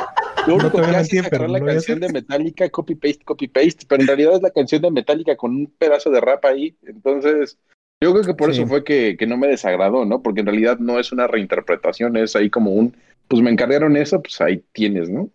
[0.47, 3.49] Lo único no te voy a mentir, pero la canción de Metallica, copy paste, copy
[3.49, 6.77] paste, pero en realidad es la canción de Metallica con un pedazo de rap ahí.
[6.87, 7.59] Entonces,
[8.01, 8.61] yo creo que por sí.
[8.61, 10.23] eso fue que, que, no me desagradó, ¿no?
[10.23, 12.97] Porque en realidad no es una reinterpretación, es ahí como un,
[13.29, 15.31] pues me encargaron eso, pues ahí tienes, ¿no?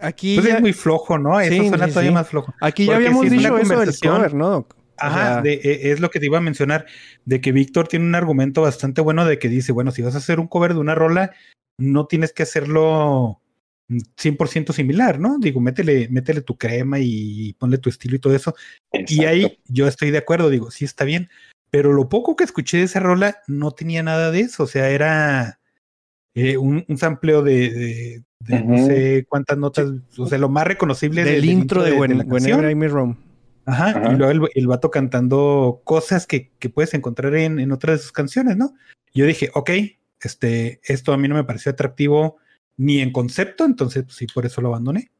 [0.00, 0.56] Aquí pues ya...
[0.56, 1.40] es muy flojo, ¿no?
[1.40, 2.54] Eso sí, suena sí, todavía más flojo.
[2.60, 4.66] Aquí ya Porque habíamos si dicho eso del cover, ¿no?
[4.96, 6.86] Ajá, o sea, de, e, es lo que te iba a mencionar,
[7.24, 10.18] de que Víctor tiene un argumento bastante bueno de que dice, bueno, si vas a
[10.18, 11.32] hacer un cover de una rola,
[11.78, 13.40] no tienes que hacerlo
[13.88, 15.38] 100% similar, ¿no?
[15.40, 18.54] Digo, métele, métele tu crema y ponle tu estilo y todo eso.
[18.92, 19.12] Exacto.
[19.12, 21.28] Y ahí yo estoy de acuerdo, digo, sí está bien,
[21.70, 24.90] pero lo poco que escuché de esa rola no tenía nada de eso, o sea,
[24.90, 25.58] era
[26.34, 28.64] eh, un, un, sampleo de, de, de uh -huh.
[28.66, 32.14] no sé cuántas notas, o sea, lo más reconocible del, del intro de, de, de
[32.14, 32.74] la Whenever I
[33.66, 37.98] Ajá, y luego el, el vato cantando cosas que, que puedes encontrar en, en, otras
[37.98, 38.74] de sus canciones, ¿no?
[39.14, 39.70] Yo dije, ok,
[40.20, 42.36] este, esto a mí no me pareció atractivo
[42.76, 45.10] ni en concepto, entonces pues, sí, por eso lo abandoné.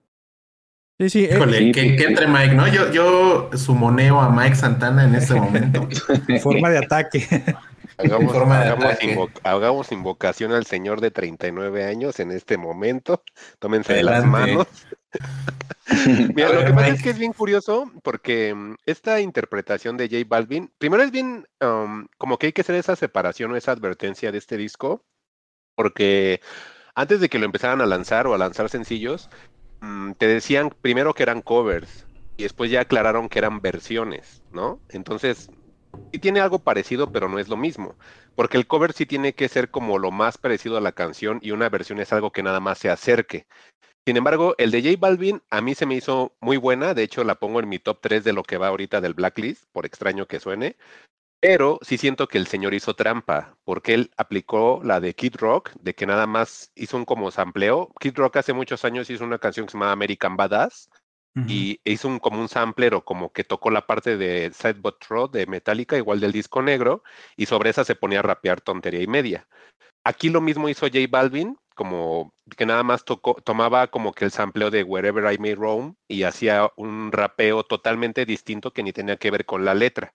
[0.98, 1.28] Sí, sí.
[1.30, 2.68] Híjole, eh, que, que, entre Mike, ¿no?
[2.68, 5.88] Yo, yo sumoneo a Mike Santana en este momento.
[6.28, 7.26] en forma de ataque.
[7.96, 9.06] Hagamos, forma de hagamos, ataque.
[9.06, 13.22] Invo hagamos, invocación al señor de 39 años en este momento.
[13.60, 14.16] Tómense Adelante.
[14.16, 14.66] de las manos.
[16.34, 20.24] Mira, lo que pasa es que es bien curioso porque um, esta interpretación de J
[20.26, 24.32] Balvin, primero es bien um, como que hay que hacer esa separación o esa advertencia
[24.32, 25.04] de este disco,
[25.76, 26.40] porque
[26.96, 29.30] antes de que lo empezaran a lanzar o a lanzar sencillos,
[29.84, 32.06] um, te decían primero que eran covers
[32.36, 34.80] y después ya aclararon que eran versiones, ¿no?
[34.88, 35.50] Entonces,
[36.12, 37.94] sí tiene algo parecido, pero no es lo mismo,
[38.34, 41.52] porque el cover sí tiene que ser como lo más parecido a la canción y
[41.52, 43.46] una versión es algo que nada más se acerque.
[44.06, 47.24] Sin embargo, el de J Balvin a mí se me hizo muy buena, de hecho
[47.24, 50.26] la pongo en mi top 3 de lo que va ahorita del Blacklist, por extraño
[50.26, 50.76] que suene,
[51.46, 55.72] pero sí siento que el señor hizo trampa, porque él aplicó la de Kid Rock,
[55.78, 57.92] de que nada más hizo un como sampleo.
[58.00, 60.88] Kid Rock hace muchos años hizo una canción que se llama American Badass,
[61.36, 61.50] Uh -huh.
[61.50, 65.30] y hizo un como un sampler o como que tocó la parte de Sidebot Road
[65.30, 67.02] de Metallica, igual del disco negro,
[67.36, 69.46] y sobre esa se ponía a rapear tontería y media.
[70.04, 74.30] Aquí lo mismo hizo J Balvin, como que nada más tocó, tomaba como que el
[74.30, 79.16] sampleo de Wherever I May Roam y hacía un rapeo totalmente distinto que ni tenía
[79.16, 80.14] que ver con la letra.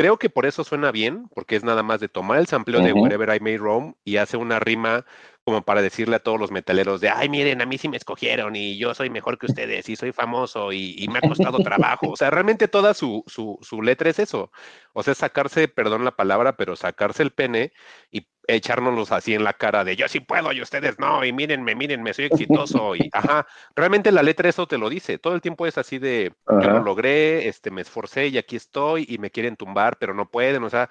[0.00, 2.82] Creo que por eso suena bien, porque es nada más de tomar el sampleo uh
[2.82, 2.86] -huh.
[2.86, 5.04] de Wherever I May Roam y hace una rima
[5.44, 8.56] como para decirle a todos los metaleros de, ay, miren, a mí sí me escogieron
[8.56, 11.58] y yo soy mejor que ustedes y soy famoso y, y me ha costado
[11.98, 12.12] trabajo.
[12.12, 14.50] O sea, realmente toda su, su, su, letra es eso.
[14.94, 17.72] O sea, sacarse, perdón la palabra, pero sacarse el pene
[18.10, 21.74] y echárnoslos así en la cara de yo sí puedo y ustedes no, y mírenme,
[21.74, 22.96] mírenme, soy exitoso.
[22.96, 25.18] Y ajá, realmente la letra eso te lo dice.
[25.18, 26.60] Todo el tiempo es así de, ajá.
[26.62, 30.28] yo lo logré, este, me esforcé y aquí estoy y me quieren tumbar, pero no
[30.28, 30.64] pueden.
[30.64, 30.90] O sea,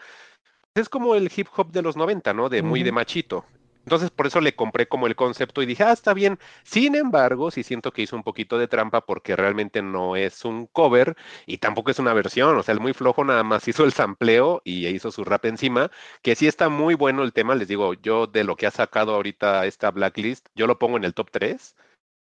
[0.75, 2.49] es como el hip hop de los 90, ¿no?
[2.49, 3.45] De muy de machito.
[3.85, 6.37] Entonces, por eso le compré como el concepto y dije, ah, está bien.
[6.63, 10.67] Sin embargo, sí siento que hizo un poquito de trampa porque realmente no es un
[10.67, 11.15] cover
[11.45, 12.57] y tampoco es una versión.
[12.57, 15.91] O sea, el muy flojo nada más hizo el sampleo y hizo su rap encima,
[16.21, 17.55] que sí está muy bueno el tema.
[17.55, 21.05] Les digo, yo de lo que ha sacado ahorita esta Blacklist, yo lo pongo en
[21.05, 21.75] el top 3.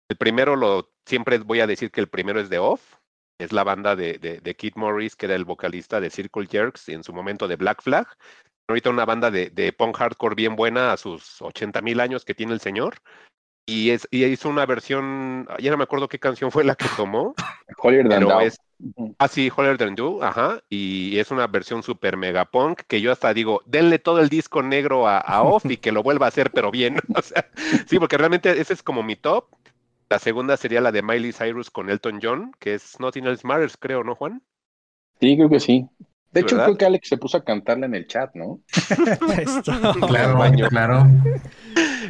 [0.08, 2.96] El primero lo, siempre voy a decir que el primero es de Off,
[3.38, 6.88] es la banda de, de, de Kid Morris, que era el vocalista de Circle Jerks
[6.88, 8.08] en su momento de Black Flag
[8.68, 12.34] ahorita una banda de, de punk hardcore bien buena a sus 80 mil años que
[12.34, 12.96] tiene el señor.
[13.66, 16.86] Y, es, y hizo una versión, ya no me acuerdo qué canción fue la que
[16.96, 17.34] tomó.
[17.82, 18.58] Holier than pero es,
[19.18, 20.62] Ah, sí, Holler Than Do, ajá.
[20.68, 24.62] Y es una versión super mega punk que yo hasta digo, denle todo el disco
[24.62, 26.96] negro a, a Off y que lo vuelva a hacer, pero bien.
[27.16, 27.50] O sea,
[27.86, 29.46] sí, porque realmente ese es como mi top.
[30.08, 33.76] La segunda sería la de Miley Cyrus con Elton John, que es Nothing Else Matters,
[33.76, 34.42] creo, ¿no, Juan?
[35.20, 35.86] Sí, creo que sí.
[36.30, 36.66] De hecho, ¿Verdad?
[36.66, 38.60] creo que Alex se puso a cantarla en el chat, ¿no?
[40.08, 40.68] Claro, baño.
[40.68, 41.06] claro.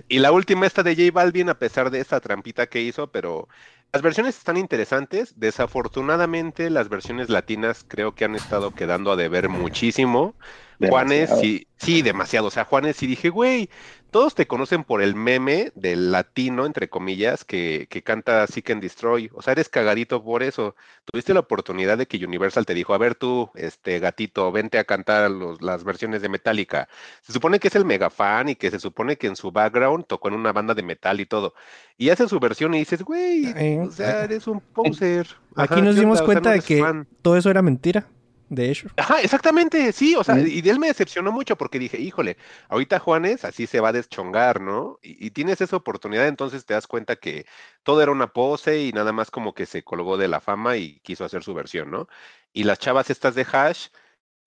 [0.08, 3.48] Y la última esta de J Balvin, a pesar de esta trampita que hizo, pero
[3.93, 5.35] las versiones están interesantes.
[5.36, 10.35] Desafortunadamente, las versiones latinas creo que han estado quedando a deber muchísimo.
[10.81, 12.47] Juanes, sí, sí, demasiado.
[12.47, 13.69] O sea, Juanes, sí dije, güey,
[14.12, 18.82] todos te conocen por el meme del latino, entre comillas, que, que canta Seek and
[18.82, 19.28] Destroy.
[19.35, 20.77] O sea, eres cagadito por eso.
[21.05, 24.85] Tuviste la oportunidad de que Universal te dijo, a ver tú, este gatito, vente a
[24.85, 26.89] cantar los- las versiones de Metallica.
[27.23, 30.06] Se supone que es el mega fan y que se supone que en su background
[30.06, 31.55] tocó en una banda de metal y todo.
[31.97, 35.28] Y hace su versión y dices, güey, Eh, o sea, eres un poser.
[35.56, 36.24] Aquí nos ¿qué dimos onda?
[36.24, 37.06] O sea, cuenta no de que fan.
[37.22, 38.06] todo eso era mentira,
[38.48, 38.88] de hecho.
[38.96, 42.36] Ajá, exactamente, sí, o sea, y de él me decepcionó mucho porque dije, híjole,
[42.68, 44.98] ahorita Juanes así se va a deschongar, ¿no?
[45.02, 47.46] Y, y tienes esa oportunidad, entonces te das cuenta que
[47.82, 51.00] todo era una pose y nada más como que se colgó de la fama y
[51.00, 52.09] quiso hacer su versión, ¿no?
[52.52, 53.88] Y las chavas estas de Hash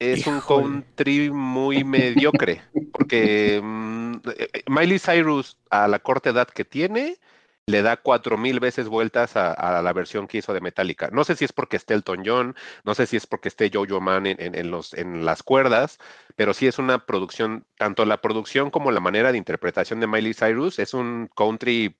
[0.02, 6.48] es un country muy mediocre, porque mm, eh, eh, Miley Cyrus a la corta edad
[6.48, 7.20] que tiene
[7.68, 11.10] le da cuatro mil veces vueltas a, la versión que hizo de Metallica.
[11.12, 14.02] No sé si es porque esté Elton John, no sé si es porque esté Jojo
[14.02, 15.98] Man en, en- en los, en las cuerdas,
[16.36, 20.34] pero sí es una producción, tanto la producción como la manera de interpretación de Miley
[20.34, 21.98] Cyrus es un country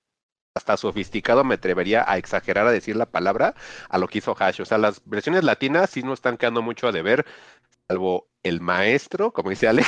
[0.54, 3.54] hasta sofisticado, me atrevería a exagerar a decir la palabra,
[3.88, 4.60] a lo que hizo Hash.
[4.60, 7.24] O sea, las versiones latinas sí no están quedando mucho a deber,
[7.92, 9.86] salvo el maestro, como dice Alex,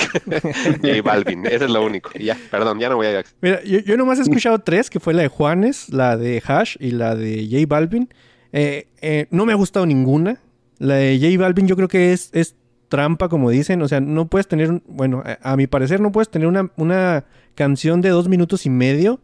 [0.83, 1.45] J Balvin.
[1.47, 2.11] Eso es lo único.
[2.15, 3.25] Y ya, perdón, ya no voy a...
[3.41, 6.77] Mira, yo, yo nomás he escuchado tres, que fue la de Juanes, la de Hash
[6.79, 8.09] y la de J Balvin.
[8.53, 10.39] Eh, eh, no me ha gustado ninguna.
[10.79, 12.55] La de J Balvin yo creo que es, es
[12.89, 13.83] trampa, como dicen.
[13.83, 16.71] O sea, no puedes tener, un- bueno, a, a mi parecer no puedes tener una,
[16.77, 17.25] una
[17.57, 19.21] canción de dos minutos y medio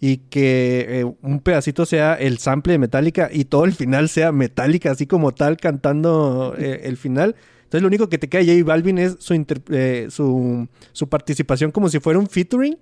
[0.00, 4.32] y que eh, un pedacito sea el sample de Metallica y todo el final sea
[4.32, 7.36] Metallica, así como tal, cantando eh, el final.
[7.72, 11.88] Entonces lo único que te queda de J Balvin es su, eh, su, participación como
[11.88, 12.76] si fuera un featuring.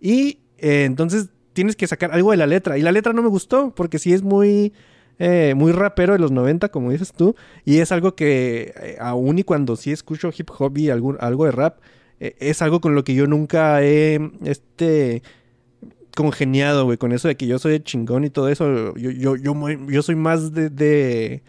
[0.00, 2.78] Y eh, entonces tienes que sacar algo de la letra.
[2.78, 4.72] Y la letra no me gustó porque sí es muy,
[5.18, 7.34] eh, muy rapero de los 90, como dices tú.
[7.64, 11.46] Y es algo que eh, aún y cuando sí escucho hip hop y algún, algo
[11.46, 11.80] de rap,
[12.20, 15.24] es algo con lo que yo nunca he este,
[16.14, 16.98] congeniado, güey.
[16.98, 18.94] Con eso de que yo soy chingón y todo eso.
[18.94, 21.42] Yo, yo, yo, soy más de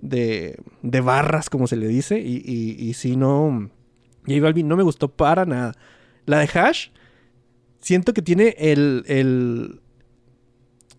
[0.00, 3.70] de, de barras, como se le dice, y, y, y si no,
[4.26, 5.74] J Balvin no me gustó para nada.
[6.26, 6.88] La de Hash,
[7.80, 9.80] siento que tiene el, el,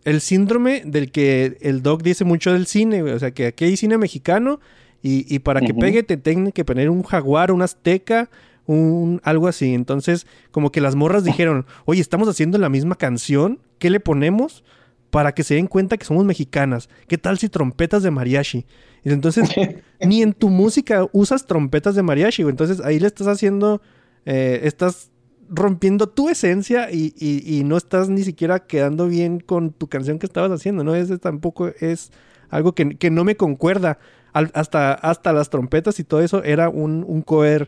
[0.03, 3.77] el síndrome del que el doc dice mucho del cine, o sea, que aquí hay
[3.77, 4.59] cine mexicano
[5.01, 8.29] y, y para que pegue te tienen que poner un jaguar, un azteca,
[8.65, 9.73] un algo así.
[9.73, 14.63] Entonces, como que las morras dijeron, oye, estamos haciendo la misma canción, ¿qué le ponemos?
[15.09, 16.89] Para que se den cuenta que somos mexicanas.
[17.07, 18.65] ¿Qué tal si trompetas de mariachi?
[19.03, 19.49] Y entonces,
[20.01, 22.51] ni en tu música usas trompetas de mariachi, güey.
[22.51, 23.81] Entonces ahí le estás haciendo,
[24.25, 25.09] eh, estás
[25.49, 30.19] rompiendo tu esencia y, y- y no estás ni siquiera quedando bien con tu canción
[30.19, 30.93] que estabas haciendo, ¿no?
[30.93, 32.11] Ese tampoco es
[32.49, 33.97] algo que, que no me concuerda.
[34.31, 37.67] Al- hasta, hasta las trompetas y todo eso era un, un cover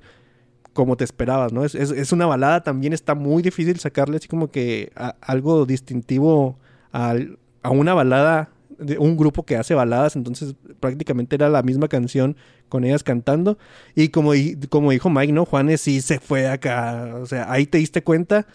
[0.73, 1.65] como te esperabas, ¿no?
[1.65, 5.65] Es, es- es una balada, también está muy difícil sacarle así como que a- algo
[5.65, 6.59] distintivo
[6.91, 8.49] a una balada
[8.79, 12.35] de un grupo que hace baladas, entonces prácticamente era la misma canción
[12.67, 13.57] con ellas cantando.
[13.95, 14.31] Y como,
[14.69, 15.45] como dijo Mike, ¿no?
[15.45, 18.47] Juanes sí se fue acá, o sea, ahí te diste cuenta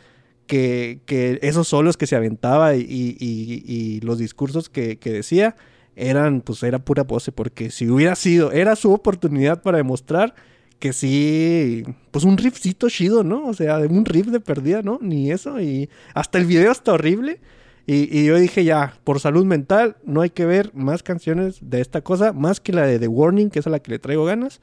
[0.47, 5.57] que, que esos solos que se aventaba y- y los discursos que, que decía
[5.95, 10.35] eran, pues era pura pose, porque si hubiera sido, era su oportunidad para demostrar
[10.79, 13.47] que sí, pues un riffcito chido, ¿no?
[13.47, 14.99] O sea, un riff de perdida, ¿no?
[15.01, 17.41] Ni eso, y hasta el video está horrible.
[17.87, 21.81] Y, y yo dije ya, por salud mental, no hay que ver más canciones de
[21.81, 24.25] esta cosa, más que la de The Warning, que es a la que le traigo
[24.25, 24.61] ganas.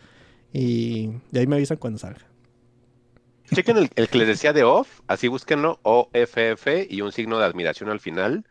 [0.53, 2.21] Y de ahí me avisan cuando salga.
[3.53, 7.45] Chequen el, el que les decía de off, así búsquenlo, OFF y un signo de
[7.45, 8.45] admiración al final.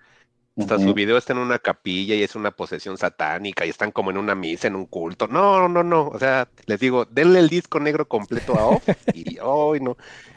[0.59, 4.11] Hasta su video está en una capilla y es una posesión satánica y están como
[4.11, 5.27] en una misa, en un culto.
[5.29, 6.09] No, no, no.
[6.09, 8.85] O sea, les digo, denle el disco negro completo a off
[9.15, 9.97] y hoy no.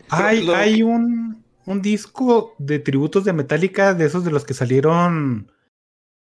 [0.10, 4.54] Hay, Lo- hay un, un disco de tributos de Metallica, de esos de los que
[4.54, 5.52] salieron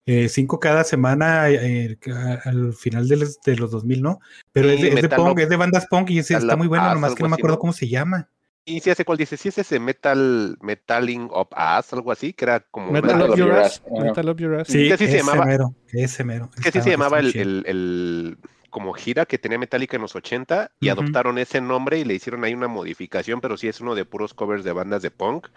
[0.06, 1.98] eh, cinco cada semana eh,
[2.46, 4.20] al final de los, de los 2000, ¿no?
[4.54, 6.68] Pero Sí, es, de, es de punk, es de bandas punk y ese está muy
[6.68, 7.60] bueno, Us, nomás que no me así, acuerdo ¿no?
[7.60, 8.30] cómo se llama.
[8.64, 12.44] Y si hace cuál dice, si es ese metal, metaling up ass, algo así, que
[12.44, 13.82] era como Metal Up Your Ass.
[13.90, 14.68] Metal Up Your Ass.
[14.68, 16.50] Sí, así se ese llamaba- mero, ese mero.
[16.58, 18.38] Es que Está- se llamaba el-
[18.78, 22.44] como gira que tenía Metallica en los 80 y adoptaron ese nombre y le hicieron
[22.44, 25.48] ahí una modificación, pero sí es uno de puros covers de bandas de punk.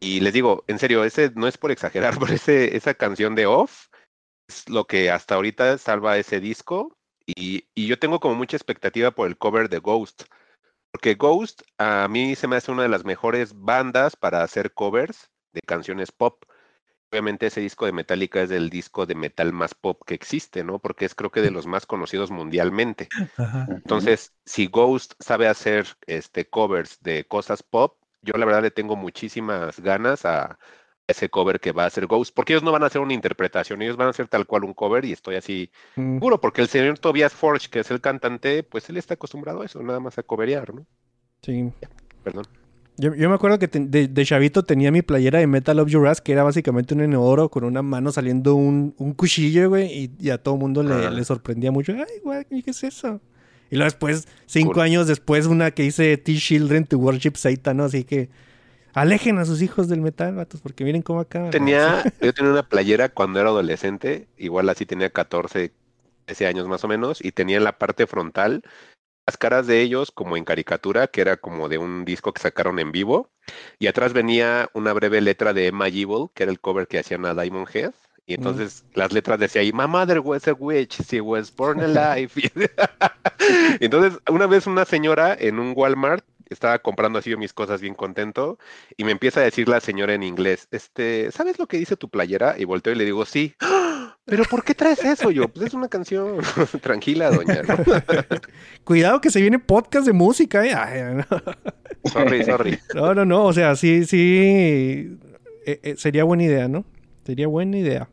[0.00, 3.46] Y les digo, en serio, ese no es por exagerar, pero ese, esa canción de
[3.46, 3.86] Off
[4.50, 6.94] es lo que hasta ahorita salva ese disco.
[7.24, 10.24] Y, y yo tengo como mucha expectativa por el cover de Ghost.
[10.90, 15.30] Porque Ghost a mí se me hace una de las mejores bandas para hacer covers
[15.54, 16.44] de canciones pop.
[17.12, 20.78] Obviamente ese disco de Metallica es el disco de metal más pop que existe, ¿no?
[20.78, 23.08] Porque es creo que de los más conocidos mundialmente.
[23.36, 23.66] Ajá.
[23.68, 28.96] Entonces, si Ghost sabe hacer este covers de cosas pop, yo la verdad le tengo
[28.96, 30.58] muchísimas ganas a
[31.06, 33.82] ese cover que va a hacer Ghost, porque ellos no van a hacer una interpretación,
[33.82, 36.14] ellos van a hacer tal cual un cover y estoy así Mm.
[36.14, 39.66] seguro, porque el señor Tobias Forge, que es el cantante, pues él está acostumbrado a
[39.66, 40.86] eso, nada más a coverear, ¿no?
[41.42, 41.70] Sí.
[42.24, 42.46] Perdón.
[42.98, 45.88] Yo, yo me acuerdo que te- de, de chavito tenía mi playera de Metal of
[45.88, 49.86] Your Ass, que era básicamente un enoro con una mano saliendo un, un cuchillo, güey,
[49.92, 51.92] y, y a todo mundo le, le sorprendía mucho.
[51.92, 53.20] Ay, güey, ¿qué es eso?
[53.70, 54.82] Y luego después, cinco Cool.
[54.82, 57.84] años después, una que hice T-Children to Worship Satan, ¿no?
[57.84, 58.28] Así que
[58.92, 61.48] alejen a sus hijos del metal, vatos, porque miren cómo acá.
[61.50, 65.72] Tenía, yo tenía una playera cuando era adolescente, igual así tenía 14,
[66.26, 68.62] 13 años más o menos, y tenía en la parte frontal
[69.26, 72.78] las caras de ellos como en caricatura, que era como de un disco que sacaron
[72.78, 73.30] en vivo,
[73.78, 77.24] y atrás venía una breve letra de Emma Evil, que era el cover que hacían
[77.26, 77.92] a Diamond Head,
[78.26, 82.30] y entonces las letras decía ahí, My mother was a witch, she was born alive.
[83.80, 87.94] entonces, una vez una señora en un Walmart estaba comprando así yo mis cosas bien
[87.94, 88.58] contento
[88.96, 92.08] y me empieza a decir la señora en inglés, este, ¿sabes lo que dice tu
[92.08, 92.56] playera?
[92.58, 93.54] Y volteo y le digo, sí.
[93.60, 94.01] "¡Ah!
[94.24, 95.30] ¿Pero por qué traes eso?
[95.30, 96.38] Yo, pues es una canción.
[96.80, 97.62] Tranquila, doña.
[97.62, 97.76] ¿no?
[98.84, 100.72] Cuidado que se viene podcast de música, ¿eh?
[100.74, 102.10] Ay, no.
[102.10, 102.78] Sorry, sorry.
[102.94, 103.44] No, no, no.
[103.44, 105.18] O sea, sí, sí.
[105.66, 106.84] eh, eh, sería buena idea, ¿no?
[107.24, 108.08] Sería buena idea.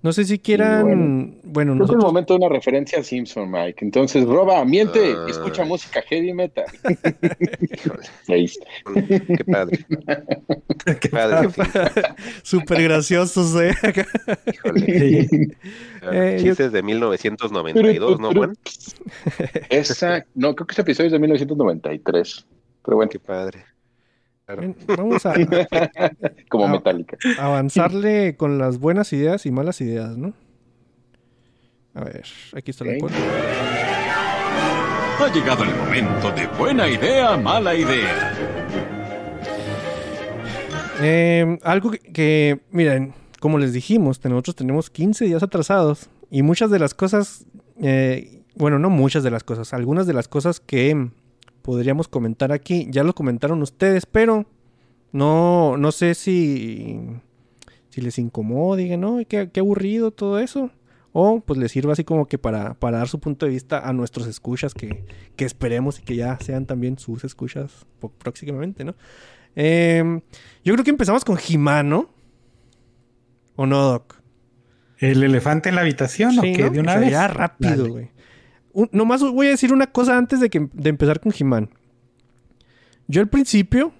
[0.00, 0.82] No sé si quieran.
[0.84, 1.34] bueno.
[1.42, 3.84] Bueno, que es el momento de una referencia a Simpson, Mike.
[3.84, 5.26] Entonces, roba, miente, Ah.
[5.28, 6.66] escucha música heavy metal.
[7.72, 8.66] Híjole, Ahí está.
[9.36, 9.84] qué padre.
[11.00, 11.48] Qué padre.
[12.42, 13.72] Súper graciosos, ¿eh?
[14.52, 15.26] híjole.
[15.28, 15.48] Sí.
[16.12, 18.54] Eh, yo- Chistes de 1992, ¿no, Juan?
[19.68, 22.46] Esa, no, creo que ese episodio es de 1993.
[22.84, 23.64] Pero bueno, Qué padre.
[24.56, 25.34] Ven, Vamos a
[26.48, 26.68] como.
[26.68, 27.16] Metallica.
[27.38, 30.32] avanzarle con las buenas ideas y malas ideas, ¿no?
[31.94, 32.24] A ver,
[32.56, 33.00] aquí está la Ok.
[33.00, 33.16] cosa.
[35.20, 38.32] Ha llegado el momento de buena idea, mala idea.
[41.00, 46.70] Eh, algo que, que, miren, como les dijimos, nosotros tenemos 15 días atrasados y muchas
[46.70, 47.44] de las cosas,
[47.82, 51.10] eh, bueno, no muchas de las cosas, algunas de las cosas que
[51.62, 54.46] podríamos comentar aquí, ya lo comentaron ustedes, pero
[55.12, 56.98] no, no sé si,
[57.90, 60.70] si les incomoda, digan, no, qué, qué aburrido todo eso.
[61.12, 63.92] O pues les sirva así como que para, para dar su punto de vista a
[63.92, 65.04] nuestros escuchas, que,
[65.36, 67.86] que esperemos y que ya sean también sus escuchas
[68.18, 68.94] próximamente, ¿no?
[69.56, 70.20] Em,
[70.62, 72.10] yo creo que empezamos con He-Man, ¿no?
[73.56, 74.20] ¿O no, Doc?
[74.98, 76.64] ¿El elefante en la habitación o Sí, qué?
[76.64, 76.70] ¿no?
[76.70, 77.10] De una O sea, vez.
[77.10, 78.10] Ya rápido, güey.
[78.92, 81.70] Nomás voy a decir una cosa antes de, que, de empezar con He-Man.
[83.06, 83.92] Yo al principio,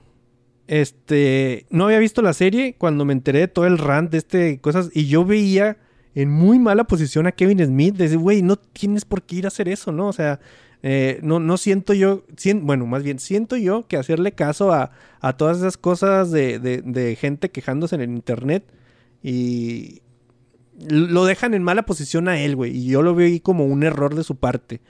[0.67, 4.61] este, no había visto la serie cuando me enteré de todo el rant de este
[4.61, 5.79] cosas y yo veía
[6.15, 7.95] en muy mala posición a Kevin Smith.
[7.97, 10.09] De decir, güey, no tienes por qué ir a hacer eso, ¿no?
[10.09, 10.41] O sea,
[10.83, 12.25] eh, no, no siento yo,
[12.63, 16.83] bueno, más bien siento yo que hacerle caso a, a todas esas cosas de, de-
[16.83, 18.65] de gente quejándose en el internet
[19.23, 20.03] y
[20.87, 22.77] lo dejan en mala posición a él, güey.
[22.77, 24.81] Y yo lo ahí como un error de su parte.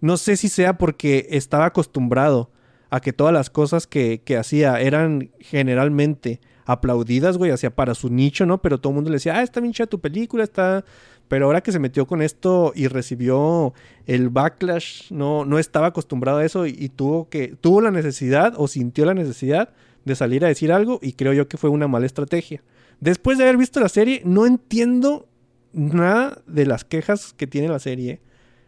[0.00, 2.50] No sé si sea porque estaba acostumbrado
[2.90, 8.10] a que todas las cosas que, que hacía eran generalmente aplaudidas, güey, hacia para su
[8.10, 8.62] nicho, ¿no?
[8.62, 10.84] Pero todo el mundo le decía, ah, está bien chida tu película, está...
[11.26, 13.74] Pero ahora que se metió con esto y recibió
[14.06, 18.54] el backlash, no, no estaba acostumbrado a eso y, y tuvo que, tuvo la necesidad
[18.56, 19.74] o sintió la necesidad
[20.06, 22.62] de salir a decir algo y creo yo que fue una mala estrategia.
[23.00, 25.28] Después de haber visto la serie, no entiendo
[25.72, 28.20] nada de las quejas que tiene la serie.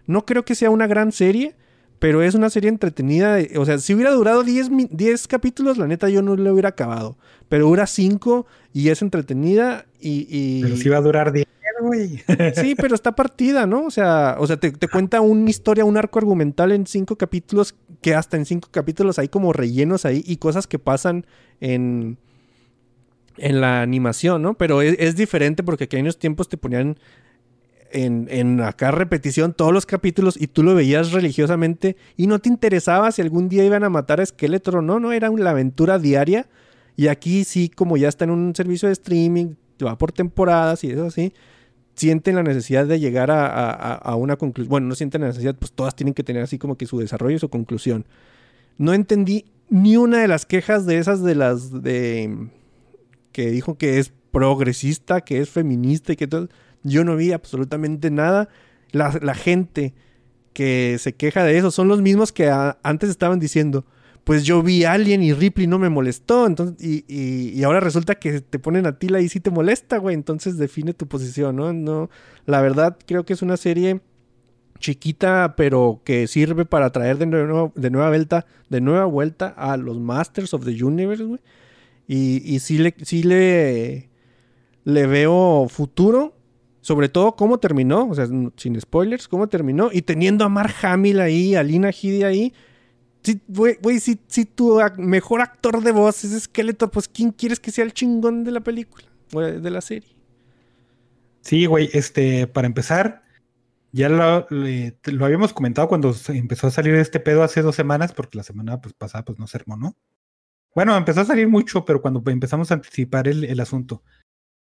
[0.06, 1.54] No creo que sea una gran serie,
[1.98, 3.34] pero es una serie entretenida.
[3.34, 6.52] de- O sea, si hubiera durado 10, mi- 10 capítulos, la neta yo no lo
[6.52, 7.16] hubiera acabado.
[7.48, 10.26] Pero dura 5 y es entretenida y...
[10.30, 11.46] y- Pero sí va a durar 10,
[11.80, 12.22] güey.
[12.54, 13.84] Sí, pero está partida, ¿no?
[13.86, 17.74] O sea, o sea te, te cuenta una historia, un arco argumental en cinco capítulos,
[18.00, 21.26] que hasta en cinco capítulos hay como rellenos ahí y cosas que pasan
[21.60, 22.18] en,
[23.40, 24.54] en la animación, ¿no?
[24.54, 26.98] Pero es, diferente porque aquí en los tiempos te ponían
[27.92, 32.48] en, en acá repetición todos los capítulos y tú lo veías religiosamente y no te
[32.48, 35.98] interesaba si algún día iban a matar a Skeletor o no, no, era una aventura
[35.98, 36.46] diaria.
[36.96, 39.54] Y aquí sí, como ya está en un servicio de streaming,
[39.84, 41.32] va por temporadas y eso así,
[41.94, 44.70] sienten la necesidad de llegar a- a una conclusión.
[44.70, 47.36] Bueno, no sienten la necesidad, pues todas tienen que tener así como que su desarrollo
[47.36, 48.04] y su conclusión.
[48.78, 52.48] No entendí ni una de las quejas de esas de las de
[53.40, 56.48] que dijo que es progresista, que es feminista y que todo.
[56.82, 58.50] Yo no vi absolutamente nada.
[58.92, 59.94] La, gente
[60.52, 63.86] que se queja de eso son los mismos que a- antes estaban diciendo,
[64.24, 66.46] pues yo vi Alien y Ripley no me molestó,
[66.78, 70.58] y, ahora resulta que te ponen a ti la y sí te molesta, güey, entonces
[70.58, 71.72] define tu posición, ¿no?
[71.72, 72.10] No,
[72.44, 74.02] la verdad creo que es una serie
[74.78, 79.78] chiquita, pero que sirve para traer de, nuevo, de nueva vuelta, de nueva vuelta a
[79.78, 81.40] los Masters of the Universe, güey.
[82.12, 84.10] Y, y sí le, sí le,
[84.82, 86.34] le veo futuro,
[86.80, 88.26] sobre todo cómo terminó, o sea,
[88.56, 92.52] sin spoilers, cómo terminó, y teniendo a Mark Hamill ahí, a Lina Headey ahí.
[93.46, 97.84] Güey, si, si tu mejor actor de voz es Skeletor, pues ¿quién quieres que sea
[97.84, 99.06] el chingón de la película?
[99.32, 100.16] O de la serie.
[101.42, 103.22] Sí, güey, este, para empezar,
[103.92, 104.48] ya lo,
[105.24, 108.94] habíamos comentado cuando empezó a salir este pedo hace dos semanas, porque la semana pues,
[108.94, 109.94] pasada pues no se armó, ¿no?
[110.74, 114.02] Bueno, empezó a salir mucho, pero cuando empezamos a anticipar el, el asunto.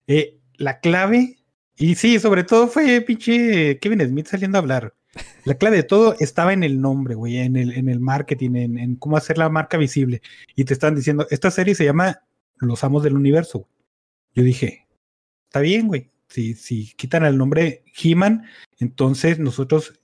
[0.06, 1.38] Eh, la clave,
[1.76, 4.94] y sí, sobre todo fue pinche Kevin Smith saliendo a hablar.
[5.44, 8.96] La clave de todo estaba en el nombre, güey, en el, en el marketing, en,
[8.96, 10.22] cómo hacer la marca visible.
[10.54, 12.22] Y te están diciendo, esta serie se llama
[12.56, 13.60] Los Amos del Universo.
[13.60, 13.70] güey.
[14.34, 14.86] Yo dije,
[15.46, 16.10] está bien, güey.
[16.28, 18.44] Si, si quitan el nombre He-Man,
[18.78, 19.98] entonces nosotros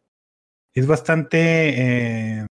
[0.73, 2.47] es bastante eh,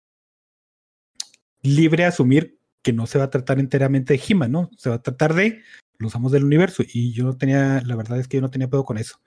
[1.62, 4.70] libre asumir que no se va a tratar enteramente de He-Man, ¿no?
[4.76, 5.62] Se va a tratar de
[5.98, 6.82] los amos del universo.
[6.86, 9.20] Y yo no tenía, la verdad es que yo no tenía pedo con eso.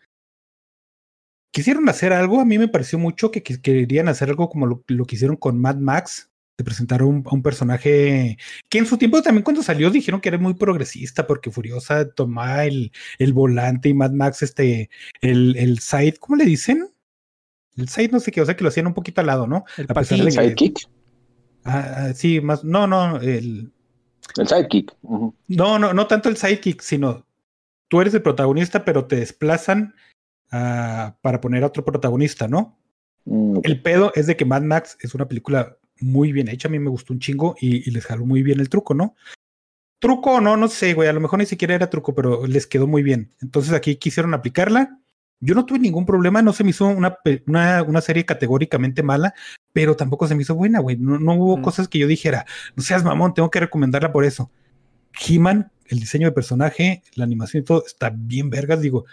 [1.52, 4.84] Quisieron hacer algo, a mí me pareció mucho que, que querían hacer algo como lo,
[4.88, 8.38] lo que hicieron con Mad Max, de presentar un, a un personaje
[8.70, 12.66] que en su tiempo también cuando salió dijeron que era muy progresista porque Furiosa tomaba
[12.66, 14.90] el, el volante y Mad Max este,
[15.22, 16.88] el, el side, ¿cómo le dicen?
[17.76, 19.66] El side no sé qué, o sea que lo hacían un poquito al lado, ¿no?
[19.78, 20.26] El A pesar patín.
[20.26, 20.90] de que- Sidekick.
[21.66, 23.72] Ah, ah, sí, más, no, no, el,
[24.38, 24.96] El sidekick.
[25.48, 27.26] No, no, no tanto el sidekick, sino
[27.88, 29.96] tú eres el protagonista, pero te desplazan
[30.52, 32.78] ah, para poner a otro protagonista, ¿no?
[33.26, 33.60] Mm.
[33.64, 36.78] El pedo es de que Mad Max es una película muy bien hecha, a mí
[36.78, 39.16] me gustó un chingo y, y les jaló muy bien el truco, ¿no?
[40.00, 42.68] Truco o no, no sé, güey, a lo mejor ni siquiera era truco, pero les
[42.68, 43.34] quedó muy bien.
[43.42, 45.00] Entonces aquí quisieron aplicarla.
[45.42, 49.34] Yo no tuve ningún problema, no se me hizo una, una, una serie categóricamente mala,
[49.74, 50.98] pero tampoco se me hizo buena, güey.
[50.98, 51.62] No, no hubo Mm.
[51.62, 52.46] cosas que yo dijera,
[52.76, 54.50] no seas mamón, tengo que recomendarla por eso.
[55.28, 59.06] He-Man, el diseño de personaje, la animación y todo, está bien vergas, digo.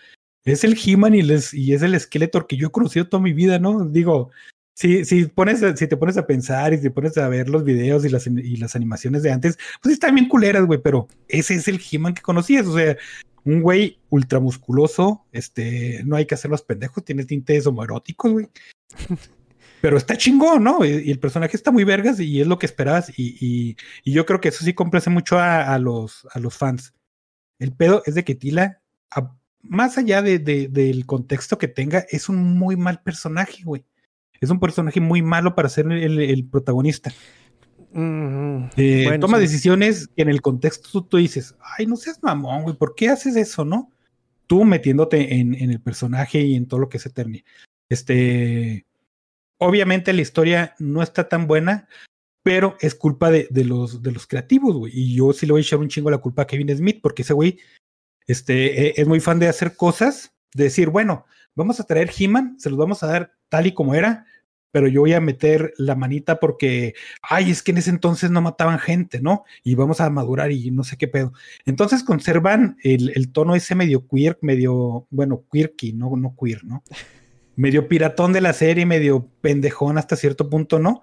[0.45, 3.33] Es el He-Man y, les- y es el Skeletor que yo he conocido toda mi
[3.33, 3.85] vida, ¿no?
[3.85, 4.31] Digo,
[4.75, 8.05] si, si, pones, si te pones a pensar y te pones a ver los videos
[8.05, 11.69] y las, y las animaciones de antes, pues están bien culeras, güey, pero ese es
[11.69, 12.97] el He-Man que conocías, o sea,
[13.45, 18.49] un güey ultramusculoso, este, no hay que hacer los pendejos, tiene tintes homoeróticos, güey.
[19.81, 20.85] Pero está chingón, ¿no?
[20.85, 23.11] Y, y el personaje está muy vergas y es lo que esperabas.
[23.19, 26.57] Y, y- y yo creo que eso sí complace mucho a, a los, a los
[26.57, 26.95] fans.
[27.59, 32.07] El pedo es de que Tila, a- más allá de, de- del contexto que tenga,
[32.11, 33.85] es un muy mal personaje, güey.
[34.41, 37.13] Es un personaje muy malo para ser el, el protagonista.
[37.93, 39.43] Mm, Eh, bueno, toma sí.
[39.43, 43.09] decisiones que en el contexto tú, tú dices, ay, no seas mamón, güey, ¿por qué
[43.09, 43.91] haces eso, no?
[44.47, 47.45] Tú metiéndote en, en el personaje y en todo lo que se termine.
[47.89, 48.87] Este,
[49.59, 51.89] obviamente la historia no está tan buena,
[52.43, 54.93] pero es culpa de, de los, de los creativos, güey.
[54.95, 57.23] Y yo sí le voy a echar un chingo la culpa a Kevin Smith, porque
[57.23, 57.59] ese güey
[58.27, 61.25] este, eh, es muy fan de hacer cosas, de decir, bueno,
[61.55, 64.27] vamos a traer He-Man, se los vamos a dar tal y como era,
[64.73, 68.41] pero yo voy a meter la manita porque ay, es que en ese entonces no
[68.41, 69.45] mataban gente, ¿no?
[69.63, 71.33] Y vamos a madurar y no sé qué pedo.
[71.67, 76.83] Entonces conservan el, el tono ese medio queer, medio, bueno, queerky, no, no queer, ¿no?
[77.55, 81.03] Medio piratón de la serie, medio pendejón hasta cierto punto, ¿no?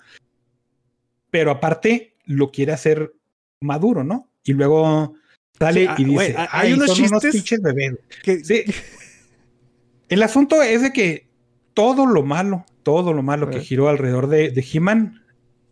[1.29, 3.13] Pero aparte lo quiere hacer
[3.61, 4.31] maduro, ¿no?
[4.43, 5.13] Y luego
[5.59, 7.99] sale Sí, ah, y dice, güey, hay ay, unos son unos chistes pinches bebés.
[8.23, 8.63] Que- Sí.
[10.09, 11.29] El asunto es de que
[11.75, 13.61] todo lo malo, todo lo malo que Eh.
[13.61, 15.21] giró alrededor de, de He-Man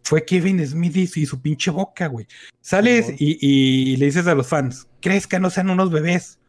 [0.03, 2.27] fue Kevin Smith y, su pinche boca, güey.
[2.61, 6.39] Sales y, y le dices a los fans, crezcan, no sean unos bebés.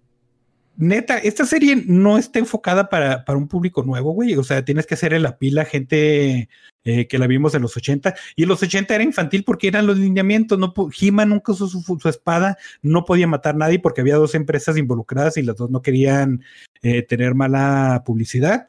[0.77, 4.37] Neta, esta serie no está enfocada para, para un público nuevo, güey.
[4.37, 6.49] O sea, tienes que hacerle la pila gente
[6.85, 8.15] eh, que la vimos en los 80.
[8.37, 10.57] Y en los 80 era infantil porque eran los lineamientos.
[10.59, 14.37] No, He-Man nunca usó su, su espada, no podía matar a nadie porque había dos
[14.37, 16.45] empresas involucradas y las dos no querían
[16.83, 18.69] eh, tener mala publicidad.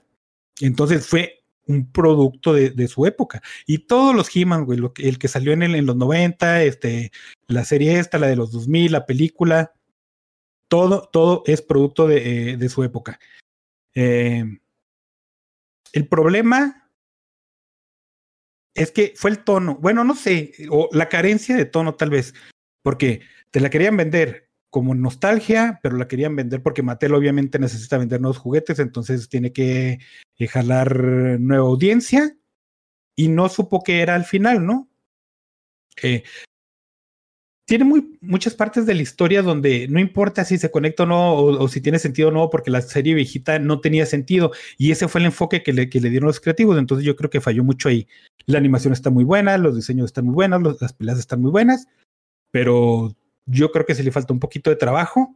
[0.62, 1.39] Entonces fue
[1.70, 3.42] un producto de, su época.
[3.68, 7.12] Y todos los He-Man, lo el que salió en, los 90, este,
[7.48, 9.74] la serie esta, la de los 2000, la película,
[10.68, 13.20] todo, todo es producto de, eh, su época.
[13.94, 14.44] Eh,
[15.94, 16.90] el problema
[18.74, 22.34] es que fue el tono, bueno, no sé, o la carencia de tono tal vez,
[22.82, 23.22] porque
[23.52, 28.22] te la querían vender como nostalgia, pero la querían vender porque Mattel obviamente necesita vender
[28.22, 30.00] nuevos juguetes, entonces tiene que
[30.38, 30.96] eh, jalar
[31.40, 32.36] nueva audiencia
[33.16, 34.90] y no supo que era al final, ¿no?
[36.02, 36.24] Eh,
[37.70, 41.36] tiene muy, muchas partes de la historia donde no importa si se conecta o no,
[41.36, 44.52] o, si tiene sentido o no, porque la serie viejita no tenía sentido.
[44.80, 46.80] Y ese fue el enfoque que le, que le dieron los creativos.
[46.80, 48.08] Entonces yo creo que falló mucho ahí.
[48.48, 51.88] La animación está muy buena, los diseños están muy buenos, las peleas están muy buenas,
[52.50, 53.16] pero
[53.50, 55.36] yo creo que se le falta un poquito de trabajo.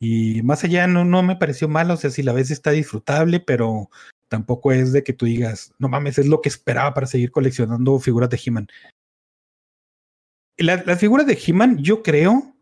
[0.00, 3.38] Y más allá no, no me pareció malo, o sea, si la ves está disfrutable,
[3.38, 3.88] pero
[4.28, 7.98] tampoco es de que tú digas, no mames, es lo que esperaba para seguir coleccionando
[8.00, 8.68] figuras de He-Man
[10.58, 12.54] la, las figuras de He-Man, yo creo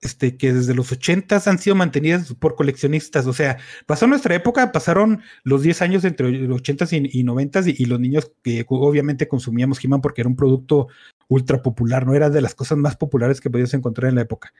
[0.00, 3.26] este, que desde los 80 han sido mantenidas por coleccionistas.
[3.26, 7.60] O sea, pasó nuestra época, pasaron los 10 años entre los 80 y, y 90
[7.66, 10.88] y, y, los niños que obviamente consumíamos He-Man porque era un producto
[11.28, 14.52] ultra popular, no era de las cosas más populares que podías encontrar en la época.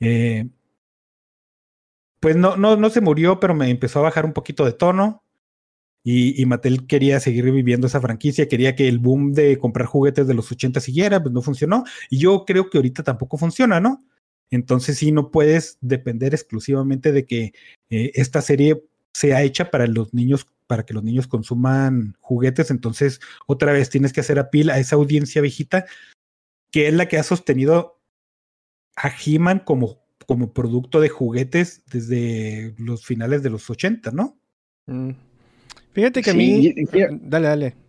[0.00, 0.48] Eh,
[2.20, 5.22] pues no, no, no se murió, pero me empezó a bajar un poquito de tono.
[6.02, 10.28] Y, y, Mattel quería seguir viviendo esa franquicia, quería que el boom de comprar juguetes
[10.28, 11.84] de los 80 siguiera, pues no funcionó.
[12.10, 14.04] Y yo creo que ahorita tampoco funciona, ¿no?
[14.50, 17.52] Entonces sí, no puedes depender exclusivamente de que
[17.90, 18.84] eh, esta serie
[19.16, 22.70] sea hecha para los niños, para que los niños consuman juguetes.
[22.70, 25.86] Entonces, otra vez tienes que hacer apil a esa audiencia viejita,
[26.70, 27.98] que es la que ha sostenido
[28.94, 34.38] a He-Man como, como producto de juguetes desde los finales de los 80, ¿no?
[34.84, 35.12] Mm.
[35.92, 37.18] Fíjate que sí, a mí.
[37.22, 37.85] Dale, dale.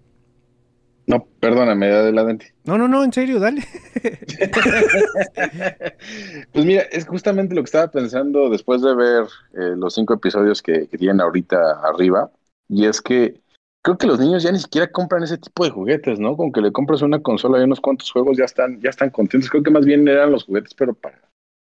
[1.08, 2.54] No, perdóname, adelante.
[2.66, 3.64] No, no, no, en serio, dale.
[6.52, 9.24] pues mira, es justamente lo que estaba pensando después de ver
[9.54, 12.30] eh, los cinco episodios que, que, tienen ahorita arriba.
[12.68, 13.40] Y es que
[13.82, 16.36] creo que los niños ya ni siquiera compran ese tipo de juguetes, ¿no?
[16.36, 19.50] Con que le compras una consola y unos cuantos juegos ya están, ya están contentos.
[19.50, 21.22] Creo que más bien eran los juguetes, pero para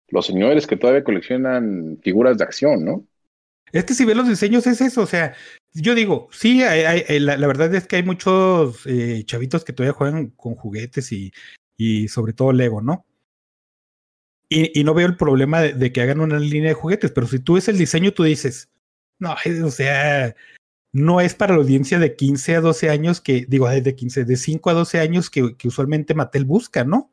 [0.08, 3.06] los señores que todavía coleccionan figuras de acción, ¿no?
[3.72, 5.34] Es que si ves los diseños es eso, o sea,
[5.72, 10.28] yo digo, sí, hay, la, verdad es que hay muchos eh, chavitos que todavía juegan
[10.30, 11.32] con juguetes y,
[11.76, 13.06] y sobre todo Lego, ¿no?
[14.50, 17.38] Y, no veo el problema de, de, que hagan una línea de juguetes, pero si
[17.38, 18.68] tú ves el diseño, tú dices,
[19.18, 19.34] no,
[19.64, 20.36] o sea,
[20.92, 24.36] no es para la audiencia de 15 a 12 años que, digo, de 15, de
[24.36, 27.10] 5 a 12 años que, que usualmente Mattel busca, ¿no?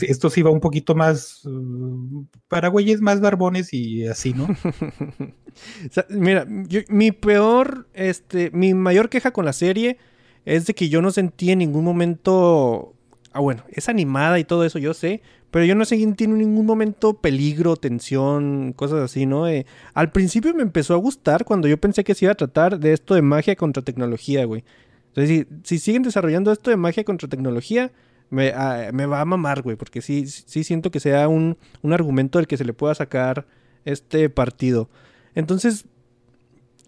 [0.00, 4.48] Esto sí va un poquito más uh, para güeyes más barbones y así, ¿no?
[6.08, 9.98] mira, yo, mi peor, este, mi mayor queja con la serie
[10.44, 12.94] es de que yo no sentí en ningún momento,
[13.32, 16.64] ah, bueno, es animada y todo eso, yo sé, pero yo no sentí en ningún
[16.64, 19.46] momento peligro, tensión, cosas así, ¿no?
[19.46, 22.80] Eh, al principio me empezó a gustar cuando yo pensé que se iba a tratar
[22.80, 24.64] de esto de magia contra tecnología, güey.
[25.08, 27.92] Entonces, si siguen desarrollando esto de magia contra tecnología,
[28.32, 31.92] me, uh, me, va a mamar, güey, porque sí, sí siento que sea un, un,
[31.92, 33.46] argumento del que se le pueda sacar
[33.84, 34.88] este partido.
[35.34, 35.84] Entonces,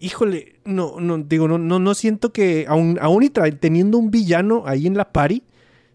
[0.01, 4.65] híjole, no, no, digo, no, no, no siento que, aún, aún y teniendo un villano
[4.67, 5.43] ahí en la pari,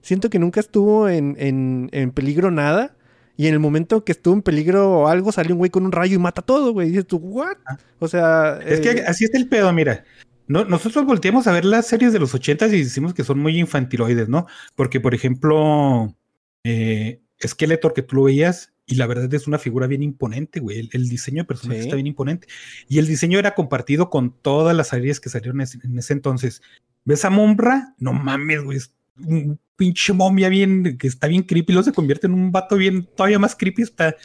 [0.02, 2.96] siento que nunca estuvo en, en, en, peligro nada.
[3.36, 6.16] Y en el momento que estuvo en peligro algo, salió un güey con un rayo
[6.16, 6.90] y mata todo, güey.
[6.90, 7.56] Y dices tú, ¿what?
[7.98, 8.60] O sea.
[8.66, 8.82] Es eh...
[8.82, 10.04] que así es el pedo, mira.
[10.50, 13.58] No, nosotros volteamos a ver las series de los ochentas y decimos que son muy
[13.60, 14.48] infantiloides, ¿no?
[14.76, 16.16] Porque, por ejemplo,
[16.64, 20.80] eh, Skeletor, que tú lo veías, y la verdad es una figura bien imponente, güey.
[20.80, 21.88] El, el, diseño de personaje sí.
[21.88, 22.48] está bien imponente.
[22.88, 26.14] Y el diseño era compartido con todas las series que salieron en ese, en ese
[26.14, 26.64] entonces.
[27.06, 27.94] ¿Ves a Mombra?
[28.00, 28.80] No mames, güey.
[29.24, 33.08] Un pinche momia bien, que está bien creepy, luego se convierte en un vato bien,
[33.16, 34.16] todavía más creepy, está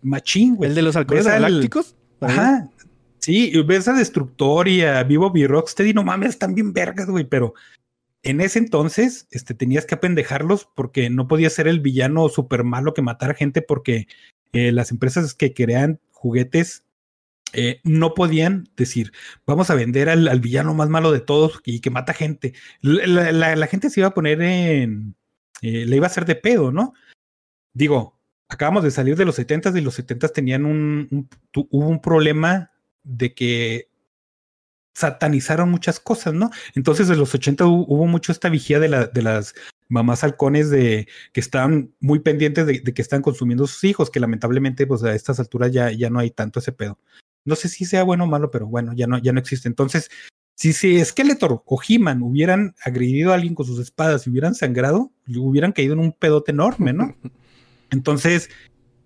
[0.00, 0.70] machín, güey.
[0.70, 1.96] ¿El de los halcones galácticos?
[2.20, 2.70] Ajá,
[3.22, 7.24] Sí, ves a Destructor y a Vivo y Rocksteady, no mames, están bien vergas, güey,
[7.24, 7.54] pero
[8.24, 12.94] en ese entonces este, tenías que apendejarlos porque no podía ser el villano súper malo
[12.94, 14.08] que matara gente porque
[14.52, 16.84] eh, las empresas que crean juguetes
[17.52, 19.12] eh, no podían decir,
[19.46, 22.54] vamos a vender al, al, villano más malo de todos y que mata gente.
[22.80, 25.14] La, gente se iba a poner en...
[25.60, 26.92] Eh, le iba a hacer de pedo, ¿no?
[27.72, 28.18] Digo,
[28.48, 31.28] acabamos de salir de los 70s y los 70s tenían un, un,
[31.70, 32.71] hubo un problema
[33.04, 33.88] de que
[34.94, 36.50] satanizaron muchas cosas, ¿no?
[36.74, 39.54] Entonces en los 80 hubo mucho esta vigía de, la, de las
[39.88, 44.20] mamás halcones de que estaban muy pendientes de, de, que están consumiendo sus hijos, que
[44.20, 46.98] lamentablemente pues a estas alturas ya, ya no hay tanto ese pedo.
[47.44, 49.68] No sé si sea bueno o malo, pero bueno, ya no, ya no existe.
[49.68, 50.10] Entonces,
[50.54, 55.10] si, si Skeletor o He-Man hubieran agredido a alguien con sus espadas y hubieran sangrado,
[55.26, 57.16] hubieran caído en un pedote enorme, ¿no?
[57.90, 58.48] Entonces,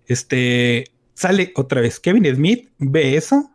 [0.05, 3.51] este, sale otra vez Kevin Smith, ve eso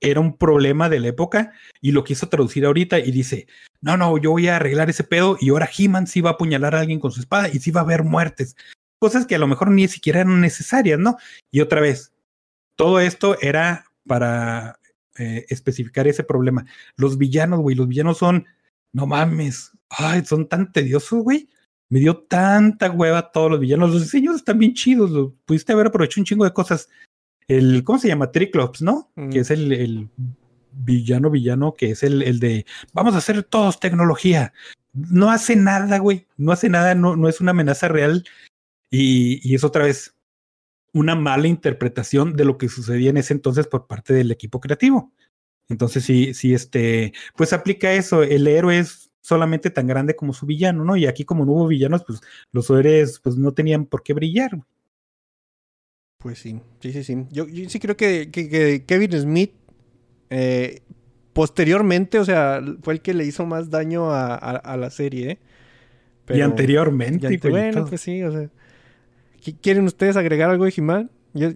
[0.00, 3.46] era un problema de la época y lo quiso traducir ahorita y dice,
[3.80, 6.74] no, no, yo voy a arreglar ese pedo y ahora He-Man sí va a apuñalar
[6.74, 8.56] a alguien con su espada y sí va a haber muertes.
[8.98, 11.16] Cosas que a lo mejor ni siquiera eran necesarias, ¿no?
[11.50, 12.12] Y otra vez,
[12.76, 14.78] todo esto era para
[15.18, 16.66] eh, especificar ese problema.
[16.96, 18.46] Los villanos, güey, los villanos son,
[18.92, 21.48] no mames, ay, son tan tediosos, güey.
[21.90, 23.90] Me dio tanta hueva todos los villanos.
[23.90, 26.88] Los diseños están bien chidos, lo pudiste haber aprovechado un chingo de cosas.
[27.50, 28.30] El, ¿cómo se llama?
[28.30, 29.10] Triclops, ¿no?
[29.16, 29.30] Mm.
[29.30, 30.08] Que es el, el
[30.72, 34.52] villano, villano, que es el, el de vamos a hacer todos tecnología.
[34.92, 36.28] No hace nada, güey.
[36.36, 38.24] No hace nada, no, no es una amenaza real.
[38.90, 40.14] Y, y es otra vez
[40.92, 45.12] una mala interpretación de lo que sucedía en ese entonces por parte del equipo creativo.
[45.68, 48.22] Entonces, sí, sí, este, pues aplica eso.
[48.22, 50.96] El héroe es solamente tan grande como su villano, ¿no?
[50.96, 52.20] Y aquí, como no hubo villanos, pues
[52.52, 54.50] los héroes pues no tenían por qué brillar.
[54.50, 54.64] güey.
[56.20, 57.26] Pues sí, sí, sí, sí.
[57.30, 59.52] Yo, yo sí creo que, que- que Kevin Smith,
[60.30, 60.80] eh,
[61.32, 65.30] posteriormente, o sea, fue el que le hizo más daño a, a- a la serie,
[65.32, 65.38] ¿eh?
[66.28, 68.48] y anteriormente, y ante- güey, bueno, pues sí, o sea.
[69.42, 71.08] ¿qui- ¿Quieren ustedes agregar algo de?
[71.34, 71.52] Yo-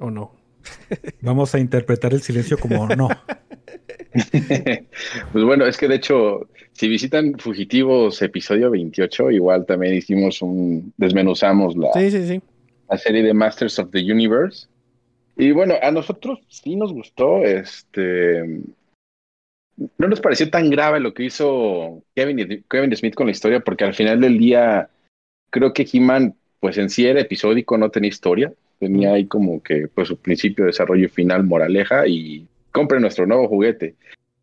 [0.00, 0.32] ¿O no?
[1.20, 3.08] vamos a interpretar el silencio como no.
[5.32, 10.92] pues bueno, es que de hecho, si visitan Fugitivos episodio 28, igual también hicimos un,
[10.98, 12.42] desmenuzamos la, Sí, sí, sí.
[12.90, 14.68] la serie de Masters of the Universe.
[15.38, 18.42] Y bueno, a nosotros sí nos gustó, este,
[19.98, 23.84] no nos pareció tan grave lo que hizo Kevin, Kevin Smith con la historia, porque
[23.84, 24.90] al final del día
[25.50, 29.88] creo que He-Man, pues en sí era episódico, no tenía historia, tenía ahí como que
[29.88, 33.94] pues su principio, desarrollo final, moraleja y compre nuestro nuevo juguete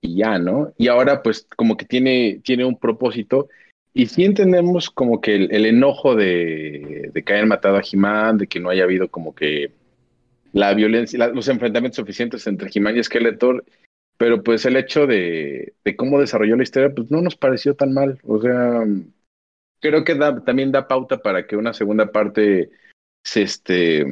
[0.04, 0.74] y ya, ¿no?
[0.78, 3.48] Y ahora pues como que tiene, tiene un propósito
[3.94, 8.48] y sí entendemos como que el, enojo de, de que hayan matado a He-Man, de
[8.48, 9.72] que no haya habido como que
[10.52, 13.64] la violencia, los enfrentamientos suficientes entre He-Man y Skeletor,
[14.18, 17.94] pero pues el hecho de, de cómo desarrolló la historia, pues no nos pareció tan
[17.94, 18.20] mal.
[18.24, 18.84] O sea,
[19.80, 22.72] creo que da, también da pauta para que una segunda parte
[23.24, 24.06] se, este,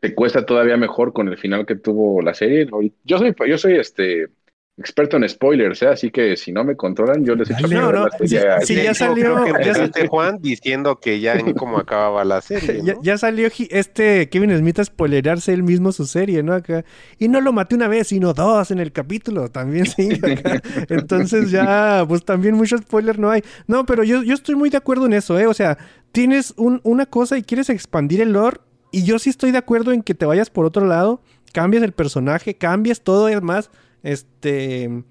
[0.00, 2.68] se cuesta todavía mejor con el final que tuvo la serie.
[3.04, 4.28] Yo soy, yo soy este
[4.78, 5.88] experto en spoilers, ¿eh?
[5.88, 7.76] así que si no me controlan, yo les echo Dale.
[7.76, 10.38] a No, no, la serie sí, De ya hecho, salió- creo que ya empezaste, Juan,
[10.40, 12.78] diciendo que ya en cómo acababa la serie.
[12.78, 12.84] ¿no?
[12.84, 16.54] Ya, ya salió este Kevin Smith a spoilerarse él mismo su serie, ¿no?
[16.54, 16.84] Acá.
[17.18, 19.50] Y no lo maté una vez, sino dos en el capítulo.
[19.50, 20.08] También sí.
[20.22, 20.62] acá.
[20.88, 23.44] Entonces ya, pues también mucho spoiler no hay.
[23.66, 25.46] No, pero yo, yo estoy muy de acuerdo en eso, ¿eh?
[25.46, 25.76] O sea,
[26.12, 28.58] tienes un- una cosa y quieres expandir el lore.
[28.90, 31.20] Y yo sí estoy de acuerdo en que te vayas por otro lado,
[31.52, 33.70] cambies el personaje, cambies todo, es más,
[34.02, 35.04] este...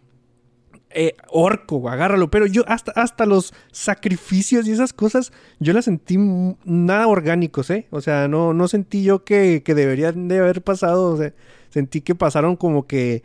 [0.94, 2.30] eh, orco, agárralo.
[2.30, 6.18] Pero yo hasta, hasta los sacrificios y esas cosas, yo las sentí
[6.66, 7.88] nada orgánicos, ¿eh?
[7.92, 11.14] O sea, no, no sentí yo que, que deberían de haber pasado.
[11.14, 11.34] O sea,
[11.70, 13.24] sentí que pasaron como que...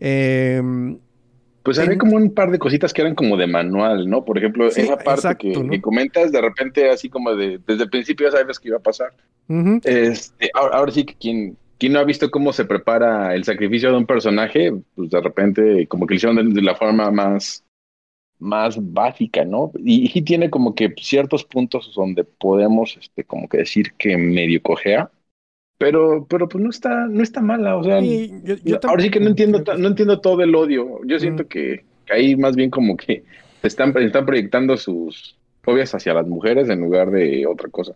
[0.00, 0.98] em,
[1.62, 4.24] Pues había En- como un par de cositas que eran como de manual, ¿no?
[4.24, 5.70] Por ejemplo, Sí, esa parte exacto, que, ¿no?
[5.70, 8.82] que comentas, de repente así como de, desde el principio ya sabes que iba a
[8.82, 9.12] pasar.
[9.84, 13.90] Este, ahora, ahora sí que quien, quien no ha visto cómo se prepara el sacrificio
[13.90, 17.64] de un personaje, pues de repente como que lo hicieron de, de la forma más,
[18.38, 19.72] más básica, ¿no?
[19.78, 24.62] Y, y tiene como que ciertos puntos donde podemos este, como que decir que medio
[24.62, 25.10] cojea,
[25.78, 29.10] pero, pero pues no está, no está mala, o sea, Sí, yo- yo ahora sí
[29.10, 31.00] que no entiendo, no entiendo todo el odio.
[31.06, 31.46] Yo siento Mm.
[31.46, 33.24] que, que ahí más bien como que
[33.62, 37.94] están, están proyectando sus fobias hacia las mujeres en lugar de otra cosa.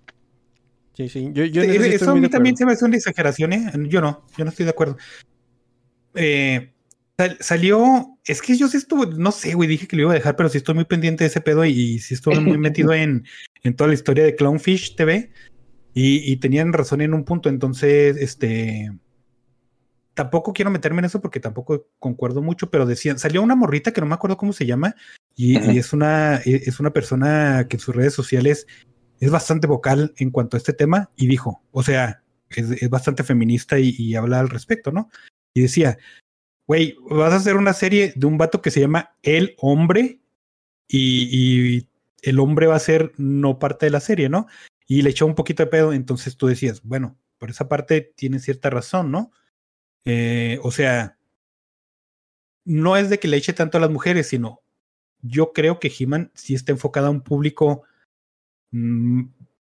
[0.96, 1.30] Sí, sí.
[1.32, 1.62] Yo, yo
[1.96, 3.72] eso a mí también se me hace una exageración, ¿eh?
[3.88, 4.96] Yo no, yo no estoy de acuerdo.
[6.14, 6.72] Eh,
[7.18, 10.14] sal- salió, es que yo sí estuve, no sé, güey, dije que lo iba a
[10.14, 12.92] dejar, pero sí estoy muy pendiente de ese pedo y, y sí estuve muy metido
[12.92, 13.24] en,
[13.62, 15.32] en toda la historia de Clownfish TV
[15.94, 18.90] y, y tenían razón en un punto, entonces, este,
[20.14, 24.00] tampoco quiero meterme en eso porque tampoco concuerdo mucho, pero decían, salió una morrita que
[24.00, 24.94] no me acuerdo cómo se llama
[25.34, 28.66] y, y es una, e- es una persona que en sus redes sociales
[29.24, 33.78] es bastante vocal en cuanto a este tema y dijo, o sea, es, bastante feminista
[33.78, 35.08] y, habla al respecto, ¿no?
[35.54, 35.98] Y decía,
[36.66, 40.20] güey, vas a hacer una serie de un vato que se llama El Hombre
[40.86, 41.88] y,
[42.20, 44.46] el hombre va a ser no parte de la serie, ¿no?
[44.86, 48.38] Y le echó un poquito de pedo, entonces tú decías, bueno, por esa parte tiene
[48.38, 49.30] cierta razón, ¿no?
[50.06, 51.18] Eh, o sea,
[52.64, 54.62] no es de que le eche tanto a las mujeres, sino
[55.20, 57.84] yo creo que He-Man sí está enfocada a un público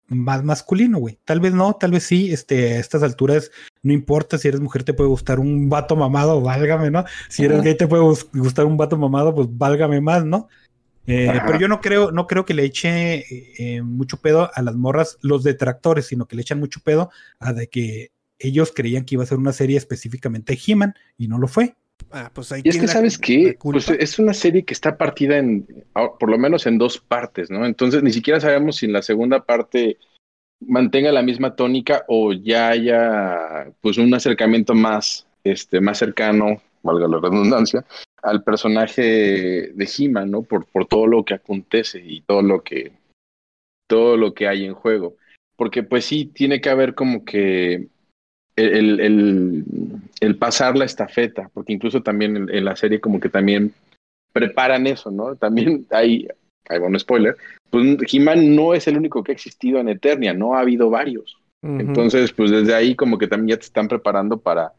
[0.09, 1.19] más masculino, güey.
[1.25, 2.33] Tal vez no, tal vez sí.
[2.33, 3.51] Este, a estas alturas,
[3.83, 7.05] no importa si eres mujer, te puede gustar un vato mamado, válgame, ¿no?
[7.29, 7.65] Si eres Ajá.
[7.65, 10.49] gay, te puede gus- gustar un vato mamado, pues válgame más, ¿no?
[11.07, 14.63] Eh, pero yo no creo, no creo que le eche eh, eh, mucho pedo a
[14.63, 17.11] las morras los detractores, sino que le echan mucho pedo
[17.41, 21.39] a de que ellos creían que iba a ser una serie específicamente He-Man y no
[21.39, 21.75] lo fue.
[22.11, 23.57] Ah, pues ahí Y es que, la- ¿sabes qué?
[23.61, 27.51] Pues es una serie que está partida en, ah, por lo menos en dos partes,
[27.51, 27.65] ¿no?
[27.65, 29.99] Entonces ni siquiera sabemos si en la segunda parte
[30.61, 37.09] mantenga la misma tónica o ya haya, pues, un acercamiento más, este, más cercano, valga
[37.09, 37.85] la redundancia,
[38.23, 40.43] al personaje de He-Man, ¿no?
[40.43, 42.93] Por, por todo lo que acontece y todo lo que,
[43.89, 45.17] todo lo que hay en juego.
[45.57, 47.89] Porque, pues sí, tiene que haber como que
[48.57, 49.65] el, el,
[50.23, 53.75] el pasar la estafeta, porque incluso también en, en la serie como que también
[54.33, 55.35] preparan eso, ¿no?
[55.35, 56.29] También hay,
[56.69, 57.37] hay bueno, spoiler,
[57.71, 61.39] pues He-Man no es el único que ha existido en Eternia, no ha habido varios.
[61.65, 64.73] Entonces, pues desde ahí como que también ya te están preparando para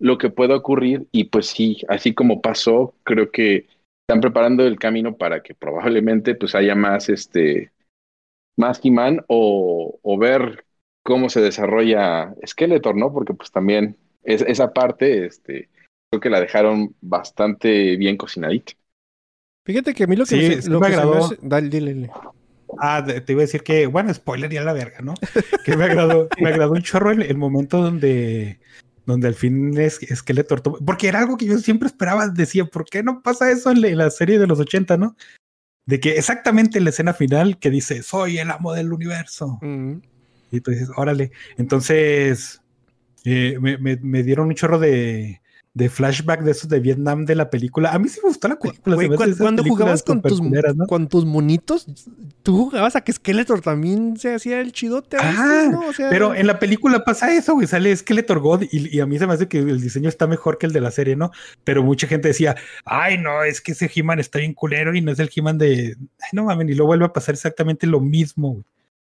[0.00, 3.66] lo que pueda ocurrir y pues sí, así como pasó, creo que
[4.02, 7.70] están preparando el camino para que probablemente pues haya más este
[8.56, 10.64] más He-Man o, o ver
[11.04, 13.12] cómo se desarrolla Skeletor, ¿no?
[13.12, 15.68] Porque pues también es, esa parte, este,
[16.10, 18.72] creo que la dejaron bastante bien cocinadita.
[19.66, 21.24] Fíjate que a mí lo que, Sí, me, sí lo me que se me agradó.
[21.26, 22.10] hace- Dale, dile, dile.
[22.78, 25.14] Ah, te iba a decir que, bueno, spoiler ya la verga, ¿no?
[25.64, 28.58] Que me agradó, me agradó un chorro el, el momento donde,
[29.06, 33.02] donde al fin es Skeletor porque era algo que yo siempre esperaba, decía, ¿por qué
[33.04, 35.16] no pasa eso en la, en la serie de los 80, no?
[35.86, 39.60] De que exactamente en la escena final que dice, soy el amo del universo.
[40.50, 41.30] Y tú dices, órale.
[41.58, 42.60] Entonces,
[43.24, 45.40] eh, me, me- me dieron un chorro de,
[45.72, 47.90] de flashback de esos de Vietnam de la película.
[47.92, 48.96] A mí sí me gustó la película.
[49.38, 50.86] Cuando jugabas con tus, ¿no?
[50.86, 51.86] con tus monitos,
[52.42, 55.16] tú jugabas a que Skeletor también se hacía el chidote.
[55.20, 55.88] Ah, ¿no?
[55.88, 59.06] O sea, Pero en la película pasa eso, güey, sale Skeletor God y, y a
[59.06, 61.30] mí se me hace que el diseño está mejor que el de la serie, ¿no?
[61.64, 65.10] Pero mucha gente decía, ay, no, es que ese He-Man está bien culero y no
[65.10, 65.96] es el He-Man de...
[66.20, 68.64] Ay, no mames, y luego vuelve a pasar exactamente lo mismo, güey.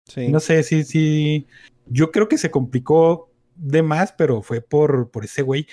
[0.06, 0.28] sí.
[0.28, 1.46] No sé, sí, sí.
[1.86, 5.66] Yo creo que se complicó de más, pero fue por, por ese güey.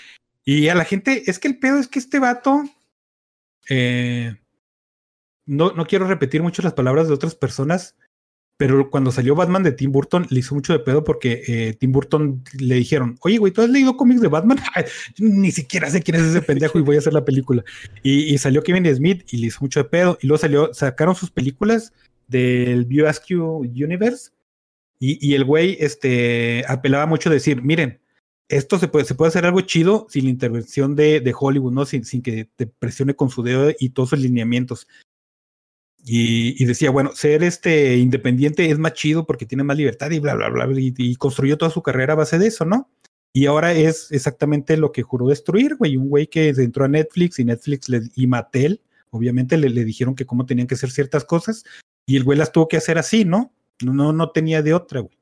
[0.46, 2.64] Y a la gente, es que el pedo es que este vato...
[3.70, 4.36] eh,
[5.46, 7.96] no, no quiero repetir mucho las palabras de otras personas,
[8.58, 11.92] pero cuando salió Batman de Tim Burton le hizo mucho de pedo porque eh, Tim
[11.92, 14.60] Burton le dijeron, oye, güey, ¿tú has leído cómics de Batman?
[15.18, 17.64] Ni siquiera sé quién es ese pendejo y voy a hacer la película.
[18.04, 20.18] Y, y salió Kevin Smith y le hizo mucho de pedo.
[20.22, 21.94] Y luego salió, sacaron sus películas
[22.28, 24.32] del BioSQ Universe
[25.02, 28.02] y, el güey este, apelaba mucho a decir, miren,
[28.50, 31.86] esto se puede, se puede hacer algo chido sin la intervención de, Hollywood, ¿no?
[31.86, 34.88] Sin, que te presione con su dedo y todos sus lineamientos.
[36.04, 40.36] Y, decía, bueno, ser este independiente es más chido porque tiene más libertad y bla,
[40.36, 42.90] bla, bla, y, y construyó toda su carrera a base de eso, ¿no?
[43.32, 45.96] Y ahora es exactamente lo que juró destruir, güey.
[45.96, 48.82] Un güey que entró a Netflix y Netflix y Mattel,
[49.12, 51.64] obviamente le, le dijeron que cómo tenían que hacer ciertas cosas
[52.06, 53.54] y el güey las tuvo que hacer así, ¿no?
[53.84, 55.14] No, no, no tenía de otra, güey.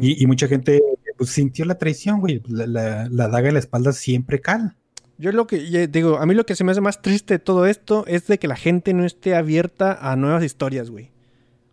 [0.00, 0.82] Y, y mucha gente
[1.16, 2.42] pues, sintió la traición, güey.
[2.48, 4.76] La, la, la daga en la espalda siempre cala.
[5.16, 7.38] Yo lo que ya digo, a mí lo que se me hace más triste de
[7.38, 11.12] todo esto es de que la gente no esté abierta a nuevas historias, güey.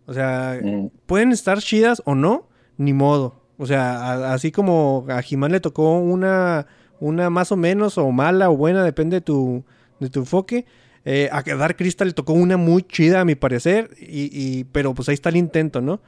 [0.06, 0.88] O sea, Mm.
[1.06, 2.48] pueden estar chidas o no,
[2.78, 3.42] ni modo.
[3.58, 6.66] O sea, a- así como a Jimán le tocó una,
[7.00, 9.64] una más o menos, o mala o buena, depende de tu,
[10.00, 10.64] de tu enfoque.
[11.04, 14.94] Eh, a Dark Crystal le tocó una muy chida, a mi parecer, y, y- pero
[14.94, 16.00] pues ahí está el intento, ¿no?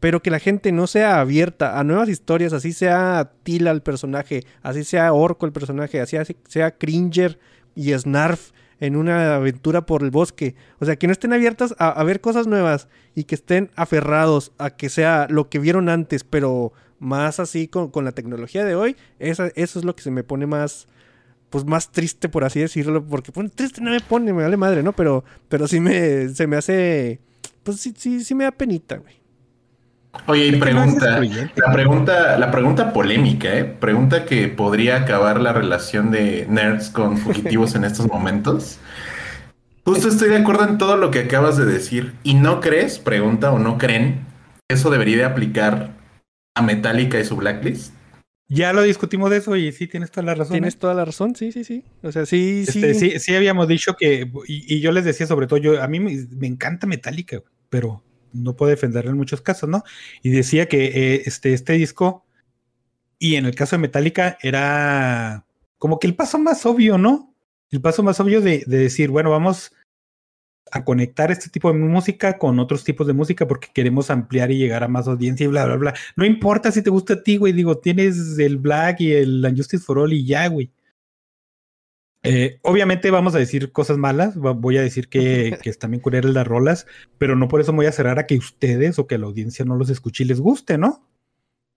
[0.00, 4.44] Pero que la gente no sea abierta a nuevas historias, así sea Tila el personaje,
[4.62, 6.16] así sea Orco el personaje, así
[6.48, 7.38] sea Cringer
[7.74, 8.50] y Snarf
[8.82, 10.56] en una aventura por el bosque.
[10.80, 14.70] O sea, que no estén abiertas a, ver cosas nuevas y que estén aferrados a
[14.70, 18.96] que sea lo que vieron antes, pero más así con, con la tecnología de hoy.
[19.20, 20.88] Eso es lo que se me pone más,
[21.52, 23.04] pues más triste, por así decirlo.
[23.04, 24.92] Porque pues, triste no me pone, me vale madre, ¿no?
[24.92, 27.20] Pero, pero sí me, se me hace,
[27.62, 29.14] pues sí, sí, sí me da penita, güey.
[30.26, 31.20] Oye, y no pregunta,
[31.56, 33.64] la pregunta, la pregunta polémica, ¿eh?
[33.64, 38.78] Pregunta que podría acabar la relación de nerds con fugitivos en estos momentos.
[39.84, 42.14] Justo estoy de acuerdo en todo lo que acabas de decir.
[42.22, 44.26] ¿Y no crees, pregunta, o no creen,
[44.68, 45.92] que eso debería de aplicar
[46.54, 47.94] a Metallica y su blacklist?
[48.54, 50.52] Ya lo discutimos de eso y sí, tienes toda la razón.
[50.52, 50.78] Tienes ¿eh?
[50.78, 51.84] toda la razón, sí, sí, sí.
[52.02, 53.10] O sea, sí, Este, sí.
[53.12, 56.00] sí, sí habíamos dicho que, y, y yo les decía sobre todo, yo, a mí
[56.00, 58.02] me, me encanta Metallica, pero
[58.32, 59.84] no puedo defenderlo en muchos casos, ¿no?
[60.22, 62.26] Y decía que eh, este, este disco,
[63.18, 65.46] y en el caso de Metallica, era
[65.78, 67.34] como que el paso más obvio, ¿no?
[67.70, 69.72] El paso más obvio de, de decir, bueno, vamos
[70.70, 74.58] a conectar este tipo de música con otros tipos de música porque queremos ampliar y
[74.58, 75.94] llegar a más audiencia y bla, bla, bla.
[76.16, 79.84] No importa si te gusta a ti, güey, digo, tienes el Black y el Unjustice
[79.84, 80.70] for All y ya, güey.
[82.24, 86.32] Eh, obviamente vamos a decir cosas malas, voy a decir que, que están bien culeras
[86.32, 86.86] las rolas,
[87.18, 89.64] pero no por eso me voy a cerrar a que ustedes o que la audiencia
[89.64, 91.11] no los escuche y les guste, ¿no?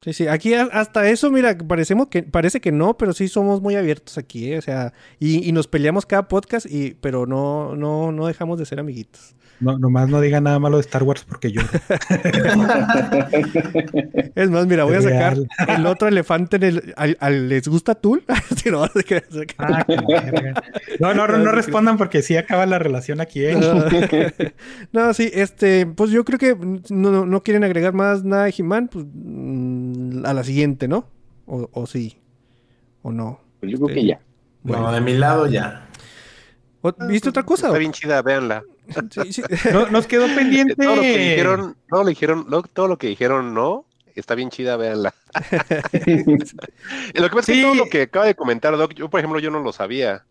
[0.05, 3.75] Sí, sí, aquí hasta eso, mira, parecemos que, parece que no, pero sí somos muy
[3.75, 4.59] abiertos aquí, ¿eh?
[4.59, 8.67] o sea, y, y nos peleamos cada podcast, y, pero no, no, no dejamos de
[8.67, 9.33] ser amiguitos.
[9.61, 11.61] No, nomás no diga nada malo de Star Wars porque yo.
[14.35, 15.37] Es más, mira, voy a sacar
[15.69, 18.23] el otro elefante en el, al, al- ¿les gusta Tool?
[19.57, 20.63] Ah, verga.
[20.99, 23.55] no, no, no, no respondan porque sí acaba la relación aquí, ¿eh?
[24.91, 26.55] No, sí, este, pues yo creo que
[26.89, 29.94] no, no- no quieren agregar más nada de He-Man, pues mm,
[30.25, 31.07] a la siguiente, ¿no?
[31.45, 32.17] O, o sí,
[33.01, 33.39] o no.
[33.59, 34.19] Pues yo creo que ya.
[34.63, 35.87] No, de mi lado ya.
[36.81, 37.67] ¿O- ¿Viste otra cosa?
[37.67, 38.63] Está bien chida, véanla.
[39.11, 39.41] Sí, sí.
[39.73, 40.75] No- nos quedó pendiente.
[40.75, 43.85] Todo lo que dijeron, todo lo dijeron, todo lo que dijeron no,
[44.15, 45.13] está bien chida, véanla.
[47.13, 47.61] Lo que pasa es que Sí.
[47.61, 50.25] todo lo que acaba de comentar Doc, yo por ejemplo yo no lo sabía.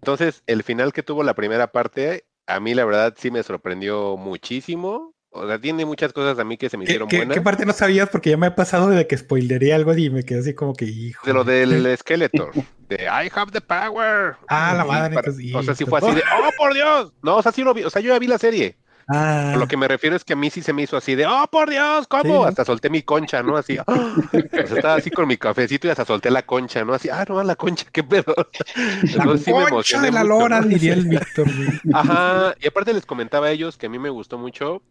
[0.00, 4.16] Entonces, el final que tuvo la primera parte, a mí la verdad sí me sorprendió
[4.16, 5.14] muchísimo.
[5.34, 7.34] O sea, tiene muchas cosas a mí que se me ¿Qué, hicieron qué- buenas.
[7.34, 8.08] qué parte no sabías?
[8.10, 10.84] Porque ya me ha pasado de que spoileré algo y me quedé así como que,
[10.84, 11.26] hijo.
[11.26, 12.52] De lo del Skeletor,
[12.88, 14.36] de I have the power.
[14.48, 17.12] Ah, la madre, para- entonces, o sea, sí fue así de, oh, por Dios.
[17.22, 18.76] No, o sea, sí lo vi, o sea, yo ya vi la serie.
[19.08, 21.26] Ah, Lo que me refiero es que a mí sí se me hizo así de,
[21.26, 22.22] oh, por Dios, ¿cómo?
[22.22, 22.44] Sí, ¿no?
[22.44, 23.56] Hasta solté mi concha, ¿no?
[23.56, 23.84] Así, ¡ah!
[23.88, 26.94] O sea, estaba así con mi cafecito y hasta solté la concha, ¿no?
[26.94, 28.32] Así, ah, no, la concha, qué pedo.
[28.36, 30.68] la Entonces sí me concha de la mucho, lora, ¿no?
[30.68, 31.48] diría el Víctor.
[31.92, 34.82] Ajá, y aparte les comentaba a ellos que a mí me gustó mucho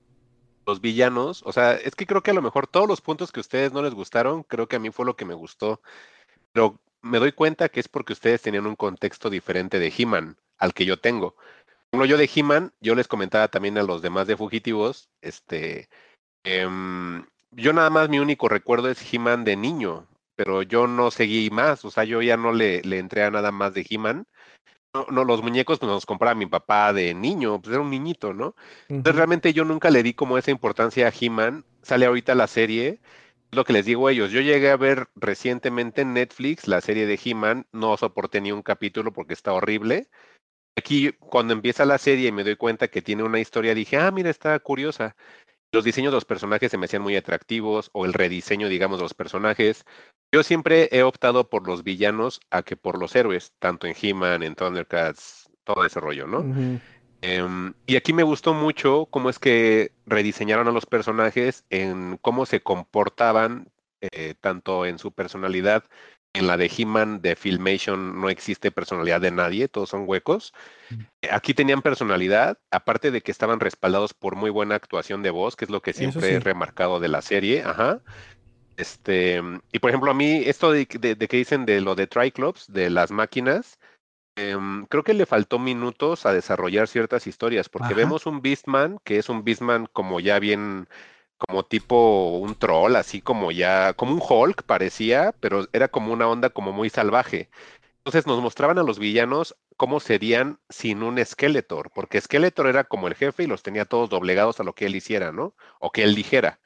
[0.72, 3.41] los villanos, o sea, es que creo que a lo mejor todos los puntos que
[3.41, 5.81] a ustedes no les gustaron, creo que a mí fue lo que me gustó,
[6.53, 10.73] pero me doy cuenta que es porque ustedes tenían un contexto diferente de He-Man al
[10.73, 11.35] que yo tengo.
[11.89, 15.89] Por yo de He-Man, yo les comentaba también a los demás de Fugitivos, este,
[16.43, 20.07] em, yo nada más mi único recuerdo es He-Man de niño,
[20.38, 23.52] pero yo no seguí más, o sea, yo ya no le, le entré a nada
[23.52, 24.26] más de He-Man.
[24.93, 27.89] No, no, los muñecos pues, nos los compraba mi papá de niño, pues era un
[27.89, 28.55] niñito, ¿no?
[28.89, 31.63] Entonces realmente yo nunca le di como esa importancia a He-Man.
[31.81, 32.99] Sale ahorita la serie,
[33.51, 34.31] lo que les digo a ellos.
[34.31, 38.63] Yo llegué a ver recientemente en Netflix la serie de He-Man, no soporté ni un
[38.63, 40.09] capítulo porque está horrible.
[40.77, 44.11] Aquí cuando empieza la serie y me doy cuenta que tiene una historia, dije, ah,
[44.11, 45.15] mira, está curiosa.
[45.72, 49.03] Los diseños de los personajes se me hacían muy atractivos, o el rediseño, digamos, de
[49.03, 49.85] los personajes.
[50.32, 54.44] Yo siempre he optado por los villanos a que por los héroes, tanto en He-Man,
[54.44, 56.80] en Thundercats, todo ese rollo, ¿no?
[57.22, 62.45] Em, y aquí me gustó mucho cómo es que rediseñaron a los personajes en cómo
[62.45, 65.84] se comportaban, eh, tanto en su personalidad.
[66.34, 70.53] En la de He-Man de Filmation no existe personalidad de nadie, todos son huecos.
[71.22, 75.58] Eh, Aquí tenían personalidad, aparte de que estaban respaldados por muy buena actuación de voz,
[75.58, 76.34] que es lo que siempre sí.
[76.36, 77.64] he remarcado de la serie.
[77.64, 77.99] Ajá.
[78.82, 79.41] Este,
[79.72, 82.66] y por ejemplo, a mí, esto de, de- de que dicen de lo de Triclops,
[82.72, 83.78] de las máquinas,
[84.38, 87.95] em, creo que le faltó minutos a desarrollar ciertas historias, porque Ajá.
[87.95, 90.88] vemos un Beastman, que es un Beastman como ya bien,
[91.38, 96.28] como tipo un troll, así como ya, como un Hulk parecía, pero era como una
[96.30, 97.49] onda como muy salvaje.
[97.99, 103.10] Entonces nos mostraban a los villanos cómo serían sin un Skeletor, porque Skeletor era como
[103.10, 105.56] el jefe y los tenía todos doblegados a lo que él hiciera, ¿no?
[105.82, 106.61] O que él dijera.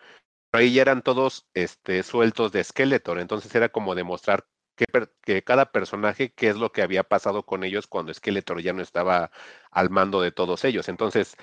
[0.56, 4.46] Pero ahí ya eran todos este, sueltos de Skeletor, entonces era como demostrar
[4.78, 4.86] que,
[5.22, 8.82] que cada personaje, qué es lo que había pasado con ellos cuando Skeletor ya no
[8.82, 9.32] estaba
[9.70, 10.88] al mando de todos ellos.
[10.88, 11.36] Entonces,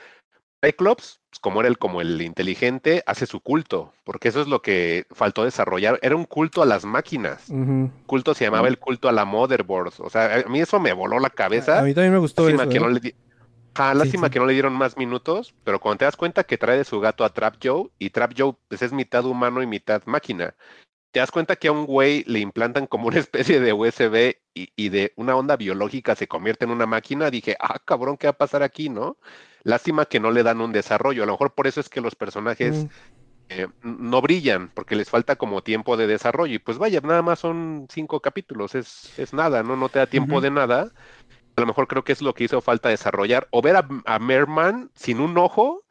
[0.64, 4.62] Cyclops, pues, como era el, como el inteligente, hace su culto, porque eso es lo
[4.62, 5.98] que faltó desarrollar.
[6.00, 7.44] Era un culto a las máquinas.
[8.06, 9.92] Culto se llamaba el culto a la motherboard.
[9.98, 11.80] O sea, a mí eso me voló la cabeza.
[11.80, 12.62] A mí también me gustó eso.
[12.62, 12.80] ¿eh?
[12.80, 13.14] no le
[13.74, 14.32] Ajá, lástima sí.
[14.32, 17.00] que no le dieron más minutos, pero cuando te das cuenta que trae de su
[17.00, 20.54] gato a Trap Joe, y Trap Joe pues, es mitad humano y mitad máquina,
[21.10, 24.72] te das cuenta que a un güey le implantan como una especie de USB y,
[24.76, 28.32] y de una onda biológica se convierte en una máquina, dije, ah, cabrón, ¿qué va
[28.32, 29.16] a pasar aquí, no?
[29.64, 32.14] Lástima que no le dan un desarrollo, a lo mejor por eso es que los
[32.14, 32.88] personajes Mm.
[33.48, 36.54] eh, no brillan, porque les falta como tiempo de desarrollo.
[36.54, 39.76] Y pues vaya, nada más son cinco capítulos, es, es nada, ¿no?
[39.76, 40.90] No te da tiempo de nada.
[41.56, 43.48] A lo mejor creo que es lo que hizo falta desarrollar.
[43.50, 45.84] O ver a, a Merman sin un ojo,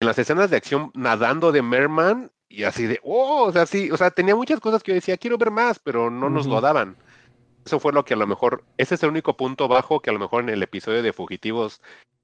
[0.00, 3.90] en las escenas de acción nadando de Merman, y así de, oh, o sea, sí,
[3.90, 6.60] o sea, tenía muchas cosas que yo decía, quiero ver más, pero no nos lo
[6.60, 6.96] daban.
[7.64, 10.12] Eso fue lo que a lo mejor, ese es el único punto bajo que a
[10.12, 11.80] lo mejor en el episodio de Fugitivos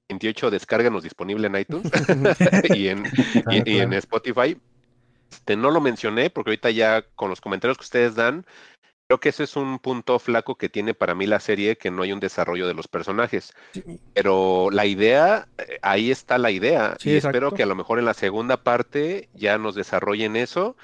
[0.09, 1.89] 28 descárganos disponible en iTunes
[2.75, 3.03] y en,
[3.49, 4.57] y- y en Spotify.
[5.31, 8.45] Este, no lo mencioné porque ahorita ya con los comentarios que ustedes dan,
[9.11, 12.03] creo que ese es un punto flaco que tiene para mí la serie, que no
[12.03, 13.51] hay un desarrollo de los personajes.
[14.13, 16.95] Pero la idea, eh, ahí está la idea.
[16.97, 20.77] Sí, y espero que a lo mejor en la segunda parte ya nos desarrollen eso.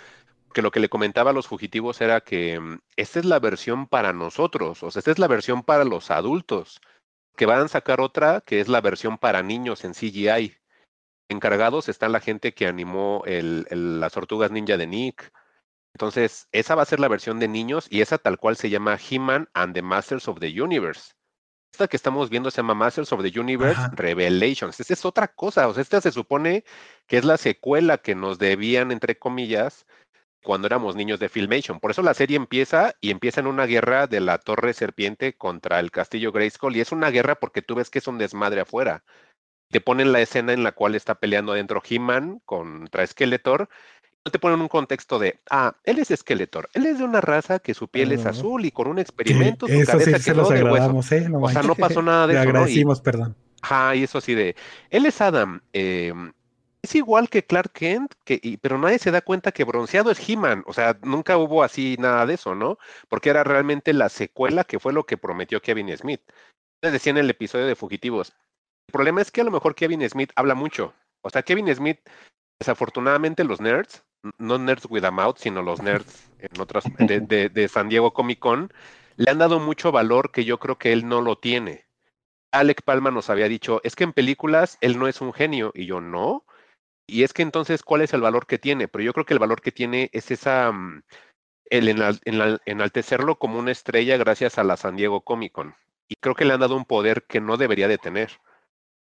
[0.53, 3.87] Que lo que le comentaba a los fugitivos era que mm, esta es la versión
[3.87, 6.81] para nosotros, o sea, esta es la versión para los adultos.
[7.37, 10.53] Que van a sacar otra que es la versión para niños en CGI.
[11.29, 15.31] Encargados está la gente que animó el- el- las tortugas ninja de Nick.
[15.97, 18.99] Entonces, esa va a ser la versión de niños y esa tal cual se llama
[18.99, 21.13] He-Man and the Masters of the Universe.
[21.73, 23.91] Esta que estamos viendo se llama Masters of the Universe Ajá.
[23.95, 24.79] Revelations.
[24.79, 25.67] Esta es otra cosa.
[25.67, 26.63] O sea, esta se supone
[27.07, 29.87] que es la secuela que nos debían, entre comillas,
[30.43, 31.79] cuando éramos niños de Filmation.
[31.79, 35.79] Por eso la serie empieza y empieza en una guerra de la Torre Serpiente contra
[35.79, 36.75] el Castillo Grayskull.
[36.75, 39.03] Y es una guerra porque tú ves que es un desmadre afuera.
[39.71, 43.67] Te ponen la escena en la cual está peleando adentro He-Man contra Skeletor.
[44.27, 46.69] No te ponen un contexto de, ah, él es Skeletor.
[46.73, 49.71] Él es de una raza que su piel es azul y con un experimento su
[49.73, 51.29] eso sí cabeza se los agradamos, ¿eh?
[51.29, 52.49] No O sea, no pasó nada de Le eso, ¿no?
[52.49, 53.35] Y- agradecimos, perdón.
[53.61, 54.55] Ajá, y eso así de,
[54.89, 56.13] él es Adam, eh,
[56.81, 60.29] es igual que Clark Kent, que, y- pero nadie se da cuenta que bronceado es
[60.29, 62.77] He-Man, o sea, nunca hubo así nada de eso, ¿no?
[63.07, 66.21] Porque era realmente la secuela que fue lo que prometió Kevin Smith.
[66.83, 68.33] Les decía en el episodio de Fugitivos,
[68.89, 71.99] el problema es que a lo mejor Kevin Smith habla mucho, o sea, Kevin Smith,
[72.59, 74.03] desafortunadamente los nerds,
[74.37, 78.13] no nerds with a mouth, sino los nerds en otras, de, de- de San Diego
[78.13, 78.71] Comic Con,
[79.15, 81.85] le han dado mucho valor que yo creo que él no lo tiene.
[82.51, 85.85] Alec Palma nos había dicho, es que en películas él no es un genio, y
[85.85, 86.45] yo no.
[87.05, 88.87] Y es que entonces, ¿cuál es el valor que tiene?
[88.87, 91.03] Pero yo creo que el valor que tiene es esa, mm,
[91.69, 95.75] el enal- enal- enaltecerlo como una estrella gracias a la San Diego Comic Con.
[96.09, 98.39] Y creo que le han dado un poder que no debería de tener.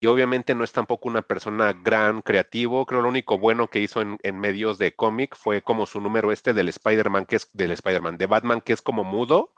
[0.07, 2.87] Y obviamente no es tampoco una persona gran creativo.
[2.87, 6.31] Creo lo único bueno que hizo en, en medios de cómic fue como su número
[6.31, 9.53] este del Spider-Man, que es del Spider-Man, de Batman, que es como mudo.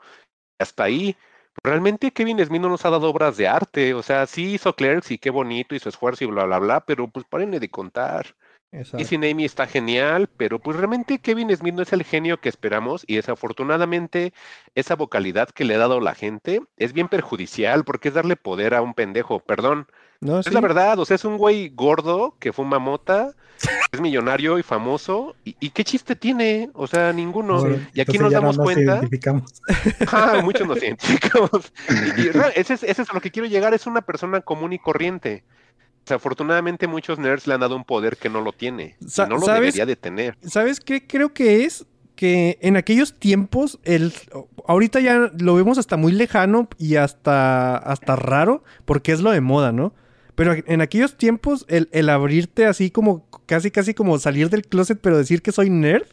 [0.59, 1.15] Hasta ahí.
[1.63, 3.93] Realmente Kevin Smith no nos ha dado obras de arte.
[3.93, 6.79] O sea, sí hizo Clerks y qué bonito y su esfuerzo y bla, bla, bla,
[6.83, 8.35] pero pues párenle de contar.
[8.71, 9.03] Exacto.
[9.03, 12.49] Y sin Amy está genial, pero pues realmente Kevin Smith no es el genio que
[12.49, 14.33] esperamos y desafortunadamente
[14.73, 18.73] esa vocalidad que le ha dado la gente es bien perjudicial porque es darle poder
[18.73, 19.85] a un pendejo, perdón.
[20.21, 20.53] No, Es sí.
[20.53, 23.31] la verdad, o sea, es un güey gordo que fuma mota,
[23.91, 27.61] es millonario y famoso y, y qué chiste tiene, o sea, ninguno.
[27.61, 29.61] Sí, y aquí nos no damos cuenta, identificamos.
[30.11, 31.71] Ah, muchos nos identificamos.
[32.17, 34.73] Y, y ese, es, ese es a lo que quiero llegar, es una persona común
[34.73, 35.43] y corriente.
[36.05, 38.95] Desafortunadamente muchos nerds le han dado un poder que no lo tiene.
[39.07, 39.61] Sa- no lo ¿sabes?
[39.75, 40.37] debería de tener.
[40.41, 41.05] ¿Sabes qué?
[41.05, 41.85] Creo que es
[42.15, 44.11] que en aquellos tiempos, el,
[44.67, 49.39] ahorita ya lo vemos hasta muy lejano y hasta, hasta raro, porque es lo de
[49.39, 49.93] moda, ¿no?
[50.39, 54.97] Pero en aquellos tiempos, el, el abrirte así como, casi, casi como salir del closet,
[55.01, 56.07] pero decir que soy nerd,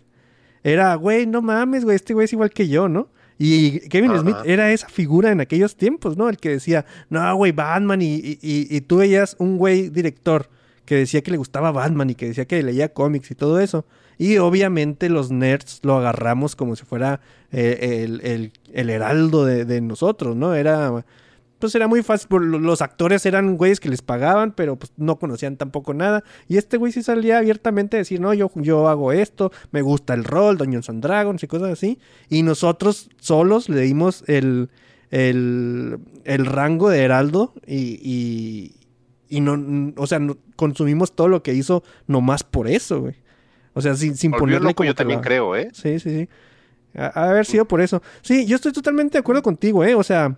[0.64, 3.08] era, güey, no mames, güey, este güey es igual que yo, ¿no?
[3.38, 4.10] Y Kevin.
[4.18, 6.28] Smith era esa figura en aquellos tiempos, ¿no?
[6.28, 10.48] El que decía, no, güey, Batman, y, y, y- y tú veías un güey director
[10.86, 13.84] que decía que le gustaba Batman y que decía que leía cómics y todo eso.
[14.18, 17.20] Y obviamente los nerds lo agarramos como si fuera
[17.52, 20.54] eh, el, el- el heraldo de, de nosotros, ¿no?
[20.54, 21.04] Era,
[21.58, 25.56] pues era muy fácil, los actores eran güeyes que les pagaban, pero pues no conocían
[25.56, 26.22] tampoco nada.
[26.48, 30.14] Y este güey sí salía abiertamente a decir, no, yo, yo hago esto, me gusta
[30.14, 31.98] el rol, Dungeons and Dragons y cosas así.
[32.28, 34.68] Y nosotros solos le dimos el,
[35.10, 38.74] el, el rango de heraldo y, y,
[39.28, 43.14] y no, o sea, no- consumimos todo lo que hizo nomás por eso, güey.
[43.74, 45.68] O sea, sin, sin Volvió ponerle loco, como yo también creo, ¿eh?
[45.72, 46.28] Sí, sí, sí.
[46.98, 48.02] A, a haber sido por eso.
[48.22, 49.94] Sí, yo estoy totalmente de acuerdo contigo, ¿eh?
[49.94, 50.36] O sea,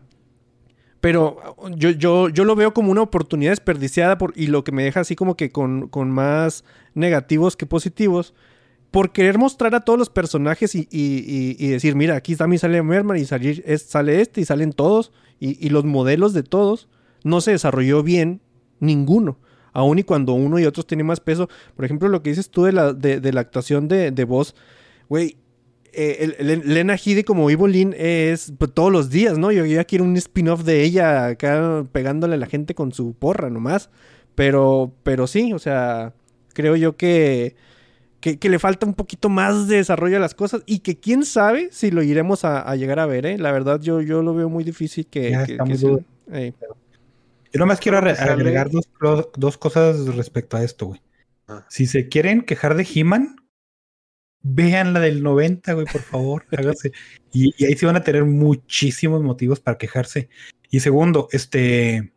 [1.00, 4.84] pero yo, yo, yo lo veo como una oportunidad desperdiciada por, y lo que me
[4.84, 6.64] deja así como que con, con más
[6.94, 8.34] negativos que positivos.
[8.90, 12.82] Por querer mostrar a todos los personajes y, y- y- decir, mira, aquí también sale
[12.82, 15.12] Merman y salir, sale este y salen todos.
[15.38, 16.88] Y, y los modelos de todos
[17.22, 18.40] no se desarrolló bien
[18.80, 19.38] ninguno.
[19.74, 21.48] Aún y cuando uno y otros tienen más peso.
[21.76, 24.54] Por ejemplo, lo que dices tú de la, de, de la actuación de, de voz.
[25.10, 25.36] Güey,
[25.92, 29.50] eh, el- Lena Headey como Evelyn es pues, todos los días, ¿no?
[29.52, 33.14] Yo, yo ya quiero un spin-off de ella acá pegándole a la gente con su
[33.14, 33.90] porra nomás.
[34.34, 36.12] Pero, pero sí, o sea,
[36.54, 37.56] creo yo que,
[38.20, 41.24] que, que le falta un poquito más de desarrollo a las cosas y que quién
[41.24, 43.36] sabe si lo iremos a, a llegar a ver, ¿eh?
[43.38, 45.30] La verdad yo, yo lo veo muy difícil que...
[45.32, 45.98] Ya que- que
[46.32, 46.52] eh,
[47.52, 48.88] Yo nomás quiero agregar dos,
[49.36, 51.00] dos cosas respecto a esto, güey.
[51.48, 51.64] Ah.
[51.68, 53.36] Si se quieren quejar de He-Man,
[54.42, 56.92] vean la del 90, güey, por favor, háganse.
[57.32, 60.28] Y, y ahí sí van a tener muchísimos motivos para quejarse.
[60.70, 62.12] Y segundo, este,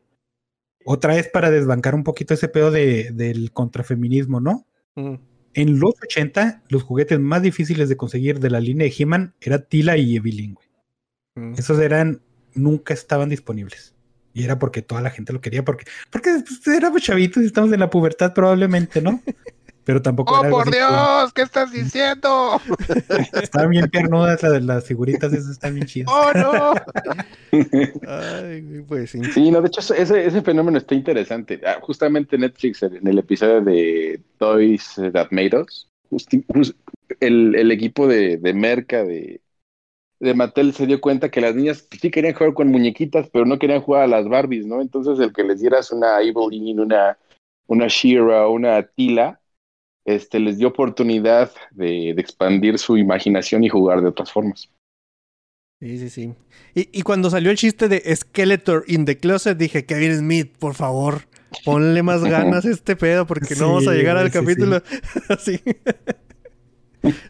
[0.85, 4.65] otra vez para desbancar un poquito ese pedo de, del contrafeminismo, ¿no?
[4.95, 5.15] mm,
[5.53, 9.59] En los 80, los juguetes más difíciles de conseguir de la línea de He-Man era
[9.65, 10.67] Tila y Evelyn, güey.
[11.35, 11.53] mm.
[11.57, 12.21] Esos eran,
[12.53, 13.95] nunca estaban disponibles.
[14.33, 17.71] Y era porque toda la gente lo quería, porque, porque pues, éramos chavitos y estamos
[17.73, 19.21] en la pubertad probablemente, ¿no?
[19.83, 21.33] Pero tampoco ¡Oh, era algo por así como- Dios!
[21.33, 22.61] ¿Qué estás diciendo?
[23.41, 26.11] Estaban bien piernudas las, las figuritas, esas están bien chidas.
[26.13, 26.73] ¡Oh, no!
[28.07, 29.23] Ay, pues sí.
[29.33, 31.59] Sí, no, de hecho, ese, ese fenómeno está interesante.
[31.65, 35.87] Ah, justamente Netflix, en el episodio de Toys That Made Us,
[37.19, 39.41] el, el equipo de, de Merca, de,
[40.19, 43.57] de Mattel, se dio cuenta que las niñas sí querían jugar con muñequitas, pero no
[43.59, 44.81] querían jugar a las Barbies, ¿no?
[44.81, 47.17] Entonces el que les dieras una Evelyn, una,
[47.67, 49.39] una Shira, una Tila,
[50.05, 54.69] este, les dio oportunidad de, de expandir su imaginación y jugar de otras formas.
[55.79, 56.33] Sí, sí, sí.
[56.75, 60.75] Y, y cuando salió el chiste de Skeletor in the Closet, dije, Kevin Smith, por
[60.75, 61.23] favor,
[61.65, 64.81] ponle más ganas a este pedo, porque no vamos a llegar al sí, capítulo
[65.29, 65.59] así.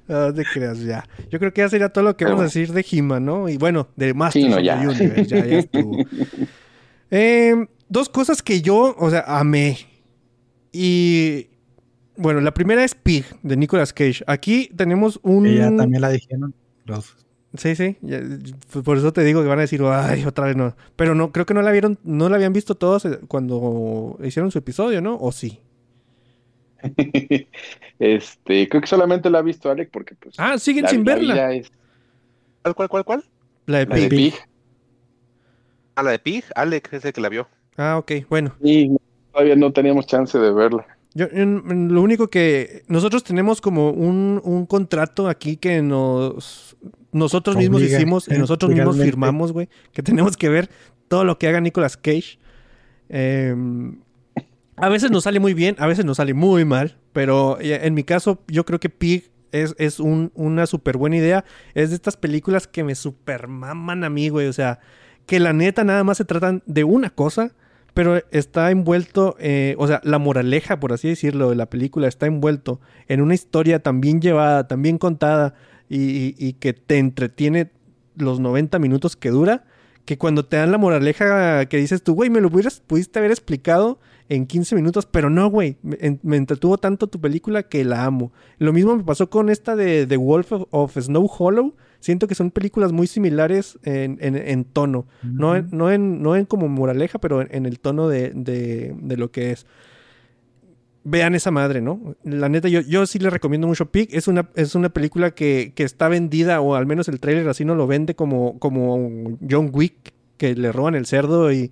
[0.05, 1.07] No te creas, ya.
[1.29, 3.47] Yo creo que ya sería todo lo que Pero vamos a decir de He-Man, ¿no?
[3.47, 4.77] Y bueno, de Masters Sí, no, of ya.
[4.81, 5.97] the Universe, ya, ya estuvo.
[7.13, 9.77] Eh, dos cosas que yo, o sea, amé.
[10.71, 11.47] Y
[12.21, 14.23] bueno, la primera es Pig, de Nicolas Cage.
[14.27, 15.45] Aquí tenemos un...
[15.45, 16.53] Ya también la dijeron.
[16.85, 17.15] Los...
[17.57, 17.97] Sí, sí.
[18.01, 18.21] ya-
[18.83, 20.73] por eso te digo que van a decir, ay, otra vez no.
[20.95, 24.51] Pero no, creo que no la vieron, no la habían visto todos eh, cuando hicieron
[24.51, 25.17] su episodio, ¿no?
[25.19, 25.59] ¿O sí?
[27.99, 31.13] Este, creo que solamente la ha visto Alec porque pues Ah, siguen la- sin la
[31.15, 31.53] verla.
[31.53, 31.71] es
[32.63, 33.23] ¿Cuál, cuál, cuál, cuál?
[33.67, 34.33] La de la de Pig.
[34.33, 34.33] Pig.
[35.95, 36.43] Ah, la de Pig.
[36.55, 37.47] Alec es el que la vio.
[37.77, 38.55] Ah, ok, bueno.
[38.63, 38.95] Y
[39.31, 40.85] todavía no teníamos chance de verla.
[41.13, 46.77] Yo, en- en lo único que nosotros tenemos como un, un contrato aquí que nos
[47.11, 50.69] nosotros mismos Obliga, hicimos y nosotros mismos firmamos, güey, que tenemos que ver
[51.09, 52.39] todo lo que haga Nicolas Cage.
[53.09, 53.53] Eh,
[54.77, 57.93] a veces nos sale muy bien, a veces nos sale muy mal, pero eh, en
[57.93, 61.43] mi caso yo creo que Pig es, es un- una súper buena idea.
[61.73, 64.47] Es de estas películas que me super maman a mí, güey.
[64.47, 64.79] O sea,
[65.25, 67.53] que la neta nada más se tratan de una cosa,
[67.93, 72.25] pero está envuelto, eh, o sea, la moraleja, por así decirlo, de la película está
[72.25, 75.55] envuelto en una historia tan bien llevada, tan bien contada
[75.89, 77.69] y, que te entretiene
[78.15, 79.65] los 90 minutos que dura,
[80.05, 83.31] que cuando te dan la moraleja que dices tú, güey, me lo hubieras, pudiste haber
[83.31, 83.99] explicado
[84.29, 88.31] en 15 minutos, pero no, güey, me, me entretuvo tanto tu película que la amo.
[88.57, 91.75] Lo mismo me pasó con esta de The Wolf of Snow Hollow.
[92.01, 95.07] Siento que son películas muy similares en, en- en tono.
[95.23, 99.15] No, en, no, en, no en como moraleja, pero en, el tono de, de- de
[99.17, 99.65] lo que es.
[101.03, 102.15] Vean esa madre, ¿no?
[102.23, 104.09] La neta, yo, yo sí le recomiendo mucho Pig.
[104.11, 107.65] Es una, es una película que, que está vendida, o al menos el tráiler así
[107.65, 111.71] no lo vende, como, como John Wick, que le roban el cerdo y,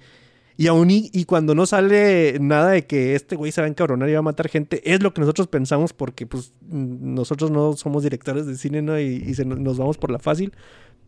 [0.59, 3.69] y aún y, y cuando no sale nada de que este güey se va a
[3.69, 7.77] encabronar y va a matar gente, es lo que nosotros pensamos porque pues nosotros no
[7.77, 8.99] somos directores de cine, ¿no?
[8.99, 10.51] Y, y se nos, vamos por la fácil.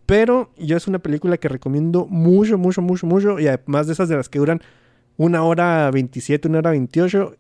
[0.06, 3.42] Pero yo es una película que recomiendo mucho, mucho, mucho, mucho.
[3.42, 4.62] Y además de esas de las que duran
[5.18, 7.36] una hora 27, una hora 28.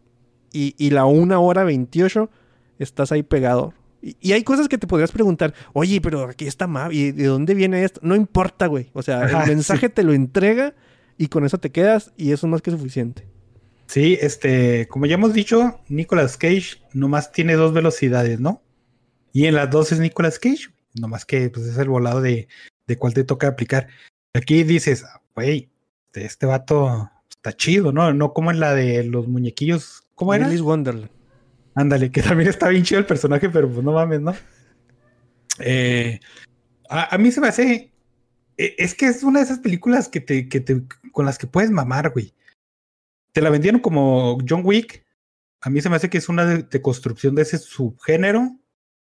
[0.51, 2.29] Y, y la una hora 28
[2.77, 3.73] estás ahí pegado.
[4.01, 7.27] Y, y hay cosas que te podrías preguntar, oye, pero aquí está mal, ¿y de
[7.27, 8.01] dónde viene esto?
[8.03, 8.89] No importa, güey.
[8.91, 10.73] O sea, Ajá, el mensaje te lo entrega
[11.21, 13.27] y con eso te quedas y eso es más que suficiente.
[13.85, 18.63] Sí, este, como ya hemos dicho, Nicolas Cage nomás tiene dos velocidades, ¿no?
[19.31, 22.47] Y en las dos es Nicolas Cage, nomás que pues, es el volado de,
[22.87, 23.87] de cuál te toca aplicar.
[24.33, 25.69] Aquí dices, güey,
[26.07, 28.11] este, este vato está chido, ¿no?
[28.13, 30.03] No como en la de los muñequillos.
[30.15, 30.47] ¿Cómo era?
[30.47, 31.11] Willy's Wonderland.
[31.75, 34.33] Ándale, que también está bien chido el personaje, pero pues no mames, ¿no?
[35.59, 36.19] Eh,
[36.89, 37.91] a, a mí se me hace.
[38.57, 40.81] e- Es que es una de esas películas que te, que te,
[41.11, 42.33] con las que puedes mamar, güey.
[43.33, 45.05] Te la vendieron como John Wick.
[45.61, 48.59] A mí se me hace que es una de, de de ese subgénero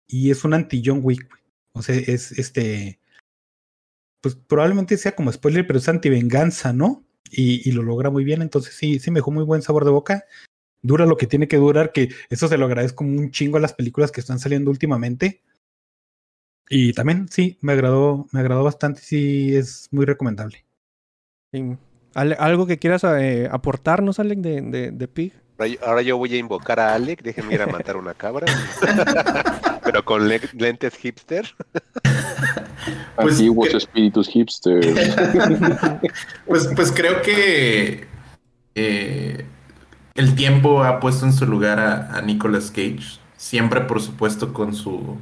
[0.07, 1.29] y es un anti-John Wick.
[1.29, 1.43] güey.
[1.73, 2.99] O sea, es este.
[4.21, 7.05] Pues probablemente sea como spoiler, pero es anti-venganza, ¿no?
[7.31, 8.43] Y, y lo logra muy bien.
[8.43, 10.25] Entonces sí, sí me dejó muy buen sabor de boca
[10.83, 13.75] dura lo que tiene que durar, que eso se lo agradezco un chingo a las
[13.75, 15.43] películas que están saliendo últimamente.
[16.69, 20.65] Y también, sí, me agradó, me agradó bastante, sí, es muy recomendable.
[21.53, 21.77] Sí.
[22.15, 25.33] Ale- ¿Algo que quieras eh, aportarnos, Alec, de, de, de Pig?
[25.59, 28.47] Ahora yo, ahora yo voy a invocar a Alec, déjenme ir a matar una cabra.
[29.85, 31.47] Pero con le- lentes hipster.
[33.17, 34.87] Pues, Antiguos que- espíritus hipsters.
[36.47, 38.07] Pues, pues creo que
[38.75, 39.45] eh,
[40.15, 43.21] el tiempo ha puesto en su lugar a, a Nicolas Cage.
[43.37, 45.19] Siempre, por supuesto, con su.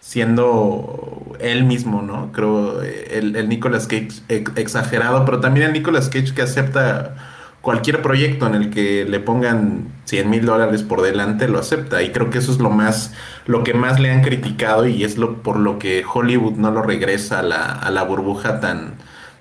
[0.00, 2.32] Siendo él mismo, ¿no?
[2.32, 7.16] Creo eh, el, el Nicolas Cage ex- exagerado, pero también el Nicolas Cage que acepta
[7.60, 12.02] cualquier proyecto en el que le pongan 100 mil dólares por delante, lo acepta.
[12.02, 13.14] Y creo que eso es lo más,
[13.46, 16.82] lo que más le han criticado y es lo por lo que Hollywood no lo
[16.82, 18.94] regresa a la, a la burbuja tan,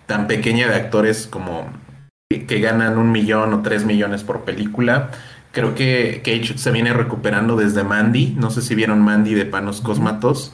[0.07, 1.69] tan pequeña de actores como
[2.29, 5.11] que ganan un millón o tres millones por película.
[5.57, 8.35] Creo que Cage se viene recuperando desde Mandy.
[8.37, 10.53] No sé si vieron Mandy de Panos Cosmatos.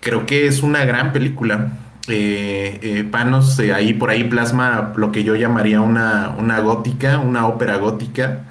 [0.00, 1.78] Creo que es una gran película.
[2.08, 7.20] Eh, eh, Panos eh, ahí por ahí plasma lo que yo llamaría una, una gótica,
[7.20, 8.46] una ópera gótica,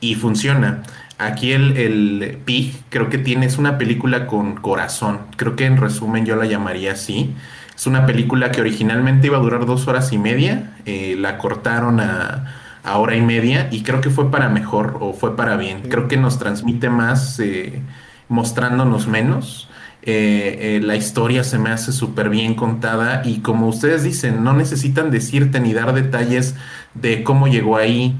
[0.00, 0.82] y funciona.
[1.18, 5.18] Aquí el, el Pig creo que tiene, es una película con corazón.
[5.36, 7.34] Creo que en resumen yo la llamaría así.
[7.76, 10.72] Es una película que originalmente iba a durar dos horas y media.
[10.86, 12.46] la cortaron a,
[12.88, 15.82] a hora y media y creo que fue para mejor o fue para bien.
[15.88, 17.82] Creo que nos transmite más eh,
[18.28, 19.68] mostrándonos menos.
[20.02, 24.54] Eh, eh, la historia se me hace súper bien contada y como ustedes dicen, no
[24.54, 26.54] necesitan decirte ni dar detalles
[26.94, 28.16] de cómo llegó ahí.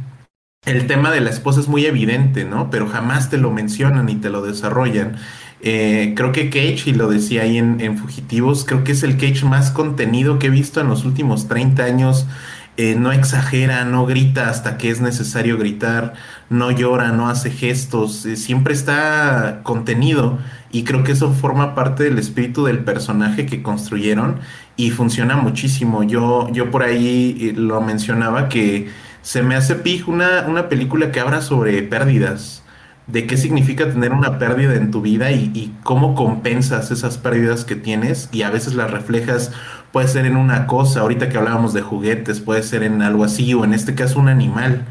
[0.66, 2.68] El tema de la esposa es muy evidente, ¿no?
[2.68, 5.16] Pero jamás te lo mencionan y te lo desarrollan.
[5.60, 9.16] Eh, creo que Cage, y lo decía ahí en, en Fugitivos, creo que es el
[9.16, 12.26] Cage más contenido que he visto en los últimos 30 años.
[12.80, 16.14] Eh, no exagera, no grita hasta que es necesario gritar,
[16.48, 20.38] no llora, no hace gestos, eh, siempre está contenido
[20.70, 24.38] y creo que eso forma parte del espíritu del personaje que construyeron
[24.76, 26.04] y funciona muchísimo.
[26.04, 28.88] Yo, yo por ahí eh, lo mencionaba que
[29.22, 32.62] se me hace pig una, una película que habla sobre pérdidas,
[33.08, 37.64] de qué significa tener una pérdida en tu vida y, y cómo compensas esas pérdidas
[37.64, 39.50] que tienes y a veces las reflejas,
[39.92, 43.54] puede ser en una cosa, ahorita que hablábamos de juguetes, puede ser en algo así
[43.54, 44.86] o en este caso un animal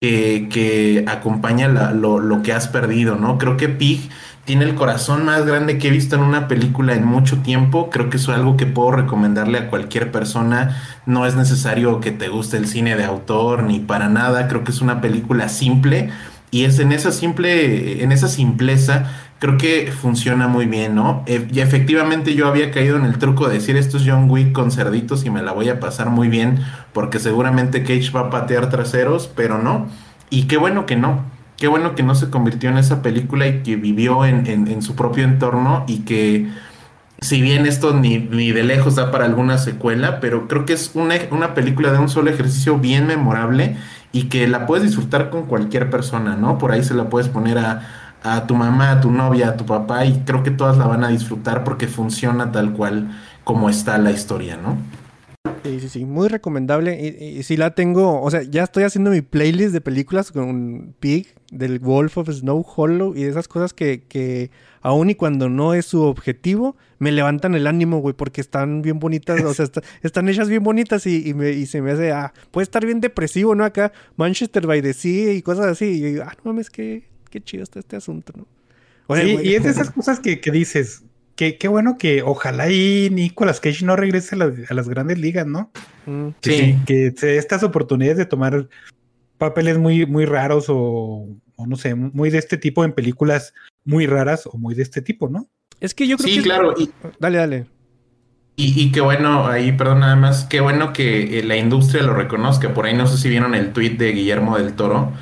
[0.00, 3.38] que, acompaña lo, lo que has perdido, ¿no?
[3.38, 4.10] Creo que Pig
[4.48, 7.90] tiene el corazón más grande que he visto en una película en mucho tiempo.
[7.90, 10.80] Creo que eso es algo que puedo recomendarle a cualquier persona.
[11.04, 14.48] No es necesario que te guste el cine de autor ni para nada.
[14.48, 16.10] Creo que es una película simple
[16.50, 21.22] y es en esa simple, en esa simpleza creo que funciona muy bien, ¿no?
[21.26, 24.52] E- y efectivamente yo había caído en el truco de decir esto es John Wick
[24.52, 26.60] con cerditos y me la voy a pasar muy bien
[26.92, 29.88] porque seguramente Cage va a patear traseros, pero no.
[30.30, 31.24] Y qué bueno que no.
[31.56, 34.82] Qué bueno que no se convirtió en esa película y que vivió en, en- en
[34.82, 36.48] su propio entorno y que
[37.20, 40.92] si bien esto ni, ni de lejos da para alguna secuela, pero creo que es
[40.94, 43.76] una, una película de un solo ejercicio bien memorable
[44.12, 46.58] y que la puedes disfrutar con cualquier persona, ¿no?
[46.58, 49.64] Por ahí se la puedes poner a, a tu mamá, a tu novia, a tu
[49.66, 53.10] papá y creo que todas la van a disfrutar porque funciona tal cual
[53.44, 54.76] como está la historia, ¿no?
[55.64, 56.98] Sí, sí, sí, muy recomendable.
[57.20, 60.94] Y, y sí la tengo, o sea, ya estoy haciendo mi playlist de películas con
[61.00, 64.50] Pig, del Wolf of Snow Hollow y de esas cosas que, que
[64.82, 68.98] aun y cuando no es su objetivo, me levantan el ánimo, güey, porque están bien
[68.98, 72.12] bonitas, o sea, está- están hechas bien bonitas y, y me- y se me hace,
[72.12, 73.64] ah, puede estar bien depresivo, ¿no?
[73.64, 75.86] Acá, Manchester by the Sea y cosas así.
[75.86, 78.46] Y yo digo, ah, no mames, qué, qué chido está este asunto, ¿no?
[79.06, 79.48] Oye, Sí, güey.
[79.48, 81.02] y es de esas cosas que, que dices,
[81.36, 85.18] que qué bueno que ojalá y Nicolas Cage no regrese a las, a las grandes
[85.18, 85.70] ligas, ¿no?
[86.06, 86.76] Mm, Sí.
[86.86, 88.68] que estas oportunidades de tomar
[89.38, 94.06] papeles muy, muy raros o, o no sé, muy de este tipo en películas muy
[94.06, 95.48] raras o muy de este tipo, ¿no?
[95.80, 96.42] Es que yo creo Sí, que...
[96.42, 96.74] claro.
[96.76, 96.90] Y,
[97.20, 97.66] Dale, dale.
[98.56, 102.12] Y, y qué bueno, ahí, perdón, nada más, qué bueno que eh, la industria lo
[102.14, 102.74] reconozca.
[102.74, 105.12] Por ahí no sé si vieron el tweet de Guillermo del Toro,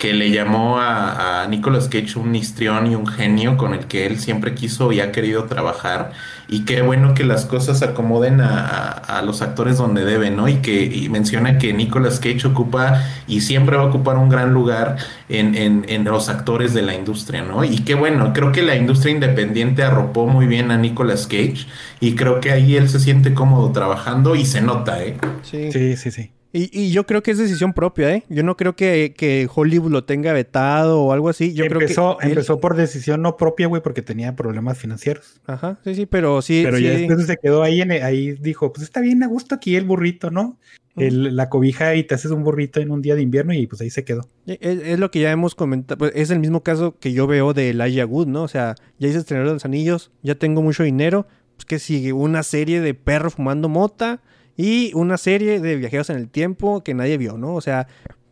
[0.00, 4.06] que le llamó a, a Nicolas Cage un histrión y un genio con el que
[4.06, 6.12] él siempre quiso y ha querido trabajar.
[6.48, 10.48] Y qué bueno que las cosas acomoden a, a- a los actores donde deben, ¿no?
[10.48, 14.52] Y que y menciona que Nicolas Cage ocupa y siempre va a ocupar un gran
[14.54, 14.96] lugar
[15.28, 17.64] en, en, en los actores de la industria, ¿no?
[17.64, 21.66] Y qué bueno, creo que la industria independiente arropó muy bien a Nicolas Cage
[22.00, 25.18] y creo que ahí él se siente cómodo trabajando y se nota, ¿eh?
[25.42, 25.70] Sí.
[25.72, 26.34] Sí, sí, sí.
[26.52, 28.24] Y, y yo creo que es decisión propia, ¿eh?
[28.28, 31.54] Yo no creo que, que Hollywood lo tenga vetado o algo así.
[31.54, 35.40] Yo empezó, creo que él- empezó por decisión no propia, güey, porque tenía problemas financieros.
[35.46, 36.62] Ajá, sí, sí, pero sí.
[36.64, 36.82] Pero sí.
[36.84, 39.84] ya después se quedó ahí, en, ahí dijo, pues está bien a gusto aquí el
[39.84, 40.58] burrito, ¿no?
[40.96, 43.80] El- la cobija y te haces un burrito en un día de invierno y pues
[43.80, 44.26] ahí se quedó.
[44.46, 45.98] Es, es lo que ya hemos comentado.
[45.98, 48.42] pues, es el mismo caso que yo veo de Elijah Wood, ¿no?
[48.42, 51.26] O sea, ya hice estrenar de los anillos, ya tengo mucho dinero.
[51.56, 54.20] Pues que sigue una serie de perros fumando mota
[54.60, 57.54] y una serie de viajeros en el tiempo que nadie vio, ¿no?
[57.54, 57.86] O sea,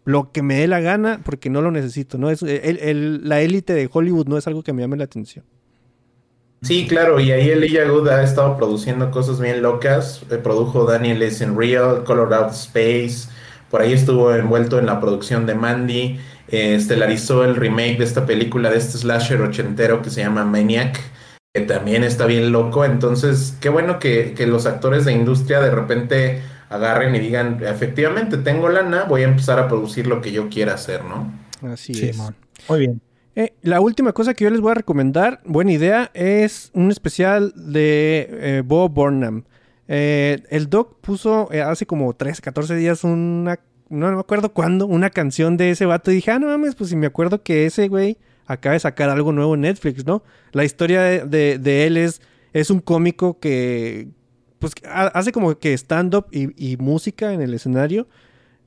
[0.05, 2.29] lo que me dé la gana porque no lo necesito, ¿no?
[2.29, 5.47] Es, la élite de Hollywood no es algo que me llame la atención.
[6.61, 10.23] Sí, claro, y ahí Elijah Wood ha estado produciendo cosas bien locas.
[10.31, 13.31] Eh, produjo Daniel is in Real, Color Space.
[13.71, 16.21] Por ahí estuvo envuelto en la producción de Mandy.
[16.49, 21.01] eh, estelarizó el remake de esta película, de este slasher ochentero que se llama Maniac,
[21.59, 22.85] que también está bien loco.
[22.85, 28.37] Entonces, qué bueno que, que los actores de industria de repente agarren y digan, efectivamente,
[28.39, 31.33] tengo lana, voy a empezar a producir lo que yo quiera hacer, ¿no?
[31.63, 32.19] Así Sí, es.
[32.69, 33.01] Muy bien.
[33.35, 37.53] Eh, la última cosa que yo les voy a recomendar, buena idea, es un especial
[37.55, 39.45] de eh, Bob Burnham.
[39.87, 43.59] Eh, el doc puso eh, hace como 13, 14 días una,
[43.89, 46.75] no, no me acuerdo cuándo, una canción de ese vato y dije, ah, no mames,
[46.75, 48.19] pues si me acuerdo que ese güey
[48.49, 50.23] acaba de sacar algo nuevo en Netflix, ¿no?
[50.53, 52.21] La historia de, él es,
[52.53, 54.09] es un cómico que,
[54.59, 58.09] pues, ha- hace como que stand-up y, y música en el escenario.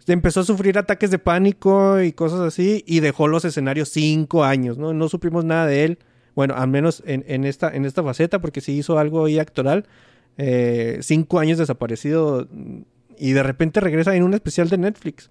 [0.08, 4.78] empezó a sufrir ataques de pánico y cosas así y dejó los escenarios cinco años,
[4.78, 4.94] ¿no?
[4.94, 5.99] No supimos nada de él,
[6.36, 9.86] bueno, al menos en, en esta, en esta faceta, porque sí hizo algo ahí actoral.
[10.38, 12.48] Eh, cinco años desaparecido
[13.18, 15.30] y de repente regresa en un especial de Netflix.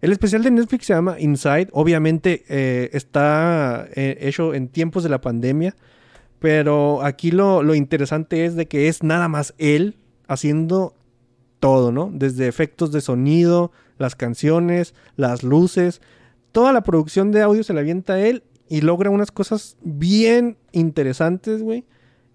[0.00, 5.08] El especial de Netflix se llama Inside, obviamente eh, está eh, hecho en tiempos de
[5.08, 5.74] la pandemia,
[6.38, 9.96] pero aquí lo, lo interesante es de que es nada más él
[10.28, 10.94] haciendo
[11.58, 12.10] todo, ¿no?
[12.12, 16.00] Desde efectos de sonido, las canciones, las luces,
[16.52, 20.56] toda la producción de audio se la avienta a él y logra unas cosas bien
[20.72, 21.84] interesantes, güey.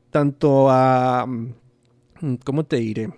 [0.10, 1.26] Tanto a...
[1.26, 3.10] mm, ¿Cómo te diré?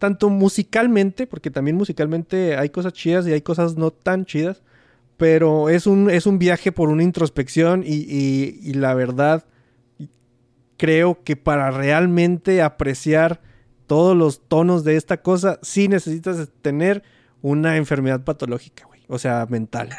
[0.00, 4.62] Tanto musicalmente, porque también musicalmente hay cosas chidas y hay cosas no tan chidas,
[5.16, 9.44] pero es un, es un viaje por una introspección y, y- y la verdad
[10.76, 13.40] creo que para realmente apreciar
[13.86, 17.02] todos los tonos de esta cosa, sí necesitas tener
[17.42, 19.00] una enfermedad patológica, güey.
[19.08, 19.90] O sea, mental.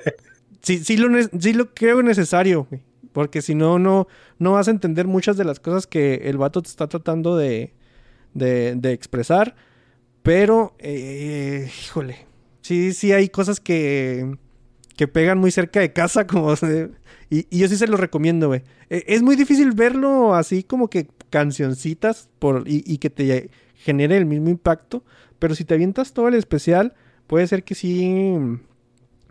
[0.62, 1.08] sí, sí, lo,
[1.38, 2.82] sí lo creo necesario, güey.
[3.12, 4.06] Porque si no, no,
[4.38, 7.74] no vas a entender muchas de las cosas que el vato te está tratando de,
[8.34, 9.54] de, de expresar.
[10.22, 12.26] Pero, eh, híjole,
[12.62, 14.36] sí, sí hay cosas que,
[14.96, 16.52] que pegan muy cerca de casa, como
[17.30, 18.62] y, yo sí se lo recomiendo, güey.
[18.90, 24.26] Eh, es muy difícil verlo así como que cancioncitas por, y, que te genere el
[24.26, 25.04] mismo impacto.
[25.38, 26.94] Pero si te avientas todo el especial,
[27.26, 28.36] puede ser que sí,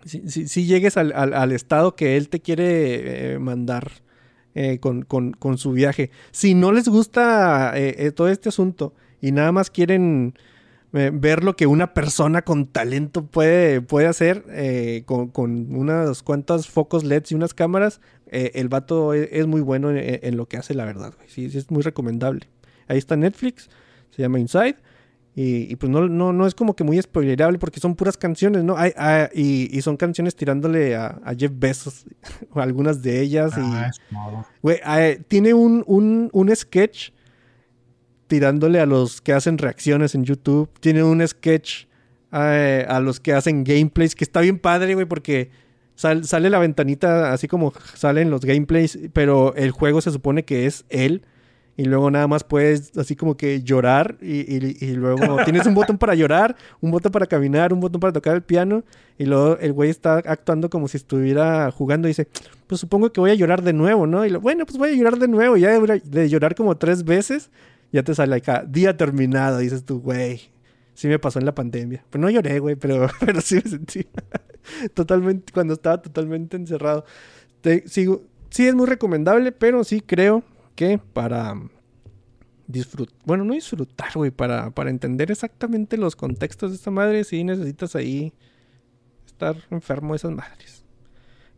[0.05, 3.91] sí, llegues al, al- al estado que él te quiere eh, mandar
[4.55, 6.11] eh, con, con- su viaje.
[6.31, 10.33] Si no les gusta eh, eh, todo este asunto y nada más quieren
[10.91, 17.03] ver lo que una persona con talento puede, puede hacer con, con unas cuantas focos
[17.03, 18.01] LEDs y unas cámaras,
[18.31, 21.13] el vato es, es muy bueno en, lo que hace, la verdad.
[21.27, 22.47] sí, es muy recomendable.
[22.87, 23.69] Ahí está Netflix,
[24.09, 24.77] se llama Inside.
[25.41, 28.63] Y, y pues no, no, no es como que muy spoilerable porque son puras canciones,
[28.65, 28.75] ¿no?
[28.77, 32.03] Ah, y, y son canciones tirándole a, a Jeff Bezos,
[32.51, 33.53] o algunas de ellas.
[33.55, 34.45] y, Ah, es modo.
[34.61, 37.11] Güey, eh, tiene un, un, un sketch
[38.27, 40.69] tirándole a los que hacen reacciones en YouTube.
[40.79, 41.85] Tiene un sketch
[42.31, 45.49] eh, a los que hacen gameplays, que está bien padre, güey, porque
[45.95, 50.65] sal- sale la ventanita así como salen los gameplays, pero el juego se supone que
[50.65, 51.23] es él.
[51.79, 55.73] Y luego nada más puedes así como que llorar y, y- y luego tienes un
[55.73, 58.83] botón para llorar, un botón para caminar, un botón para tocar el piano
[59.17, 62.27] y luego el güey está actuando como si estuviera jugando y dice,
[62.67, 64.25] pues supongo que voy a llorar de nuevo, ¿no?
[64.25, 65.55] Y lo, bueno, pues voy a llorar de nuevo.
[65.55, 67.49] Y ya de, de llorar como tres veces,
[67.93, 69.59] ya te sale acá, día terminado.
[69.59, 70.41] Dices tú, güey,
[70.95, 72.03] sí me pasó en la pandemia.
[72.09, 74.05] Pues no lloré, güey, pero, pero sí me sentí
[74.93, 77.05] totalmente, cuando estaba totalmente encerrado.
[77.61, 80.43] Te, sigo, sí es muy recomendable, pero sí creo
[81.13, 81.55] para
[82.67, 87.43] disfrutar, bueno, no disfrutar, güey, para, para entender exactamente los contextos de esta madre, sí
[87.43, 88.33] necesitas ahí
[89.25, 90.83] estar enfermo de esas madres.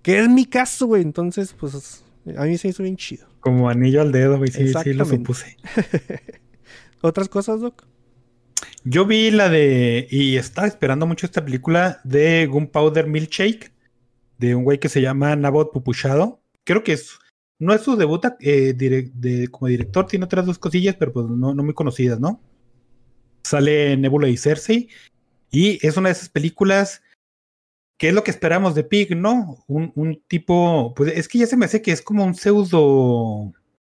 [0.02, 1.02] Que es mi caso, güey.
[1.02, 2.03] Entonces, pues,
[2.38, 3.27] a mí se hizo bien chido.
[3.39, 4.52] Como anillo al dedo, güey.
[4.52, 5.57] Sí, sí, lo supuse.
[7.02, 7.85] ¿Otras cosas, Doc?
[8.84, 10.07] Yo vi la de.
[10.10, 13.73] Y estaba esperando mucho esta película de Gunpowder Milkshake.
[14.38, 16.41] De un güey que se llama Nabot Pupuchado.
[16.64, 17.19] Creo que es.
[17.62, 21.54] No es su debut eh, de- como director, tiene otras dos cosillas, pero pues no,
[21.54, 22.42] no muy conocidas, ¿no?
[23.44, 24.90] Sale Nebula y Cersei.
[25.52, 27.04] Y es una de esas películas
[27.98, 29.64] que es lo que esperamos de Pig, ¿no?
[29.68, 30.94] Un, un tipo.
[30.96, 33.54] Pues es que ya se me hace que es como un pseudo.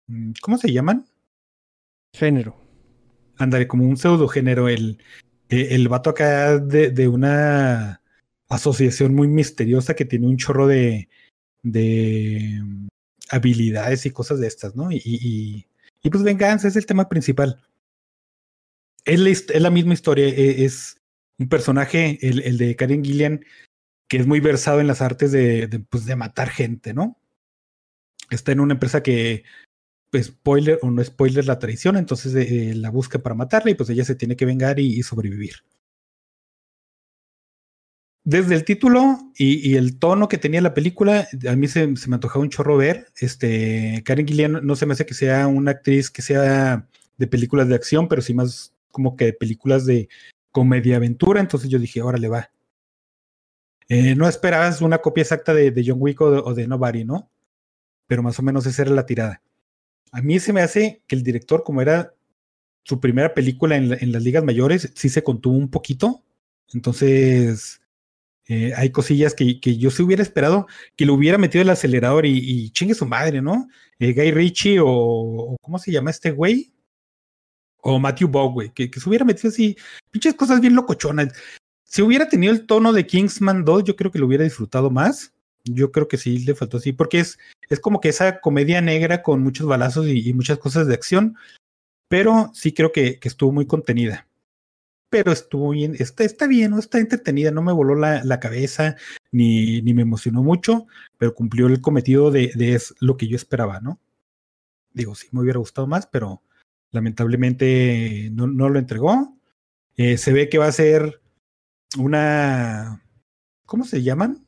[0.08, 1.06] mm, ¿Cómo se llaman?
[2.14, 2.56] Género.
[3.38, 4.70] Ándale, como un pseudo género.
[4.70, 5.00] El,
[5.50, 8.02] eh, el vato acá de, de una
[8.48, 11.10] asociación muy misteriosa que tiene un chorro de,
[11.64, 12.62] de
[13.30, 14.92] habilidades y cosas de estas, ¿no?
[14.92, 17.62] Y, y, pues venganza es el tema principal.
[19.06, 21.02] Es la, la misma historia, e- es
[21.38, 23.46] un personaje, el, el de Karen Gillian,
[24.08, 27.18] que es muy versado en las artes de, pues, de matar gente, ¿no?
[28.30, 29.44] Está en una empresa que,
[30.12, 33.90] pues, spoiler o no spoiler, la traición, entonces eh, la busca para matarla y pues
[33.90, 35.56] ella se tiene que vengar y sobrevivir.
[38.26, 42.44] Desde el título y, el tono que tenía la película, a mí se, me antojaba
[42.44, 43.06] un chorro ver.
[43.20, 46.88] Este, Karen Gillian no se me hace que sea una actriz que sea
[47.18, 50.10] de películas de acción, pero sí más como que de películas de
[50.50, 51.40] comedia aventura.
[51.40, 52.50] Entonces yo dije, órale, va.
[53.90, 57.30] Eh, no esperabas una copia exacta de, John Wick o de, o de Nobody, ¿no?
[58.08, 59.44] Pero más o menos esa era la tirada.
[60.12, 62.16] A mí se me hace que el director, como era
[62.86, 66.24] su primera película en, en las ligas mayores, sí se contuvo un poquito.
[66.74, 67.82] Entonces,
[68.48, 72.70] eh, hay cosillas que, yo se hubiera esperado que le hubiera metido el acelerador y,
[72.72, 73.68] chingue su madre, ¿no?
[74.00, 76.74] Eh, Guy Ritchie o, ¿cómo se llama este güey?
[77.82, 79.76] O Matthew Bow, que, que se hubiera metido así,
[80.12, 81.34] pinches cosas bien locochonas.
[81.84, 85.34] Si hubiera tenido el tono de Kingsman 2, yo creo que lo hubiera disfrutado más.
[85.64, 87.40] Yo creo que sí le faltó así, porque es,
[87.70, 91.36] es como que esa comedia negra con muchos balazos y, y muchas cosas de acción,
[92.08, 94.28] pero sí creo que, que estuvo muy contenida.
[95.16, 96.80] Pero estuvo bien, está, está bien, ¿no?
[96.80, 98.98] está entretenida, no me voló la, la cabeza
[99.32, 100.88] ni, ni me emocionó mucho,
[101.18, 103.98] pero cumplió el cometido de, de es lo que yo esperaba, ¿no?
[104.92, 106.42] Digo, sí me hubiera gustado más, pero
[106.92, 109.38] lamentablemente no, no lo entregó.
[109.96, 111.22] Eh, se ve que va a ser
[111.98, 113.02] una.
[113.66, 114.46] ¿Cómo se llaman?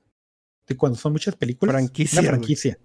[0.67, 1.75] De cuando son muchas películas.
[1.75, 2.39] Franquicia, Una güey.
[2.39, 2.77] franquicia.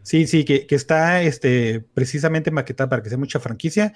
[0.00, 3.92] Sí, sí, que, que está este, precisamente maquetada para que sea mucha franquicia.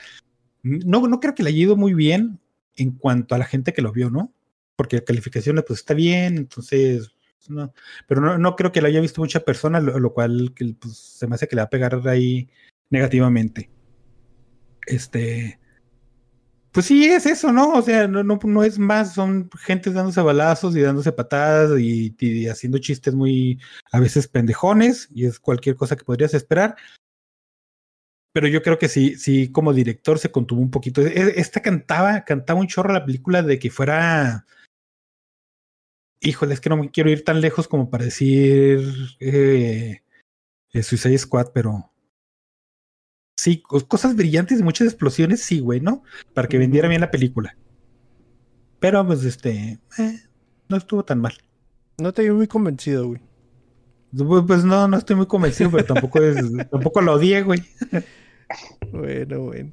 [0.62, 2.38] No, no creo que le haya ido muy bien
[2.80, 4.32] en cuanto a la gente que lo vio, ¿no?
[4.76, 7.10] Porque la calificación pues está bien, entonces.
[7.48, 7.72] No,
[8.06, 11.26] pero no, no creo que lo haya visto mucha persona, lo, cual que, pues, se
[11.26, 12.48] me hace que le va a pegar ahí
[12.90, 13.70] negativamente.
[14.86, 15.58] Este.
[16.70, 17.72] Pues sí, es eso, ¿no?
[17.72, 22.46] O sea, no, no, no es más, son gente dándose balazos y dándose patadas y
[22.46, 23.58] haciendo chistes muy
[23.90, 26.76] a veces pendejones, y es cualquier cosa que podrías esperar.
[28.32, 31.00] Pero yo creo que sí, sí, como director se contuvo un poquito.
[31.02, 34.46] E- Esta cantaba, cantaba un chorro la película de que fuera.
[36.22, 38.80] Híjole, es que no me quiero ir tan lejos como para decir
[39.20, 40.02] eh,
[40.72, 41.90] eh, Suicide Squad, pero
[43.38, 46.02] sí, cos- cosas brillantes y muchas explosiones, sí, güey, ¿no?
[46.34, 47.56] Para que vendiera bien la película.
[48.80, 50.20] Pero pues este, eh,
[50.68, 51.34] no estuvo tan mal.
[51.98, 53.20] No te vi muy convencido, güey.
[54.16, 56.36] Pues pues, no, no estoy muy convencido, pero tampoco es,
[56.70, 57.62] tampoco lo odié, güey.
[58.92, 59.70] Bueno, bueno.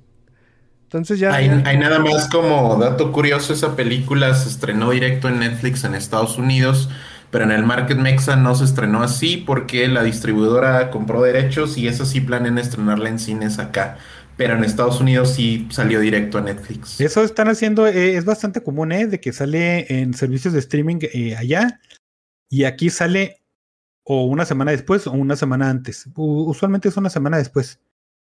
[0.83, 1.33] Entonces ya.
[1.33, 5.95] Hay, hay nada más como dato curioso, esa película se estrenó directo en Netflix en
[5.95, 6.89] Estados Unidos,
[7.29, 11.87] pero en el Market Mexa no se estrenó así porque la distribuidora compró derechos y
[11.87, 13.97] eso sí planean estrenarla en cines acá.
[14.37, 17.01] Pero en Estados Unidos sí salió directo a Netflix.
[17.01, 19.07] Eso están haciendo, eh, es bastante común, ¿eh?
[19.07, 21.81] De que sale en servicios de streaming eh, allá
[22.47, 23.41] y aquí sale
[24.03, 26.07] o una semana después o una semana antes.
[26.15, 27.79] U- usualmente es una semana después.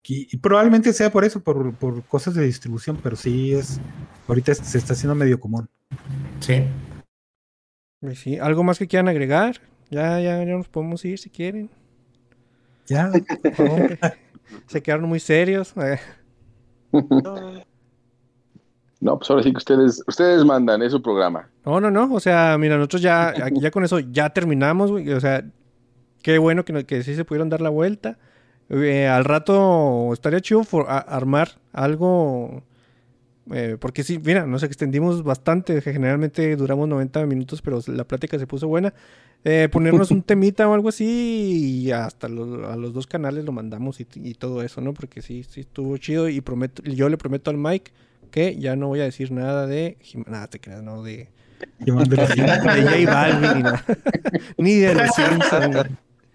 [0.04, 3.80] Y, y probablemente sea por eso, por, por cosas de distribución, pero sí es,
[4.26, 5.68] ahorita se está haciendo medio común.
[6.40, 6.64] Sí.
[8.00, 9.60] Pues sí, ¿Algo más que quieran agregar?
[9.90, 11.70] Ya, ya, ya nos podemos ir si quieren.
[12.86, 13.10] Ya,
[14.66, 15.74] Se quedaron muy serios.
[19.00, 21.48] No, pues ahora sí que ustedes, ustedes mandan, es su programa.
[21.64, 22.12] No, no, no.
[22.12, 25.12] O sea, mira, nosotros ya, ya con eso ya terminamos, güey.
[25.12, 25.44] O sea,
[26.20, 28.18] qué bueno que, que sí se pudieron dar la vuelta.
[28.70, 32.62] Eh, al rato estaría chido for- a- armar algo.
[33.50, 35.80] eh, porque sí, mira, nos extendimos bastante.
[35.80, 38.92] Generalmente duramos 90 minutos, pero la plática se puso buena.
[39.44, 43.52] Eh, ponernos un temita o algo así y hasta los- a los dos canales lo
[43.52, 44.92] mandamos y, y todo eso, ¿no?
[44.92, 47.92] Porque sí, sí estuvo chido y prometo, yo le prometo al Mike
[48.30, 49.96] que ya no voy a decir nada de...
[50.26, 51.28] Nada, te creas, no de...
[51.78, 52.26] De De
[53.06, 53.84] J Balvin ni nada.
[54.58, 55.88] Ni de los Simpsons.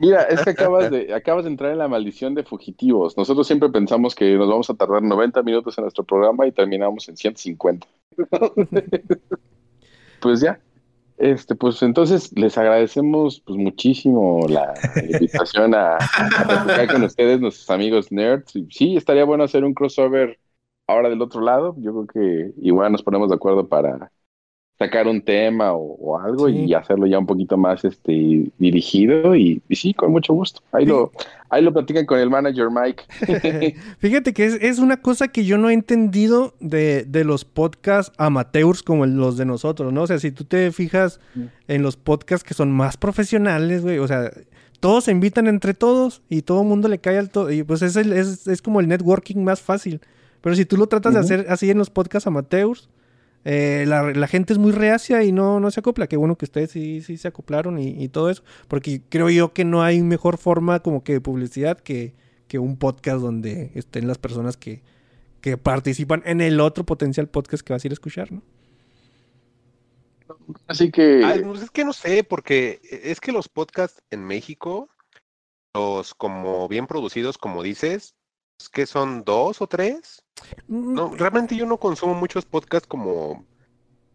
[0.04, 3.16] Mira, es que acabas de, acabas de entrar en la maldición de fugitivos.
[3.16, 7.08] Nosotros siempre pensamos que nos vamos a tardar 90 minutos en nuestro programa y terminamos
[7.08, 7.88] en 150.
[10.20, 10.60] pues ya.
[11.18, 14.74] Este, pues entonces les agradecemos pues muchísimo la
[15.10, 18.52] invitación a, a platicar con ustedes, nuestros amigos nerds.
[18.72, 20.38] Sí, estaría bueno hacer un crossover
[20.86, 21.76] ahora del otro lado.
[21.78, 24.12] Yo creo que igual nos ponemos de acuerdo para
[24.80, 26.66] sacar un tema o, o algo Sí.
[26.66, 30.62] y hacerlo ya un poquito más este dirigido y, y sí, con mucho gusto.
[30.72, 30.90] Ahí Sí.
[30.90, 31.12] lo,
[31.50, 33.04] ahí lo platican con el manager Mike.
[34.00, 38.12] Fíjate que es, es una cosa que yo no he entendido de, de los podcasts
[38.18, 40.02] amateurs como los de nosotros, ¿no?
[40.04, 41.20] O sea, si tú te fijas
[41.68, 44.32] en los podcasts que son más profesionales, güey, o sea,
[44.80, 47.52] todos se invitan entre todos y todo el mundo le cae al todo.
[47.52, 50.02] Y pues es, el- es, es como el networking más fácil.
[50.42, 52.90] Pero si tú lo tratas de hacer así en los podcasts amateurs,
[53.46, 56.08] eh, la, la gente es muy reacia y no, no se acopla.
[56.08, 58.44] Qué bueno que ustedes sí, sí se acoplaron y, y todo eso.
[58.68, 62.14] Porque creo yo que no hay mejor forma como que de publicidad que,
[62.48, 64.82] que un podcast donde estén las personas que,
[65.42, 68.42] que participan en el otro potencial podcast que vas a ir a escuchar, ¿no?
[70.68, 74.90] Así que Ay, pues es que no sé, porque es que los podcasts en México,
[75.74, 78.16] los como bien producidos, como dices,
[78.60, 80.23] es que son dos o tres.
[80.68, 83.46] Mm, No, realmente yo no consumo muchos podcasts como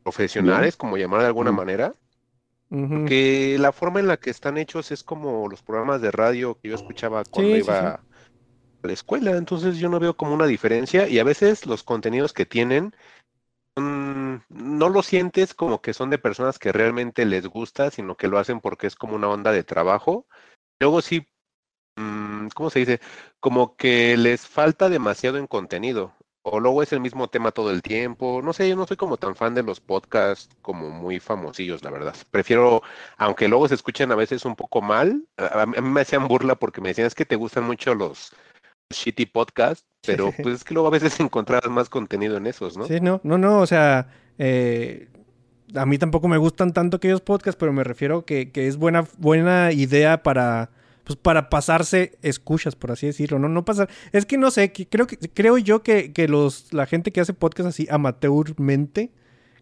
[0.05, 1.57] profesionales, como llamar de alguna Mm.
[1.57, 1.95] manera,
[3.07, 6.69] que la forma en la que están hechos es como los programas de radio que
[6.69, 8.05] yo escuchaba cuando Sí, sí, iba a
[8.85, 12.47] la escuela, entonces yo no veo como una diferencia y a veces los contenidos que
[12.47, 12.95] tienen
[13.77, 18.29] son- no lo sientes como que son de personas que realmente les gusta, sino que
[18.29, 20.27] lo hacen porque es como una onda de trabajo.
[20.81, 21.27] Luego sí,
[22.55, 23.01] ¿cómo se dice?
[23.41, 27.83] Como que les falta demasiado en contenido o luego es el mismo tema todo el
[27.83, 28.41] tiempo.
[28.43, 31.91] No sé, yo no soy como tan fan de los podcasts como muy famosillos, la
[31.91, 32.15] verdad.
[32.31, 32.83] Prefiero,
[33.17, 36.55] aunque luego se escuchen a veces un poco mal, a, a mí me hacían burla
[36.55, 38.33] porque me decían es que te gustan mucho los
[38.91, 42.87] shitty podcasts, pero pues es que luego a veces encontrabas más contenido en esos, ¿no?
[42.87, 44.09] Sí, no, no, no, o sea,
[44.39, 45.09] eh,
[45.75, 49.05] a mí tampoco me gustan tanto aquellos podcasts, pero me refiero que, que es buena,
[49.19, 50.71] buena idea para,
[51.09, 54.87] pues para pasarse escuchas, por así decirlo, no, no pasar, es que no sé, que
[54.87, 59.11] creo que, creo yo que, que los, la gente que hace podcasts así amateurmente,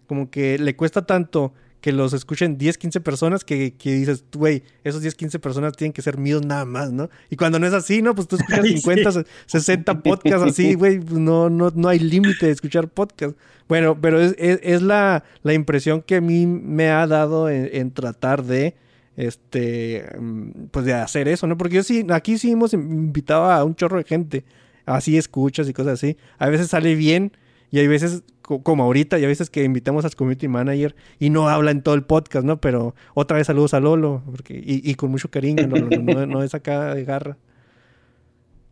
[0.08, 4.64] como que le cuesta tanto que los escuchen 10, 15 personas que, que dices, güey,
[4.82, 7.10] esos 10, 15 personas tienen que ser míos nada más, ¿no?
[7.30, 8.12] Y cuando no es así, ¿no?
[8.12, 9.20] Pues tú escuchas Ay, 50, sí.
[9.46, 13.36] 60 podcasts así, güey, pues no, no, no hay límite de escuchar podcasts.
[13.68, 17.70] Bueno, pero es, es, es la, la impresión que a mí me ha dado en,
[17.72, 18.74] en tratar de,
[19.16, 21.56] este, mm, pues de hacer eso, ¿no?
[21.56, 24.44] Porque yo sí, aquí sí hemos invitado a un chorro de gente,
[24.84, 26.16] así escuchas y cosas así.
[26.38, 27.32] A veces sale bien
[27.70, 31.30] y hay veces, co- como ahorita, y a veces que invitamos al community manager y
[31.30, 32.60] no habla en todo el podcast, ¿no?
[32.60, 36.54] Pero otra vez saludos a Lolo, porque, y, y con mucho cariño, no, no, es
[36.54, 37.36] acá de garra.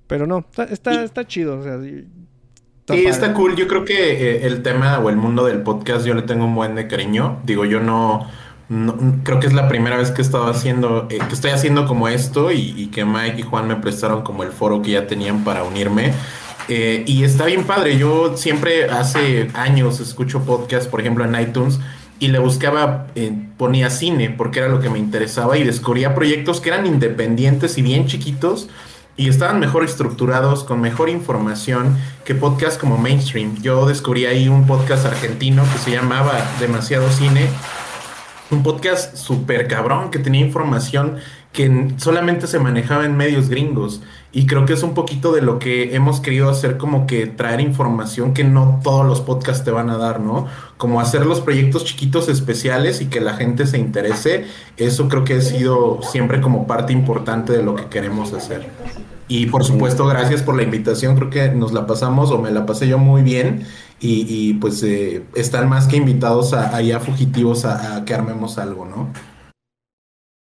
[0.07, 2.05] Pero no, está, está, está chido, o sea, sí,
[3.09, 3.57] está cool.
[3.57, 6.55] Yo creo que eh, el tema o el mundo del podcast yo le tengo un
[6.55, 7.41] buen de cariño.
[7.45, 8.29] Digo, yo no,
[8.69, 11.87] no- creo que es la primera vez que he estado haciendo, eh, que estoy haciendo
[11.87, 15.07] como esto y, y que Mike y Juan me prestaron como el foro que ya
[15.07, 16.13] tenían para unirme.
[16.69, 17.99] Eh, y está bien padre.
[17.99, 21.79] Yo siempre hace años escucho podcast, por ejemplo, en iTunes.
[22.21, 26.61] Y le buscaba, eh, ponía cine porque era lo que me interesaba y descubría proyectos
[26.61, 28.69] que eran independientes y bien chiquitos
[29.17, 33.61] y estaban mejor estructurados, con mejor información que podcasts como mainstream.
[33.63, 37.49] Yo descubrí ahí un podcast argentino que se llamaba Demasiado Cine,
[38.55, 41.17] un podcast súper cabrón que tenía información
[41.53, 44.03] que solamente se manejaba en medios gringos.
[44.33, 47.61] Y creo que es un poquito de lo que hemos querido hacer, como que traer
[47.61, 50.49] información que no todos los podcasts te van a dar, ¿no?
[50.77, 54.47] Como hacer los proyectos chiquitos especiales y que la gente se interese.
[54.77, 58.69] Eso creo que ha sido siempre como parte importante de lo que queremos hacer.
[59.27, 61.17] Y por supuesto, gracias por la invitación.
[61.17, 63.65] Creo que nos la pasamos o me la pasé yo muy bien.
[64.01, 68.59] Y, y, pues eh, están más que invitados a, allá fugitivos a, a que armemos
[68.59, 69.11] algo, ¿no?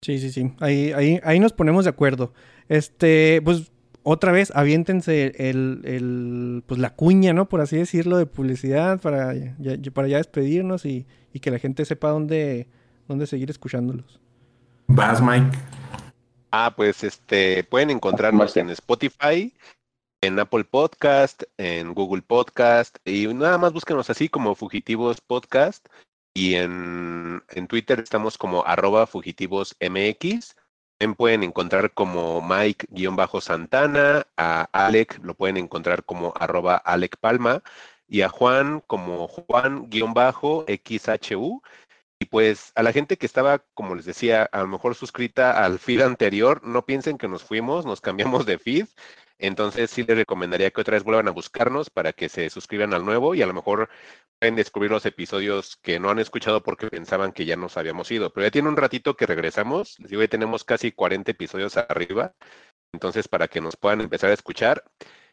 [0.03, 0.53] Sí, sí, sí.
[0.61, 2.33] Ahí, ahí, ahí nos ponemos de acuerdo.
[2.69, 3.71] Este, pues,
[4.03, 7.49] otra vez, aviéntense el, el, pues la cuña, ¿no?
[7.49, 11.59] Por así decirlo, de publicidad para ya, ya- para ya despedirnos y, y que la
[11.59, 12.67] gente sepa dónde,
[13.09, 14.21] dónde seguir escuchándolos.
[14.89, 15.57] Vas, Mike.
[16.59, 19.55] Ah, pues este, pueden encontrarnos en Spotify,
[20.23, 25.87] en Apple Podcast, en Google Podcast, y nada más búsquenos así como Fugitivos Podcast.
[26.33, 30.57] Y en, en Twitter estamos como arroba fugitivosmx.
[30.97, 37.63] También pueden encontrar como Mike-Santana, a Alec lo pueden encontrar como arroba Alec Palma,
[38.09, 39.93] y a Juan como Juan-XHU.
[42.19, 45.79] Y pues a la gente que estaba, como les decía, a lo mejor suscrita al
[45.79, 48.87] feed anterior, no piensen que nos fuimos, nos cambiamos de feed.
[49.39, 53.05] Entonces sí les recomendaría que otra vez vuelvan a buscarnos para que se suscriban al
[53.05, 53.91] nuevo y a lo mejor
[54.39, 58.33] pueden descubrir los episodios que no han escuchado porque pensaban que ya nos habíamos ido.
[58.33, 59.99] Pero ya tiene un ratito que regresamos.
[59.99, 62.35] Les digo, ya tenemos casi 40 episodios arriba.
[62.93, 64.83] Entonces, para que nos puedan empezar a escuchar.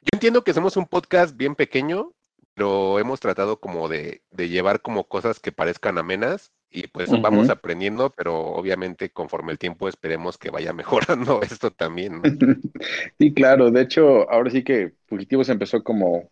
[0.01, 2.11] Yo entiendo que somos un podcast bien pequeño,
[2.55, 7.49] pero hemos tratado como de, de llevar como cosas que parezcan amenas y pues vamos
[7.49, 12.21] aprendiendo, pero obviamente conforme el tiempo esperemos que vaya mejorando esto también.
[12.21, 12.23] ¿no?
[13.19, 13.71] Sí, claro.
[13.71, 16.29] De hecho, ahora sí que Fugitivos empezó como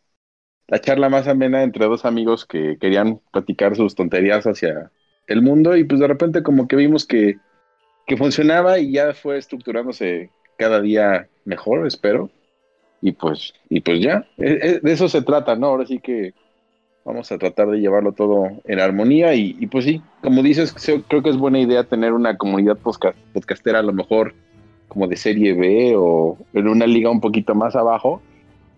[0.67, 4.91] la charla más amena entre dos amigos que querían platicar sus tonterías hacia
[5.27, 7.37] el mundo y pues de repente como que vimos que,
[8.07, 12.31] que funcionaba y ya fue estructurándose cada día mejor, espero.
[13.01, 15.67] Y pues, y pues ya, Eh, eh, de eso se trata, ¿no?
[15.67, 16.33] Ahora sí que
[17.05, 20.73] vamos a tratar de llevarlo todo en armonía y, y pues sí, como dices,
[21.07, 24.33] creo que es buena idea tener una comunidad podcastera a lo mejor
[24.87, 28.21] como de serie B o en una liga un poquito más abajo,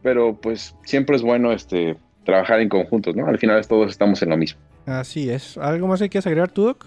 [0.01, 3.27] pero pues siempre es bueno este trabajar en conjuntos, ¿no?
[3.27, 4.59] Al final todos estamos en lo mismo.
[4.85, 5.57] Así es.
[5.57, 6.85] ¿Algo más que quieras agregar tú, Doc?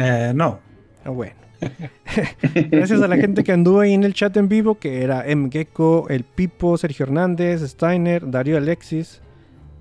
[0.00, 0.60] Eh, no.
[1.04, 1.34] Ah, bueno.
[2.70, 5.48] Gracias a la gente que anduvo ahí en el chat en vivo, que era M.
[5.50, 9.22] Gecko, El Pipo, Sergio Hernández, Steiner, Darío Alexis,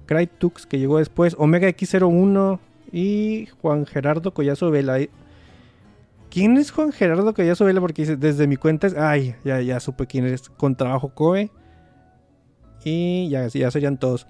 [0.06, 2.60] Crytux, que llegó después, Omega X01
[2.92, 4.98] y Juan Gerardo Collazo Vela.
[6.30, 7.82] ¿Quién es Juan Gerardo Collazo Vela?
[7.82, 8.96] Porque desde mi cuenta es...
[8.96, 10.50] Ay, ya, ya supe quién es.
[10.50, 11.52] Con trabajo Coe.
[12.84, 14.28] Y ya, ya serían todos.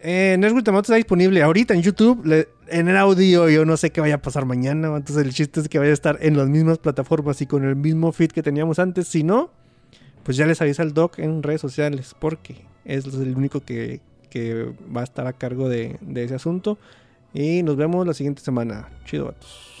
[0.00, 3.48] Eh, Ultimate está disponible ahorita en YouTube, en el audio.
[3.48, 4.94] Yo no sé qué vaya a pasar mañana.
[4.96, 7.76] Entonces, el chiste es que vaya a estar en las mismas plataformas y con el
[7.76, 9.08] mismo feed que teníamos antes.
[9.08, 9.50] Si no,
[10.22, 12.14] pues ya les avisa el doc en redes sociales.
[12.18, 16.78] Porque es el único que, que va a estar a cargo de, ese asunto.
[17.34, 18.88] Y nos vemos la siguiente semana.
[19.04, 19.77] Chido, vatos.